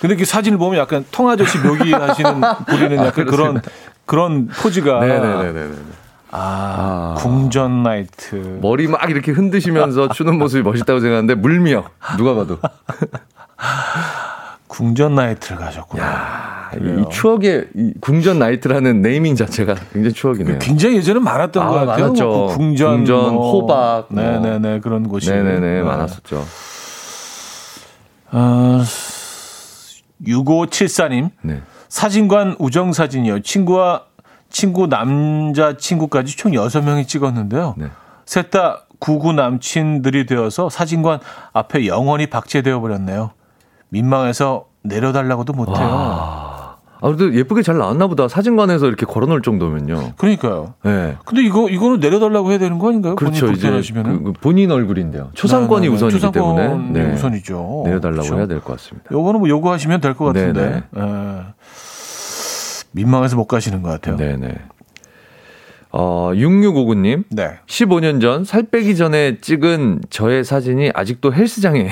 근데 0.01 0.15
그 0.17 0.25
사진을 0.25 0.57
보면 0.57 0.77
약간 0.79 1.05
통아저씨 1.11 1.57
묘기 1.59 1.93
하시는 1.95 2.41
부리는 2.67 2.97
약간 2.97 3.25
그런 3.25 3.61
그런 4.05 4.47
포즈가 4.49 4.97
아, 4.97 5.05
네네네네. 5.05 5.69
아, 6.31 7.15
궁전 7.19 7.83
나이트. 7.83 8.59
머리 8.61 8.87
막 8.87 9.09
이렇게 9.09 9.31
흔드시면서 9.31 10.09
추는 10.09 10.37
모습이 10.39 10.63
멋있다고 10.63 10.99
생각하는데, 10.99 11.35
물미역. 11.35 11.89
누가 12.17 12.33
봐도. 12.33 12.57
궁전 14.73 15.13
나이트를 15.13 15.57
가셨구나. 15.57 16.03
아, 16.03 16.71
이 16.75 17.05
추억의 17.11 17.67
이 17.75 17.93
궁전 18.01 18.39
나이트라는 18.39 19.03
네이밍 19.03 19.35
자체가 19.35 19.75
굉장히 19.93 20.13
추억이네요. 20.15 20.57
굉장히 20.57 20.95
예전에 20.97 21.19
많았던 21.19 21.61
아, 21.63 21.67
것 21.67 21.73
같아요. 21.85 22.05
많았죠. 22.05 22.25
뭐 22.27 22.47
그 22.47 22.57
궁전, 22.57 22.95
궁전, 22.95 23.33
뭐. 23.35 23.51
호박, 23.51 24.07
뭐. 24.09 24.23
네네네 24.23 24.79
그런 24.79 25.07
곳이. 25.07 25.29
네네네, 25.29 25.59
네. 25.59 25.81
많았었죠. 25.83 26.43
어, 28.31 28.81
6574님 30.25 31.29
네. 31.43 31.61
사진관 31.87 32.55
우정 32.57 32.93
사진이요. 32.93 33.43
친구와 33.43 34.05
친구 34.49 34.87
남자 34.87 35.77
친구까지 35.77 36.35
총 36.35 36.53
6명이 36.53 37.07
찍었는데요. 37.07 37.75
네. 37.77 37.87
셋다 38.25 38.85
구구 38.97 39.33
남친들이 39.33 40.25
되어서 40.25 40.69
사진관 40.69 41.19
앞에 41.51 41.85
영원히 41.85 42.25
박제되어 42.27 42.79
버렸네요. 42.79 43.31
민망해서 43.97 44.65
내려달라고도 44.83 45.53
못해요. 45.53 45.77
아, 45.79 46.77
그래도 47.01 47.33
예쁘게 47.35 47.61
잘 47.61 47.77
나왔나 47.77 48.07
보다. 48.07 48.27
사진관에서 48.27 48.87
이렇게 48.87 49.05
걸어놓을 49.05 49.41
정도면요. 49.43 50.13
그러니까요. 50.17 50.73
네. 50.83 51.15
근데 51.25 51.43
이거 51.43 51.69
이거는 51.69 51.99
내려달라고 51.99 52.49
해야 52.51 52.57
되는 52.57 52.79
거 52.79 52.89
아닌가요? 52.89 53.15
그렇죠. 53.15 53.45
본인 53.45 53.57
이제 53.57 53.93
그, 54.01 54.23
그 54.23 54.33
본인 54.33 54.71
얼굴인데요. 54.71 55.29
초상권이 55.33 55.81
네, 55.81 55.87
네, 55.87 55.89
네. 55.91 55.95
우선이기 55.95 56.19
초상권이 56.19 56.57
때문에 56.67 57.03
네. 57.03 57.13
우선이죠. 57.13 57.83
내려달라고 57.85 58.21
그렇죠. 58.23 58.37
해야 58.37 58.47
될 58.47 58.61
것 58.61 58.73
같습니다. 58.77 59.09
요거는 59.11 59.39
뭐 59.41 59.49
요구하시면 59.49 60.01
될 60.01 60.15
것 60.15 60.25
같은데. 60.25 60.61
네네. 60.61 60.83
예. 60.97 61.43
민망해서 62.93 63.35
못 63.35 63.45
가시는 63.45 63.81
것 63.83 63.89
같아요. 63.89 64.17
네네. 64.17 64.55
어, 65.91 66.31
6659님. 66.33 67.25
네. 67.29 67.59
15년 67.67 68.21
전 68.21 68.43
살 68.45 68.63
빼기 68.63 68.95
전에 68.95 69.37
찍은 69.39 70.01
저의 70.09 70.43
사진이 70.43 70.91
아직도 70.95 71.33
헬스장에 71.33 71.89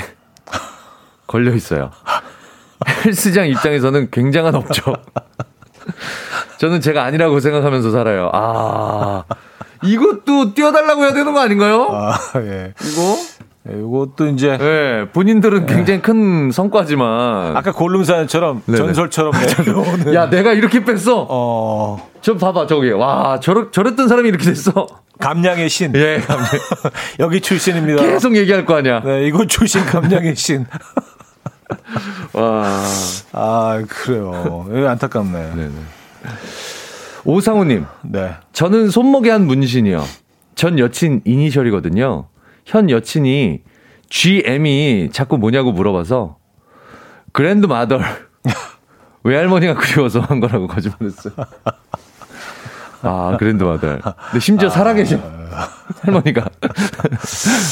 걸려 1.31 1.53
있어요. 1.55 1.91
헬스장 3.05 3.47
입장에서는 3.47 4.09
굉장한 4.11 4.53
업적. 4.55 5.01
저는 6.57 6.81
제가 6.81 7.03
아니라고 7.03 7.39
생각하면서 7.39 7.91
살아요. 7.91 8.29
아, 8.33 9.23
이것도 9.83 10.53
띄워달라고 10.53 11.03
해야 11.03 11.13
되는 11.13 11.33
거 11.33 11.39
아닌가요? 11.39 11.87
아, 11.91 12.13
예. 12.37 12.73
이거? 12.83 13.17
예, 13.69 13.77
이것도 13.79 14.27
이제 14.27 14.57
네, 14.57 15.05
본인들은 15.11 15.67
굉장히 15.67 16.01
큰 16.01 16.51
성과지만. 16.51 17.55
아까 17.55 17.71
골룸 17.71 18.03
사연처럼 18.03 18.63
네네. 18.65 18.77
전설처럼 18.77 19.31
내려오는 19.57 20.13
야, 20.15 20.29
내가 20.29 20.53
이렇게 20.53 20.83
뺐어? 20.83 21.27
어, 21.29 22.09
저 22.21 22.35
봐봐, 22.35 22.67
저기. 22.67 22.91
와, 22.91 23.39
저러, 23.39 23.69
저랬던 23.71 24.07
사람이 24.07 24.29
이렇게 24.29 24.45
됐어. 24.45 24.87
감량의 25.19 25.69
신. 25.69 25.93
예, 25.95 26.19
여기 27.19 27.39
출신입니다. 27.41 28.01
계속 28.01 28.35
얘기할 28.35 28.65
거 28.65 28.75
아니야. 28.75 29.01
네, 29.03 29.27
이곳 29.27 29.47
출신 29.47 29.85
감량의 29.85 30.35
신. 30.35 30.65
와. 32.33 32.83
아, 33.33 33.83
그래요. 33.87 34.67
예, 34.73 34.87
안타깝네. 34.87 35.55
네네. 35.55 35.71
오상우님, 37.23 37.85
네. 38.03 38.35
저는 38.53 38.89
손목에 38.89 39.29
한 39.29 39.45
문신이요. 39.45 40.03
전 40.55 40.79
여친 40.79 41.21
이니셜이거든요. 41.25 42.27
현 42.65 42.89
여친이 42.89 43.61
GM이 44.09 45.09
자꾸 45.11 45.37
뭐냐고 45.37 45.71
물어봐서 45.71 46.37
그랜드 47.31 47.65
마더 47.65 47.99
외할머니가 49.23 49.75
그리워서 49.75 50.19
한 50.19 50.39
거라고 50.39 50.67
거짓말했어요. 50.67 51.33
아 53.03 53.35
그랜드 53.39 53.63
마더. 53.63 53.97
근데 53.97 54.39
심지어 54.39 54.69
살아계셔 54.69 55.17
할머니가 56.01 56.45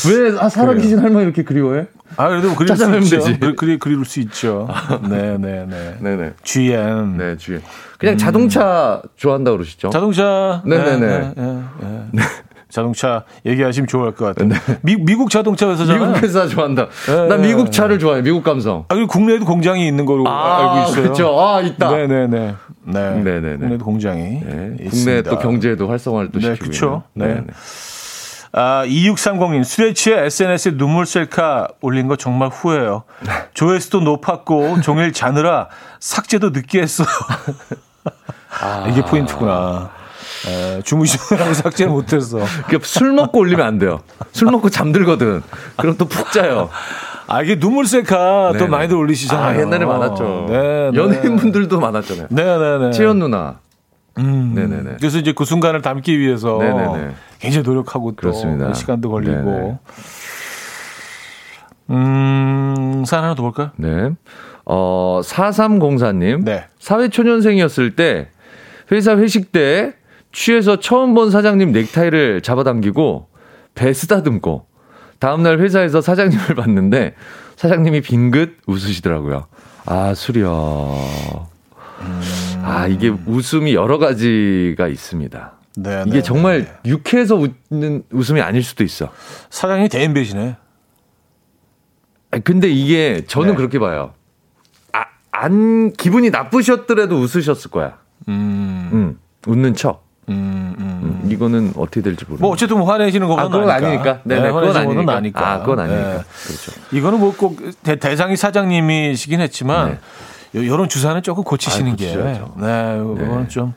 왜 0.09 0.37
아, 0.39 0.49
살아계신 0.49 0.99
할머니 0.99 1.25
이렇게 1.25 1.43
그리워해? 1.43 1.87
아, 2.17 2.27
그래도 2.27 2.53
그릴 2.55 2.75
수 2.75 2.83
있죠. 3.15 3.25
되지. 3.25 3.39
그, 3.39 3.55
그리, 3.55 3.77
그릴 3.79 4.03
수 4.05 4.19
있죠. 4.21 4.67
네, 5.09 5.37
네, 5.37 5.65
네. 5.67 5.95
네네. 5.99 6.33
GM. 6.43 7.17
네 7.17 7.37
GM. 7.37 7.61
그냥 7.97 8.17
자동차 8.17 9.01
좋아한다 9.15 9.51
고 9.51 9.57
그러시죠? 9.57 9.89
자동차. 9.89 10.61
네네네. 10.65 11.07
네, 11.07 11.33
네, 11.35 11.63
네. 12.11 12.23
자동차 12.69 13.23
얘기하시면 13.45 13.87
좋을 13.87 14.13
것 14.13 14.25
같아요. 14.35 14.49
미, 14.81 14.95
미국 14.95 15.29
자동차 15.31 15.69
회사잖아요. 15.69 16.07
미국 16.07 16.21
회사 16.23 16.47
좋아한다. 16.47 16.87
네, 17.07 17.27
나 17.27 17.37
네, 17.37 17.47
미국 17.47 17.71
차를 17.71 17.97
좋아해. 17.97 18.21
미국 18.21 18.43
감성. 18.43 18.85
아, 18.89 18.93
그리고 18.95 19.07
국내에도 19.07 19.45
공장이 19.45 19.87
있는 19.87 20.05
걸로 20.05 20.27
알고 20.29 20.89
있어요. 20.89 21.03
그렇죠. 21.03 21.41
아 21.41 21.61
있다. 21.61 21.89
네 21.89 22.07
네 22.07 22.27
네. 22.27 22.55
네. 22.91 23.11
네네네. 23.23 23.57
국내도 23.57 23.85
공장이. 23.85 24.21
네, 24.23 24.39
국내 24.41 24.83
있습니다. 24.85 25.29
또 25.29 25.39
경제도 25.39 25.87
활성화를 25.87 26.31
또 26.31 26.39
네, 26.39 26.53
시키고. 26.55 26.65
그쵸. 26.65 27.03
있는. 27.15 27.27
네. 27.27 27.33
네네. 27.35 27.47
아, 28.51 28.83
2630님, 28.87 29.63
술에 29.63 29.93
취해 29.93 30.25
SNS에 30.25 30.71
눈물 30.75 31.05
셀카 31.05 31.67
올린 31.81 32.07
거 32.07 32.15
정말 32.15 32.49
후회해요. 32.49 33.03
조회수도 33.53 33.99
높았고, 34.01 34.81
종일 34.81 35.13
자느라 35.13 35.67
삭제도 35.99 36.49
늦게 36.49 36.81
했어요. 36.81 37.07
이게 38.89 39.03
포인트구나. 39.03 39.91
에, 40.47 40.81
주무시느라고 40.81 41.53
삭제를 41.53 41.91
못했어. 41.91 42.39
그술 42.67 43.11
먹고 43.13 43.39
올리면 43.39 43.65
안 43.65 43.77
돼요. 43.77 43.99
술 44.31 44.49
먹고 44.49 44.69
잠들거든. 44.69 45.43
그럼 45.77 45.97
또 45.97 46.05
푹 46.05 46.31
자요. 46.31 46.69
아, 47.31 47.43
이게 47.43 47.59
눈물 47.59 47.85
셀카 47.85 48.53
또. 48.57 48.67
많이들 48.67 48.97
올리시잖아요. 48.97 49.45
아, 49.57 49.61
옛날에 49.61 49.85
많았죠. 49.85 50.47
네, 50.49 50.91
네. 50.91 50.97
연예인분들도 50.97 51.79
많았잖아요. 51.79 52.27
네네네. 52.31 52.91
채연 52.91 53.19
누나. 53.19 53.59
음. 54.17 54.53
네네네. 54.55 54.95
그래서 54.99 55.19
이제 55.19 55.31
그 55.33 55.45
순간을 55.45 55.83
담기 55.83 56.17
위해서 56.17 56.57
네네네. 56.57 57.11
굉장히 57.37 57.63
노력하고 57.67 58.11
또 58.11 58.15
그렇습니다. 58.15 58.73
시간도 58.73 59.11
걸리고. 59.11 59.43
네네. 59.43 59.77
음, 61.91 63.03
사연 63.05 63.23
하나 63.25 63.35
더 63.35 63.43
볼까요? 63.43 63.71
네. 63.75 64.09
어, 64.65 65.21
4304님. 65.23 66.43
네. 66.43 66.65
사회초년생이었을 66.79 67.95
때 67.95 68.29
회사 68.91 69.15
회식 69.17 69.51
때 69.51 69.93
취해서 70.31 70.79
처음 70.79 71.13
본 71.13 71.29
사장님 71.29 71.71
넥타이를 71.73 72.41
잡아당기고 72.41 73.27
배 73.75 73.93
쓰다듬고 73.93 74.65
다음날 75.19 75.59
회사에서 75.59 76.01
사장님을 76.01 76.55
봤는데 76.55 77.15
사장님이 77.55 78.01
빙긋 78.01 78.57
웃으시더라고요. 78.67 79.47
아, 79.85 80.13
술이요. 80.13 81.47
아, 82.63 82.87
이게 82.87 83.09
웃음이 83.09 83.73
여러 83.73 83.97
가지가 83.97 84.87
있습니다. 84.87 85.53
네, 85.77 86.03
이게 86.07 86.17
네, 86.17 86.21
정말 86.21 86.63
네. 86.63 86.91
유쾌해서 86.91 87.35
웃는 87.35 88.03
웃음이 88.11 88.41
아닐 88.41 88.63
수도 88.63 88.83
있어. 88.83 89.11
사장님이 89.49 89.89
대인배시네. 89.89 90.55
아니, 92.31 92.43
근데 92.43 92.69
이게 92.69 93.23
저는 93.27 93.51
네. 93.51 93.55
그렇게 93.55 93.79
봐요. 93.79 94.13
아, 94.93 95.05
안 95.31 95.91
기분이 95.93 96.29
나쁘셨더라도 96.29 97.17
웃으셨을 97.17 97.71
거야. 97.71 97.97
음, 98.27 98.89
음, 98.93 99.19
웃는 99.47 99.73
척. 99.75 100.05
음, 100.29 100.75
음. 100.79 100.88
음, 101.01 101.29
이거는 101.31 101.73
어떻게 101.77 102.01
될지 102.01 102.25
모르겠어요. 102.25 102.41
뭐 102.45 102.51
어쨌든 102.51 102.77
뭐 102.77 102.91
화내시는 102.91 103.27
거는 103.27 103.43
아, 103.43 103.47
그건. 103.47 103.69
아니니까. 103.69 104.19
네, 104.23 104.41
네, 104.41 104.51
그건 104.51 104.75
아니니까. 104.75 105.15
아니까. 105.15 105.51
아, 105.53 105.59
그건 105.61 105.79
아니니까. 105.79 106.07
네. 106.17 106.23
그렇죠. 106.45 106.71
이거는 106.91 107.19
뭐 107.19 107.33
꼭 107.37 107.57
대상이 107.83 108.35
사장님이시긴 108.35 109.39
했지만 109.41 109.99
요- 110.55 110.65
요런 110.65 110.89
주사는 110.89 111.21
조금 111.23 111.43
고치시는 111.43 111.93
아, 111.93 111.95
게. 111.95 112.15
네, 112.15 112.41
이거는 112.97 113.41
네. 113.43 113.47
좀 113.47 113.73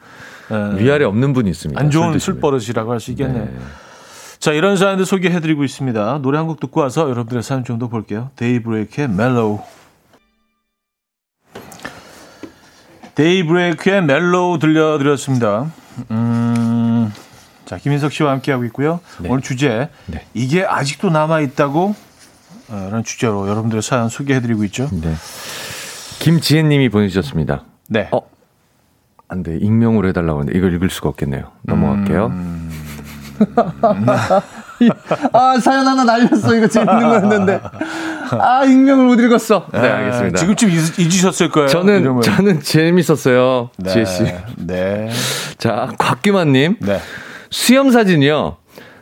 네, 0.50 0.82
위아래 0.82 1.04
없는 1.04 1.32
분이 1.32 1.48
있습니다. 1.50 1.80
안 1.80 1.90
좋은 1.90 2.12
술 2.12 2.18
드시면. 2.18 2.36
술버릇이라고 2.40 2.92
할 2.92 3.00
수 3.00 3.10
있겠네요. 3.12 3.44
네. 3.44 3.50
자, 4.38 4.50
이런 4.52 4.76
사연들 4.76 5.06
소개해드리고 5.06 5.62
있습니다. 5.64 6.18
노래 6.22 6.36
한 6.38 6.46
곡 6.48 6.58
듣고 6.60 6.80
와서 6.80 7.02
여러분들의 7.02 7.42
사연 7.44 7.62
좀 7.64 7.78
더 7.78 7.86
볼게요. 7.88 8.30
데이브레이크의 8.36 9.08
멜로우. 9.08 9.60
데이브레이크의 13.14 14.02
멜로우 14.02 14.58
들려드렸습니다. 14.58 15.70
음, 16.10 16.71
자, 17.64 17.76
김인석 17.78 18.12
씨와 18.12 18.32
함께하고 18.32 18.64
있고요. 18.66 19.00
오늘 19.26 19.40
주제, 19.42 19.88
네. 20.06 20.24
이게 20.34 20.64
아직도 20.64 21.10
남아있다고? 21.10 21.94
어, 22.68 22.88
라는 22.90 23.04
주제로 23.04 23.48
여러분들의 23.48 23.82
사연 23.82 24.08
소개해드리고 24.08 24.64
있죠. 24.64 24.88
네. 24.92 25.14
김지혜 26.20 26.62
님이 26.62 26.88
보내주셨습니다. 26.88 27.64
네. 27.88 28.08
어, 28.12 28.20
안 29.28 29.42
돼. 29.42 29.56
익명으로 29.60 30.08
해달라고 30.08 30.40
하는데 30.40 30.56
이걸 30.58 30.74
읽을 30.74 30.90
수가 30.90 31.08
없겠네요. 31.10 31.50
넘어갈게요. 31.62 32.26
음. 32.26 32.70
아, 35.32 35.58
사연 35.60 35.86
하나 35.86 36.04
날렸어. 36.04 36.54
이거 36.54 36.66
재밌는 36.66 37.08
거였는데. 37.08 37.60
아, 38.38 38.64
익명을 38.64 39.06
못 39.06 39.20
읽었어. 39.20 39.66
네, 39.72 39.78
알겠습니다. 39.78 40.38
지금쯤 40.38 40.70
잊, 40.70 40.98
잊으셨을 40.98 41.50
거예요. 41.50 41.68
저는, 41.68 42.00
이름을. 42.00 42.22
저는 42.22 42.60
재밌었어요. 42.62 43.70
네. 43.76 43.90
지혜 43.90 44.04
씨. 44.04 44.24
네. 44.56 45.10
자, 45.58 45.92
곽규만 45.98 46.52
님. 46.52 46.76
네. 46.80 47.00
수염 47.52 47.90
사진이요. 47.90 48.56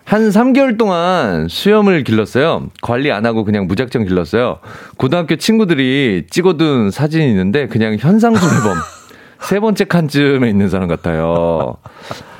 한 0.04 0.28
3개월 0.28 0.76
동안 0.76 1.46
수염을 1.48 2.02
길렀어요. 2.02 2.66
관리 2.82 3.12
안 3.12 3.24
하고 3.24 3.44
그냥 3.44 3.68
무작정 3.68 4.04
길렀어요. 4.06 4.58
고등학교 4.96 5.36
친구들이 5.36 6.26
찍어둔 6.28 6.90
사진이 6.90 7.28
있는데 7.28 7.68
그냥 7.68 7.96
현상수배범. 7.98 8.76
세 9.42 9.60
번째 9.60 9.84
칸쯤에 9.84 10.48
있는 10.50 10.68
사람 10.68 10.88
같아요. 10.88 11.76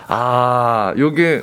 아, 0.09 0.93
요게 0.99 1.43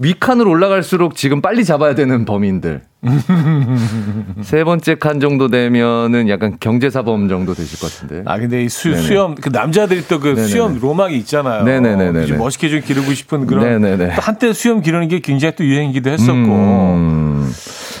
위칸으로 0.00 0.50
올라갈수록 0.50 1.16
지금 1.16 1.42
빨리 1.42 1.64
잡아야 1.64 1.94
되는 1.94 2.24
범인들. 2.24 2.82
세 4.42 4.64
번째 4.64 4.94
칸 4.96 5.20
정도 5.20 5.48
되면은 5.48 6.28
약간 6.28 6.56
경제사범 6.58 7.28
정도 7.28 7.54
되실 7.54 7.78
것 7.80 7.92
같은데. 7.92 8.22
아 8.26 8.38
근데 8.38 8.62
이 8.62 8.68
수. 8.68 8.94
수염 8.94 9.34
그 9.34 9.48
남자들이 9.48 10.06
또그 10.06 10.28
네네네. 10.28 10.46
수염 10.46 10.78
로망이 10.78 11.16
있잖아요. 11.18 11.64
네네네네네. 11.64 12.26
좀 12.26 12.38
멋있게 12.38 12.68
좀 12.68 12.80
기르고 12.80 13.12
싶은 13.12 13.46
그런 13.46 13.64
네네네. 13.64 14.14
또 14.14 14.22
한때 14.22 14.52
수염 14.52 14.82
기르는 14.82 15.08
게 15.08 15.20
굉장히 15.20 15.54
또 15.56 15.64
유행이기도 15.64 16.10
했었고. 16.10 16.32
음, 16.32 17.52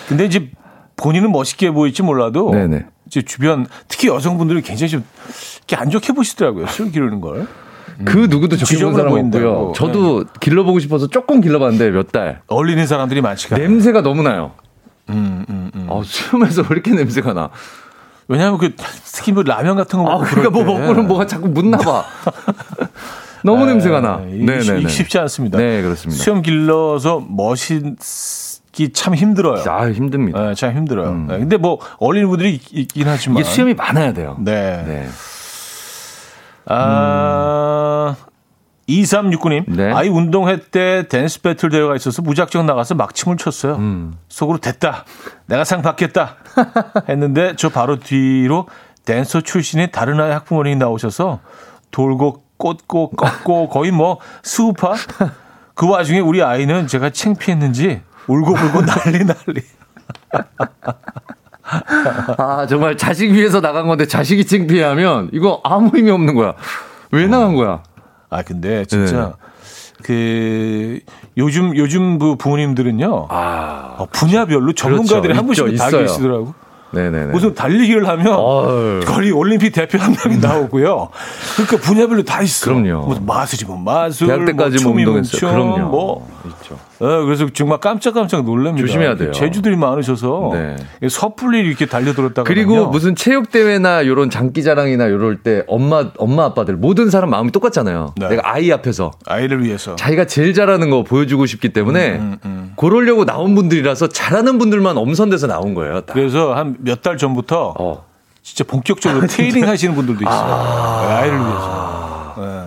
근데 0.08 0.24
이제 0.24 0.48
본인은 0.96 1.32
멋있게 1.32 1.70
보일지 1.70 2.02
몰라도 2.02 2.50
네네. 2.52 2.86
이제 3.06 3.22
주변 3.22 3.66
특히 3.88 4.08
여성분들이 4.08 4.62
굉장히 4.62 4.90
좀 4.90 5.04
이렇게 5.58 5.76
안 5.76 5.90
좋게 5.90 6.12
보시더라고요. 6.12 6.66
수염 6.68 6.90
기르는 6.90 7.20
걸. 7.20 7.46
그 8.04 8.18
누구도 8.30 8.56
좋게 8.56 8.76
본 8.76 8.94
지저분해 8.94 8.96
사람. 8.96 9.12
없고요. 9.26 9.72
저도 9.74 10.24
길러보고 10.40 10.78
싶어서 10.78 11.06
조금 11.08 11.40
길러봤는데 11.40 11.90
몇 11.90 12.12
달. 12.12 12.40
어울리는 12.46 12.86
사람들이 12.86 13.20
많지가. 13.20 13.56
않아요. 13.56 13.68
냄새가 13.68 14.02
너무 14.02 14.22
나요. 14.22 14.52
음, 15.10 15.44
음, 15.48 15.70
음. 15.74 15.86
어, 15.88 16.02
수염에서 16.04 16.62
왜 16.62 16.68
이렇게 16.72 16.92
냄새가 16.92 17.32
나? 17.32 17.50
왜냐하면 18.28 18.58
그 18.58 18.74
특히 18.76 19.32
뭐 19.32 19.42
라면 19.42 19.74
같은 19.76 19.98
거 20.02 20.08
아, 20.08 20.12
먹고 20.14 20.24
그러니까 20.26 20.50
뭐 20.50 20.64
먹고는 20.64 21.08
뭐가 21.08 21.26
자꾸 21.26 21.48
묻나 21.48 21.78
봐. 21.78 22.04
너무 23.42 23.64
냄새가 23.66 24.00
나. 24.00 24.18
네, 24.24 24.60
쉽- 24.60 24.78
이게 24.78 24.88
쉽지 24.88 25.18
않습니다. 25.18 25.58
네, 25.58 25.80
그렇습니다. 25.82 26.22
수염 26.22 26.42
길러서 26.42 27.24
멋있기 27.28 28.92
참 28.92 29.14
힘들어요. 29.14 29.62
아, 29.70 29.88
힘듭니다. 29.90 30.48
네, 30.48 30.54
참 30.54 30.76
힘들어요. 30.76 31.14
네, 31.28 31.38
근데 31.38 31.56
뭐 31.56 31.78
어린 31.98 32.28
분들이 32.28 32.54
있- 32.56 32.72
있긴 32.72 33.08
하지만 33.08 33.40
이게 33.40 33.48
수염이 33.48 33.74
많아야 33.74 34.12
돼요. 34.12 34.36
네. 34.40 34.82
네. 34.86 35.08
아 36.68 38.16
2369님 38.88 39.64
네. 39.68 39.92
아이 39.92 40.08
운동회 40.08 40.60
때 40.70 41.06
댄스 41.08 41.42
배틀 41.42 41.70
대회가 41.70 41.94
있어서 41.96 42.22
무작정 42.22 42.66
나가서 42.66 42.94
막침을 42.94 43.36
쳤어요. 43.36 43.76
음. 43.76 44.14
속으로 44.28 44.58
됐다. 44.58 45.04
내가 45.46 45.64
상 45.64 45.82
받겠다. 45.82 46.36
했는데 47.08 47.54
저 47.56 47.68
바로 47.68 47.98
뒤로 47.98 48.66
댄서 49.04 49.40
출신의 49.40 49.90
다른 49.92 50.20
아이 50.20 50.30
학부모님이 50.30 50.76
나오셔서 50.76 51.40
돌고 51.90 52.44
꽂고 52.56 53.10
꺾고 53.10 53.68
거의 53.70 53.90
뭐 53.90 54.18
수우파 54.42 54.94
그 55.74 55.88
와중에 55.88 56.20
우리 56.20 56.42
아이는 56.42 56.86
제가 56.86 57.10
창피했는지 57.10 58.02
울고불고 58.26 58.82
난리 58.86 59.24
난리. 59.24 59.62
아, 62.38 62.66
정말 62.68 62.96
자식 62.96 63.30
위해서 63.30 63.60
나간 63.60 63.86
건데 63.86 64.06
자식이 64.06 64.46
창피하면 64.46 65.30
이거 65.32 65.60
아무 65.64 65.90
의미 65.94 66.10
없는 66.10 66.34
거야. 66.34 66.54
왜 67.12 67.26
나간 67.26 67.54
거야? 67.54 67.82
아, 68.30 68.42
근데 68.42 68.84
진짜 68.84 69.16
네. 69.16 69.32
그 70.02 71.00
요즘 71.36 71.76
요즘 71.76 72.18
그 72.18 72.36
부모님들은요. 72.36 73.26
아, 73.30 73.96
어, 73.98 74.06
분야별로 74.12 74.72
전문가들이 74.72 75.34
그렇죠. 75.34 75.38
한 75.38 75.46
분씩 75.46 75.76
다. 75.78 75.90
계시더라고. 75.90 76.54
네네네. 76.90 77.32
무슨 77.32 77.54
달리기를 77.54 78.08
하면 78.08 78.26
어휴. 78.34 79.00
거리 79.04 79.30
올림픽 79.30 79.72
대표 79.72 79.98
한 79.98 80.16
명이 80.24 80.38
나오고요. 80.40 81.10
그러니까 81.56 81.76
분야별로 81.86 82.22
다 82.22 82.40
있어. 82.40 82.72
그럼요. 82.72 83.06
무슨 83.06 83.26
마술이면 83.26 83.84
마술, 83.84 84.26
대학 84.28 84.44
때까지 84.46 84.82
뭐뭐 84.82 84.94
춤이면 84.94 85.14
운동했어요. 85.16 85.38
춤, 85.38 85.50
그럼요. 85.50 85.90
뭐 85.90 86.28
있죠. 86.46 86.78
어, 87.00 87.24
그래서 87.24 87.46
정말 87.54 87.78
깜짝깜짝 87.78 88.44
놀랍니다. 88.44 88.86
조심해야 88.86 89.14
돼요. 89.16 89.30
제주들이 89.32 89.76
많으셔서 89.76 90.50
네. 90.52 91.08
섣불리 91.08 91.60
이렇게 91.60 91.86
달려들었다가 91.86 92.42
그리고 92.42 92.88
무슨 92.88 93.14
체육 93.14 93.50
대회나 93.52 94.04
요런 94.06 94.30
장기자랑이나 94.30 95.08
요럴 95.10 95.42
때 95.42 95.62
엄마 95.68 96.10
엄마 96.18 96.44
아빠들 96.46 96.76
모든 96.76 97.08
사람 97.10 97.30
마음이 97.30 97.52
똑같잖아요. 97.52 98.14
네. 98.16 98.28
내가 98.30 98.42
아이 98.52 98.72
앞에서 98.72 99.12
아이를 99.26 99.62
위해서 99.62 99.94
자기가 99.96 100.24
제일 100.26 100.54
잘하는 100.54 100.90
거 100.90 101.04
보여주고 101.04 101.46
싶기 101.46 101.68
때문에 101.72 102.16
음, 102.44 102.72
그러려고 102.76 103.24
나온 103.24 103.54
분들이라서 103.54 104.08
잘하는 104.08 104.58
분들만 104.58 104.98
엄선돼서 104.98 105.46
나온 105.46 105.74
거예요. 105.74 106.00
다. 106.00 106.14
그래서 106.14 106.54
한 106.54 106.76
몇 106.80 107.02
달 107.02 107.16
전부터 107.16 107.74
어. 107.78 108.04
진짜 108.42 108.64
본격적으로 108.64 109.26
트레이닝 109.28 109.68
하시는 109.68 109.94
분들도 109.94 110.20
있어요. 110.24 111.06
네, 111.06 111.14
아이를 111.14 111.38
위해서. 111.38 112.34
네. 112.38 112.64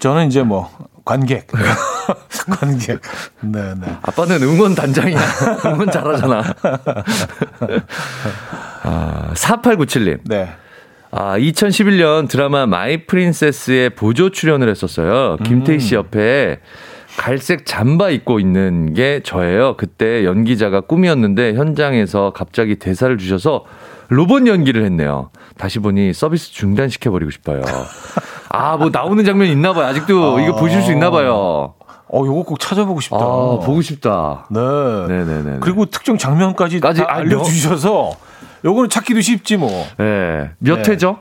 저는 0.00 0.26
이제 0.26 0.42
뭐 0.42 0.70
관객, 1.04 1.46
관객. 2.50 3.00
네, 3.40 3.74
네. 3.80 3.96
아빠는 4.02 4.42
응원 4.42 4.74
단장이야. 4.74 5.18
응원 5.66 5.90
잘하잖아. 5.90 6.42
아, 8.82 9.30
4897님. 9.34 10.18
네. 10.24 10.48
아, 11.10 11.38
2011년 11.38 12.28
드라마 12.28 12.66
마이 12.66 13.06
프린세스에 13.06 13.90
보조 13.90 14.30
출연을 14.30 14.68
했었어요. 14.68 15.36
김태희 15.44 15.78
씨 15.78 15.94
옆에 15.94 16.58
갈색 17.16 17.66
잠바 17.66 18.10
입고 18.10 18.40
있는 18.40 18.92
게 18.94 19.20
저예요. 19.22 19.76
그때 19.76 20.24
연기자가 20.24 20.80
꿈이었는데 20.80 21.54
현장에서 21.54 22.32
갑자기 22.34 22.76
대사를 22.76 23.16
주셔서 23.16 23.64
로봇 24.08 24.46
연기를 24.46 24.84
했네요. 24.84 25.30
다시 25.56 25.78
보니 25.78 26.12
서비스 26.12 26.52
중단시켜버리고 26.52 27.30
싶어요. 27.30 27.62
아, 28.48 28.76
뭐 28.76 28.90
나오는 28.92 29.24
장면 29.24 29.48
있나 29.48 29.72
봐요. 29.72 29.86
아직도 29.86 30.40
이거 30.40 30.56
보실 30.56 30.82
수 30.82 30.92
있나 30.92 31.10
봐요. 31.10 31.74
어, 32.14 32.24
요거 32.24 32.44
꼭 32.44 32.60
찾아보고 32.60 33.00
싶다. 33.00 33.16
아, 33.16 33.58
보고 33.64 33.82
싶다. 33.82 34.46
네. 34.50 34.60
네네네. 34.60 35.56
그리고 35.60 35.84
특정 35.86 36.16
장면까지 36.16 36.78
까지 36.78 37.00
다 37.00 37.06
아, 37.08 37.16
알려주셔서 37.16 38.12
요거는 38.64 38.88
찾기도 38.88 39.20
쉽지 39.20 39.56
뭐. 39.56 39.68
네. 39.98 40.50
몇 40.58 40.82
네. 40.82 40.92
회죠? 40.92 41.18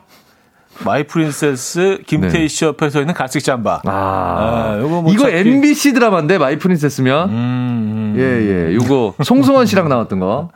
마이 0.86 1.04
프린세스 1.06 2.04
김태희 2.06 2.32
네. 2.44 2.48
씨 2.48 2.66
옆에 2.66 2.90
서 2.92 3.00
있는 3.00 3.14
갈색 3.16 3.44
잠바. 3.44 3.82
아, 3.86 3.90
아, 3.92 4.78
요거 4.80 5.02
뭐 5.02 5.12
이거 5.12 5.26
찾기- 5.26 5.34
MBC 5.48 5.94
드라마인데 5.94 6.38
마이 6.38 6.58
프린세스면 6.58 7.30
음, 7.30 7.34
음. 7.34 8.16
예, 8.18 8.22
예. 8.70 8.74
이거 8.76 9.14
송승헌 9.24 9.66
씨랑 9.66 9.90
나왔던 9.90 10.20
거. 10.20 10.50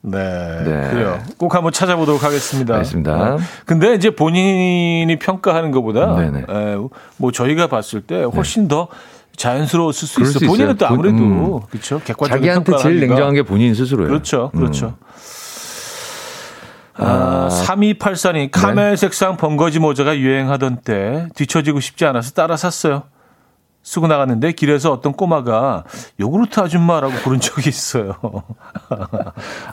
네, 0.00 0.18
네. 0.64 0.90
그래요. 0.90 1.18
꼭 1.38 1.54
한번 1.54 1.72
찾아보도록 1.72 2.22
하겠습니다. 2.24 2.74
알겠습니다. 2.74 3.36
네. 3.36 3.42
근데 3.64 3.94
이제 3.94 4.10
본인이 4.10 5.18
평가하는 5.18 5.70
것보다 5.70 6.14
네네. 6.16 6.40
에, 6.40 6.76
뭐 7.16 7.32
저희가 7.32 7.68
봤을 7.68 8.02
때 8.02 8.22
훨씬 8.22 8.68
더 8.68 8.88
자연스러웠을 9.36 10.08
수 10.08 10.20
있어. 10.22 10.38
수 10.38 10.46
본인은. 10.46 10.76
또 10.76 10.86
아무래도 10.86 11.16
본- 11.16 11.24
음. 11.26 11.60
그렇죠. 11.70 12.00
객관적인 12.04 12.42
자기한테 12.42 12.72
제일 12.78 12.96
하니까. 12.96 13.06
냉정한 13.14 13.34
게 13.34 13.42
본인 13.42 13.74
스스로예요. 13.74 14.08
그렇죠, 14.08 14.50
음. 14.54 14.58
그렇죠. 14.60 14.94
아, 16.96 17.48
3284님, 17.50 18.50
카멜 18.52 18.96
색상 18.96 19.36
번거지 19.36 19.80
모자가 19.80 20.16
유행하던 20.16 20.78
때 20.84 21.28
뒤처지고 21.34 21.80
싶지 21.80 22.04
않아서 22.06 22.30
따라 22.32 22.56
샀어요. 22.56 23.02
쓰고 23.82 24.06
나갔는데 24.06 24.52
길에서 24.52 24.92
어떤 24.92 25.12
꼬마가 25.12 25.84
요구르트 26.18 26.58
아줌마라고 26.58 27.12
부른 27.22 27.38
적이 27.40 27.68
있어요. 27.68 28.14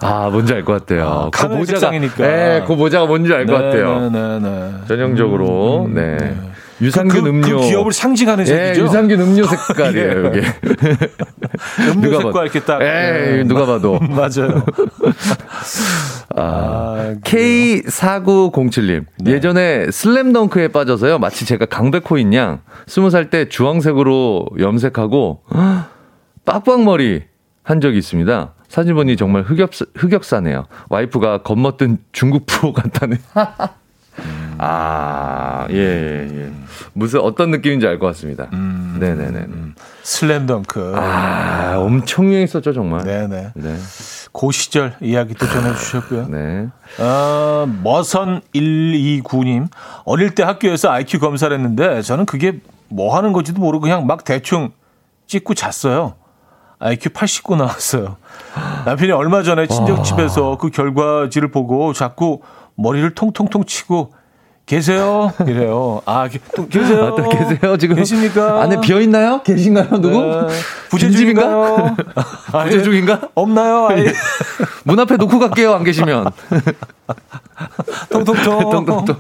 아, 0.01 0.29
뭔지 0.29 0.53
알 0.53 0.65
것 0.65 0.73
같아요. 0.73 1.07
아, 1.07 1.23
그 1.31 1.39
카멜 1.47 1.63
색상이니까. 1.65 2.15
네, 2.27 2.63
그 2.67 2.73
모자가 2.73 3.05
뭔지 3.05 3.31
알것 3.33 3.55
같아요. 3.55 4.09
네, 4.09 4.09
네, 4.09 4.39
네. 4.39 4.71
전형적으로, 4.87 5.85
음, 5.85 5.93
네. 5.93 6.17
네. 6.17 6.37
유산균 6.81 7.23
그, 7.23 7.29
음료. 7.29 7.59
그 7.61 7.67
기업을 7.67 7.93
상징하는 7.93 8.43
예, 8.47 8.47
색이죠. 8.47 8.81
유산균 8.85 9.21
음료 9.21 9.43
색깔이에요, 9.67 10.25
예. 10.25 10.29
이게. 10.29 10.47
음료 11.91 12.01
누가 12.01 12.17
색과 12.17 12.31
봐도. 12.31 12.43
이렇게 12.43 12.59
딱. 12.61 12.81
에이, 12.81 13.43
누가 13.45 13.65
봐도. 13.65 13.99
맞아요. 14.09 14.65
아, 16.35 16.41
아, 16.41 17.15
K4907님. 17.23 19.05
네. 19.19 19.31
예전에 19.33 19.91
슬램덩크에 19.91 20.69
빠져서요. 20.69 21.19
마치 21.19 21.45
제가 21.45 21.65
강백호인 21.65 22.33
양, 22.33 22.61
스무 22.87 23.09
살때 23.09 23.49
주황색으로 23.49 24.47
염색하고, 24.59 25.43
빡빡머리 26.45 27.23
한 27.63 27.81
적이 27.81 27.99
있습니다. 27.99 28.53
사진 28.67 28.95
보니 28.95 29.17
정말 29.17 29.43
흑역, 29.43 29.71
흑역사네요. 29.95 30.65
와이프가 30.89 31.43
겁먹던 31.43 31.97
중국 32.13 32.45
프로 32.45 32.71
같다네. 32.73 33.17
아, 34.63 35.65
예, 35.71 35.75
예, 35.75 36.27
예. 36.45 36.51
무슨 36.93 37.19
어떤 37.21 37.49
느낌인지 37.49 37.87
알 37.87 37.97
것 37.97 38.05
같습니다. 38.07 38.47
음. 38.53 38.97
네네네. 38.99 39.47
슬램덩크. 40.03 40.93
아, 40.95 41.77
엄청 41.79 42.25
유행했었죠, 42.25 42.71
정말. 42.73 43.03
네네. 43.03 43.51
네. 43.55 43.75
그 44.31 44.51
시절 44.51 44.95
이야기 45.01 45.33
또 45.33 45.47
전해주셨고요. 45.47 46.27
네. 46.27 46.67
어, 46.99 47.67
머선129님. 47.83 49.67
어릴 50.05 50.35
때 50.35 50.43
학교에서 50.43 50.91
IQ 50.91 51.19
검사를 51.19 51.53
했는데 51.55 52.01
저는 52.03 52.25
그게 52.27 52.59
뭐 52.87 53.15
하는 53.17 53.33
건지도 53.33 53.59
모르고 53.61 53.81
그냥 53.81 54.05
막 54.05 54.23
대충 54.23 54.71
찍고 55.25 55.55
잤어요. 55.55 56.13
IQ 56.79 57.09
89 57.13 57.55
나왔어요. 57.55 58.17
남편이 58.85 59.11
얼마 59.11 59.41
전에 59.43 59.65
친정 59.67 60.03
집에서 60.03 60.57
그 60.57 60.69
결과지를 60.69 61.49
보고 61.51 61.93
자꾸 61.93 62.41
머리를 62.75 63.13
통통통 63.15 63.65
치고 63.65 64.13
계세요? 64.71 65.33
이래요. 65.45 66.01
아, 66.05 66.29
게- 66.29 66.39
또 66.55 66.65
계세요? 66.65 67.03
아, 67.03 67.09
또 67.21 67.27
계세요? 67.27 67.77
지금 67.77 67.97
계십니까? 67.97 68.61
안에 68.63 68.79
비어 68.79 69.01
있나요? 69.01 69.41
계신가요? 69.43 69.99
누구? 69.99 70.21
네. 70.21 70.47
부재 70.89 71.07
빈집인가? 71.09 71.41
중인가요? 71.41 71.95
부재 72.63 72.81
중인가? 72.81 73.19
없나요? 73.35 73.87
아예. 73.89 74.05
문 74.85 74.97
앞에 74.97 75.17
놓고 75.17 75.39
갈게요. 75.39 75.73
안 75.73 75.83
계시면. 75.83 76.31
통통통. 78.11 78.69
통통통. 78.71 79.17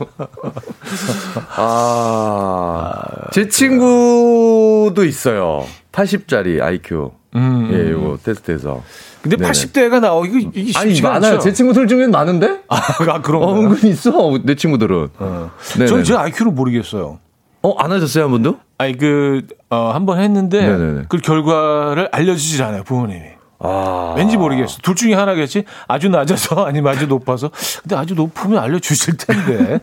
아, 1.57 3.01
제 3.33 3.49
친구도 3.49 5.03
있어요. 5.03 5.65
80짜리 5.91 6.61
IQ. 6.61 7.11
음, 7.35 7.69
예, 7.73 7.91
요거 7.91 8.19
테스트해서. 8.23 8.81
근데 9.21 9.37
네네. 9.37 9.51
80대가 9.51 9.99
나오고 9.99 10.25
이게, 10.25 10.49
이게 10.53 10.79
아니, 10.79 10.99
많아요. 11.01 11.33
않죠. 11.35 11.43
제 11.43 11.53
친구들 11.53 11.87
중에는 11.87 12.09
많은데? 12.11 12.61
아, 12.67 12.75
아 13.07 13.21
그런 13.21 13.43
어, 13.43 13.47
거. 13.47 13.59
은근히 13.59 13.91
있어. 13.93 14.11
내 14.43 14.55
친구들은. 14.55 15.09
어. 15.19 15.51
저는 15.87 16.03
제 16.03 16.15
IQ를 16.15 16.51
모르겠어요. 16.53 17.19
어, 17.63 17.75
안 17.77 17.91
하셨어요, 17.91 18.23
한 18.23 18.31
번도? 18.31 18.57
아니 18.79 18.97
그 18.97 19.45
어, 19.69 19.91
한 19.93 20.07
번 20.07 20.19
했는데 20.19 20.59
네네네. 20.67 21.01
그 21.09 21.17
결과를 21.17 22.09
알려주질 22.11 22.63
않아요 22.63 22.83
부모님이. 22.83 23.21
아. 23.59 24.15
왠지 24.17 24.37
모르겠어. 24.37 24.79
둘 24.81 24.95
중에 24.95 25.13
하나겠지. 25.13 25.65
아주 25.87 26.09
낮아서 26.09 26.65
아니면 26.65 26.91
아주 26.95 27.05
높아서. 27.05 27.51
근데 27.83 27.95
아주 27.95 28.15
높으면 28.15 28.57
알려주실 28.57 29.17
텐데. 29.17 29.79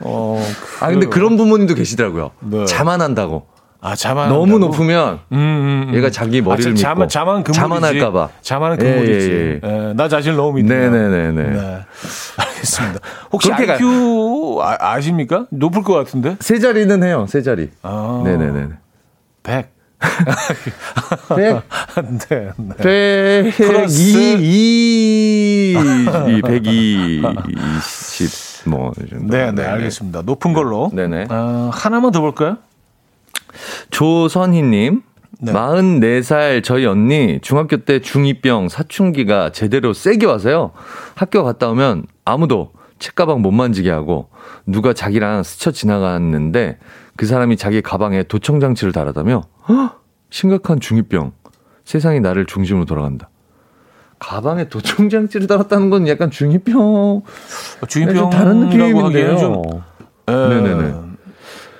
어. 0.00 0.38
아, 0.80 0.90
근데. 0.90 1.06
그런 1.06 1.38
부모님도 1.38 1.74
계시더라고요. 1.74 2.32
네. 2.40 2.66
자만한다고. 2.66 3.46
아 3.80 3.94
자만 3.94 4.28
너무? 4.28 4.58
높으면 4.58 5.20
음, 5.32 5.36
음, 5.36 5.86
음. 5.90 5.94
얘가 5.94 6.10
자기 6.10 6.40
머리를 6.40 6.72
아, 6.72 6.74
자, 6.74 6.80
자만 6.82 6.98
믿고 7.06 7.10
자만 7.10 7.44
금물이지. 7.44 7.60
자만할까봐. 7.60 8.28
자만은 8.40 8.78
예, 8.80 8.84
금물이지. 8.84 9.60
예, 9.62 9.68
예, 9.68 9.92
나 9.94 10.08
자신을 10.08 10.36
너무 10.36 10.54
믿는. 10.54 10.92
네네네네. 10.92 11.50
네. 11.50 11.84
알겠습니다. 12.38 13.00
혹시 13.32 13.52
IQ 13.52 14.58
아, 14.62 14.76
아십니까? 14.80 15.46
높을 15.50 15.82
것 15.82 15.92
같은데. 15.94 16.36
세 16.40 16.58
자리는 16.58 17.02
해요, 17.04 17.26
세 17.28 17.42
자리. 17.42 17.70
아. 17.82 18.22
네네네. 18.24 18.68
100. 19.42 19.76
100, 21.34 21.62
네, 22.28 22.28
네. 22.28 22.52
100, 22.76 23.56
플러스. 23.56 23.98
2, 23.98 25.72
2, 25.72 26.42
120, 26.42 28.68
뭐. 28.68 28.92
이 29.02 29.08
정도. 29.08 29.34
네, 29.34 29.50
네, 29.52 29.64
알겠습니다. 29.64 30.20
높은 30.22 30.52
걸로. 30.52 30.90
네네. 30.92 31.28
어, 31.30 31.70
하나만 31.72 32.12
더 32.12 32.20
볼까요? 32.20 32.58
조선희님. 33.90 35.02
네. 35.38 35.52
44살 35.52 36.64
저희 36.64 36.86
언니 36.86 37.40
중학교 37.42 37.76
때 37.78 37.98
중2병 37.98 38.68
사춘기가 38.70 39.52
제대로 39.52 39.92
세게 39.92 40.24
와서요. 40.26 40.72
학교 41.14 41.44
갔다 41.44 41.68
오면 41.70 42.06
아무도 42.24 42.72
책가방 42.98 43.42
못 43.42 43.50
만지게 43.50 43.90
하고 43.90 44.30
누가 44.66 44.94
자기랑 44.94 45.42
스쳐 45.42 45.70
지나갔는데 45.70 46.78
그 47.16 47.26
사람이 47.26 47.58
자기 47.58 47.82
가방에 47.82 48.22
도청장치를 48.22 48.92
달았다며 48.92 49.42
헉! 49.68 50.02
심각한 50.30 50.78
중2병. 50.78 51.32
세상이 51.84 52.20
나를 52.20 52.46
중심으로 52.46 52.84
돌아간다. 52.84 53.28
가방에 54.18 54.68
도청장치를 54.68 55.46
달았다는 55.46 55.90
건 55.90 56.08
약간 56.08 56.30
중2병. 56.30 57.22
중이병 57.86 58.30
다른 58.30 58.60
느낌인데요. 58.60 59.36
좀 59.36 59.62
예. 60.28 60.32
네네네. 60.32 60.94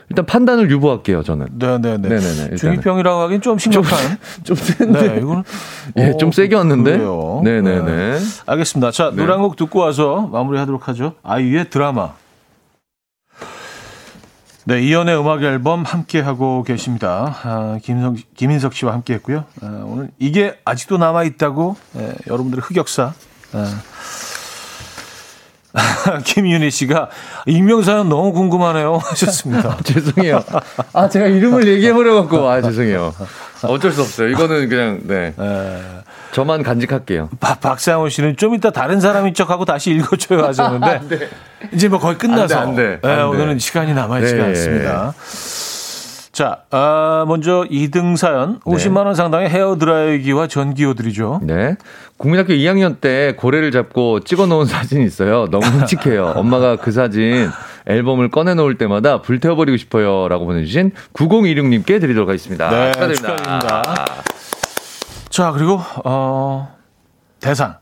일단 0.08 0.24
판단을 0.24 0.70
유보할게요, 0.70 1.22
저는. 1.24 1.48
네네네. 1.52 2.08
네네네. 2.08 2.56
중이병이라고 2.56 3.20
하긴 3.22 3.40
좀 3.40 3.58
심각한. 3.58 4.18
좀 4.44 4.54
센데. 4.56 5.08
네, 5.08 5.16
이거는 5.20 5.42
예, 5.96 6.10
어, 6.10 6.16
좀 6.16 6.30
세게 6.30 6.54
왔는데. 6.54 6.92
그래요. 6.98 7.40
네네네. 7.44 8.18
알겠습니다. 8.46 8.90
자, 8.92 9.10
네. 9.10 9.16
노래 9.16 9.32
한 9.32 9.40
곡 9.42 9.56
듣고 9.56 9.80
와서 9.80 10.28
마무리 10.32 10.58
하도록 10.58 10.86
하죠. 10.88 11.14
아이유의 11.24 11.70
드라마. 11.70 12.12
네, 14.64 14.80
이연의 14.82 15.18
음악 15.20 15.42
앨범 15.44 15.84
함께 15.84 16.20
하고 16.20 16.64
계십니다. 16.64 17.36
아, 17.44 17.78
김석, 17.82 18.16
김인석 18.36 18.74
씨와 18.74 18.92
함께 18.92 19.14
했고요. 19.14 19.44
아, 19.62 19.82
오늘 19.86 20.10
이게 20.18 20.58
아직도 20.64 20.98
남아 20.98 21.22
있다고 21.24 21.76
예, 21.96 22.12
여러분들의 22.26 22.62
흑역사. 22.64 23.12
아. 23.52 23.80
김윤희 26.24 26.70
씨가 26.70 27.10
익명사연 27.46 28.08
너무 28.08 28.32
궁금하네요 28.32 28.98
하셨습니다. 29.04 29.76
죄송해요. 29.84 30.42
아, 30.92 31.08
제가 31.08 31.26
이름을 31.26 31.66
얘기해버려갖고, 31.68 32.48
아, 32.48 32.62
죄송해요. 32.62 33.14
어쩔 33.62 33.92
수 33.92 34.02
없어요. 34.02 34.28
이거는 34.28 34.68
그냥, 34.68 35.00
네. 35.04 35.34
예. 35.38 35.82
저만 36.32 36.62
간직할게요. 36.62 37.30
박, 37.40 37.60
박상호 37.60 38.10
씨는 38.10 38.36
좀 38.36 38.54
이따 38.54 38.70
다른 38.70 39.00
사람인 39.00 39.32
척하고 39.32 39.64
다시 39.64 39.90
읽어줘요 39.92 40.44
하셨는데 40.44 41.00
이제 41.72 41.88
뭐 41.88 41.98
거의 41.98 42.18
끝나서 42.18 42.58
안 42.58 42.74
돼, 42.74 42.82
안 42.82 43.00
돼. 43.00 43.00
네, 43.02 43.10
안 43.10 43.16
돼. 43.16 43.22
오늘은 43.22 43.58
시간이 43.58 43.94
남아있지가 43.94 44.42
네. 44.42 44.48
않습니다. 44.50 45.14
자, 46.36 46.64
아, 46.70 47.24
먼저 47.26 47.64
2등 47.70 48.18
사연 48.18 48.60
50만 48.60 49.06
원 49.06 49.14
상당의 49.14 49.48
헤어 49.48 49.78
드라이기와 49.78 50.48
전기요들이죠. 50.48 51.40
네. 51.42 51.76
국민학교 52.18 52.52
2학년 52.52 53.00
때 53.00 53.34
고래를 53.38 53.70
잡고 53.70 54.20
찍어 54.20 54.44
놓은 54.44 54.66
사진이 54.66 55.02
있어요. 55.06 55.46
너무 55.50 55.64
끔찍해요. 55.64 56.34
엄마가 56.36 56.76
그 56.76 56.92
사진 56.92 57.48
앨범을 57.86 58.30
꺼내 58.30 58.52
놓을 58.52 58.76
때마다 58.76 59.22
불태워 59.22 59.56
버리고 59.56 59.78
싶어요. 59.78 60.28
라고 60.28 60.44
보내 60.44 60.62
주신 60.62 60.90
9026님께 61.14 61.98
드리도록 62.02 62.28
하겠습니다. 62.28 62.68
네, 62.68 62.92
축하드립니다. 62.92 63.36
축하드립니다. 63.36 64.04
자, 65.30 65.52
그리고 65.52 65.80
어, 66.04 66.76
대상 67.40 67.76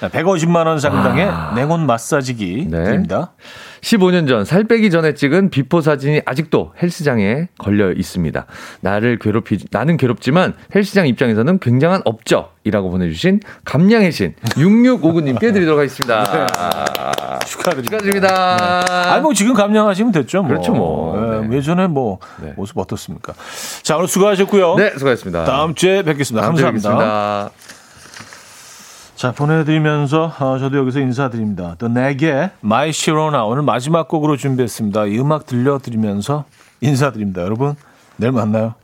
150만 0.00 0.66
원 0.66 0.78
상당의 0.80 1.30
냉온 1.54 1.86
마사지기 1.86 2.66
네. 2.70 2.84
드립니다. 2.84 3.32
15년 3.80 4.26
전 4.26 4.44
살 4.44 4.64
빼기 4.64 4.90
전에 4.90 5.12
찍은 5.14 5.50
비포 5.50 5.80
사진이 5.82 6.22
아직도 6.24 6.72
헬스장에 6.82 7.48
걸려 7.58 7.92
있습니다. 7.92 8.46
나를 8.80 9.18
괴롭히 9.18 9.58
나는 9.70 9.96
괴롭지만 9.96 10.54
헬스장 10.74 11.06
입장에서는 11.06 11.58
굉장한 11.58 12.00
업적이라고 12.04 12.90
보내주신 12.90 13.40
감량의 13.64 14.10
신 14.12 14.34
6659님께 14.50 15.52
드리도록 15.52 15.78
하겠습니다. 15.78 16.24
축하드립니다. 17.46 17.98
축하드립니다. 17.98 19.12
아니 19.12 19.22
뭐 19.22 19.34
지금 19.34 19.52
감량하시면 19.54 20.12
됐죠. 20.12 20.40
뭐. 20.42 20.48
그렇죠, 20.48 20.72
뭐. 20.72 21.42
예, 21.42 21.46
네. 21.46 21.56
예전에 21.56 21.86
뭐 21.88 22.18
네. 22.40 22.54
모습 22.56 22.78
어떻습니까? 22.78 23.34
자 23.82 23.96
오늘 23.96 24.08
수고하셨고요. 24.08 24.76
네, 24.76 24.90
수고하셨습니다. 24.96 25.44
다음 25.44 25.74
주에 25.74 26.02
뵙겠습니다. 26.02 26.42
다음 26.46 26.56
주에 26.56 26.64
감사합니다. 26.64 27.50
뵙겠습니다. 27.50 27.87
자 29.18 29.32
보내드리면서 29.32 30.32
어, 30.38 30.58
저도 30.60 30.78
여기서 30.78 31.00
인사드립니다. 31.00 31.74
The 31.80 31.88
Knack의 31.88 32.52
My 32.60 32.92
Sharona 32.92 33.44
오늘 33.46 33.64
마지막 33.64 34.06
곡으로 34.06 34.36
준비했습니다. 34.36 35.06
이 35.06 35.18
음악 35.18 35.44
들려드리면서 35.44 36.44
인사드립니다. 36.80 37.42
여러분 37.42 37.74
내일 38.16 38.30
만나요. 38.30 38.74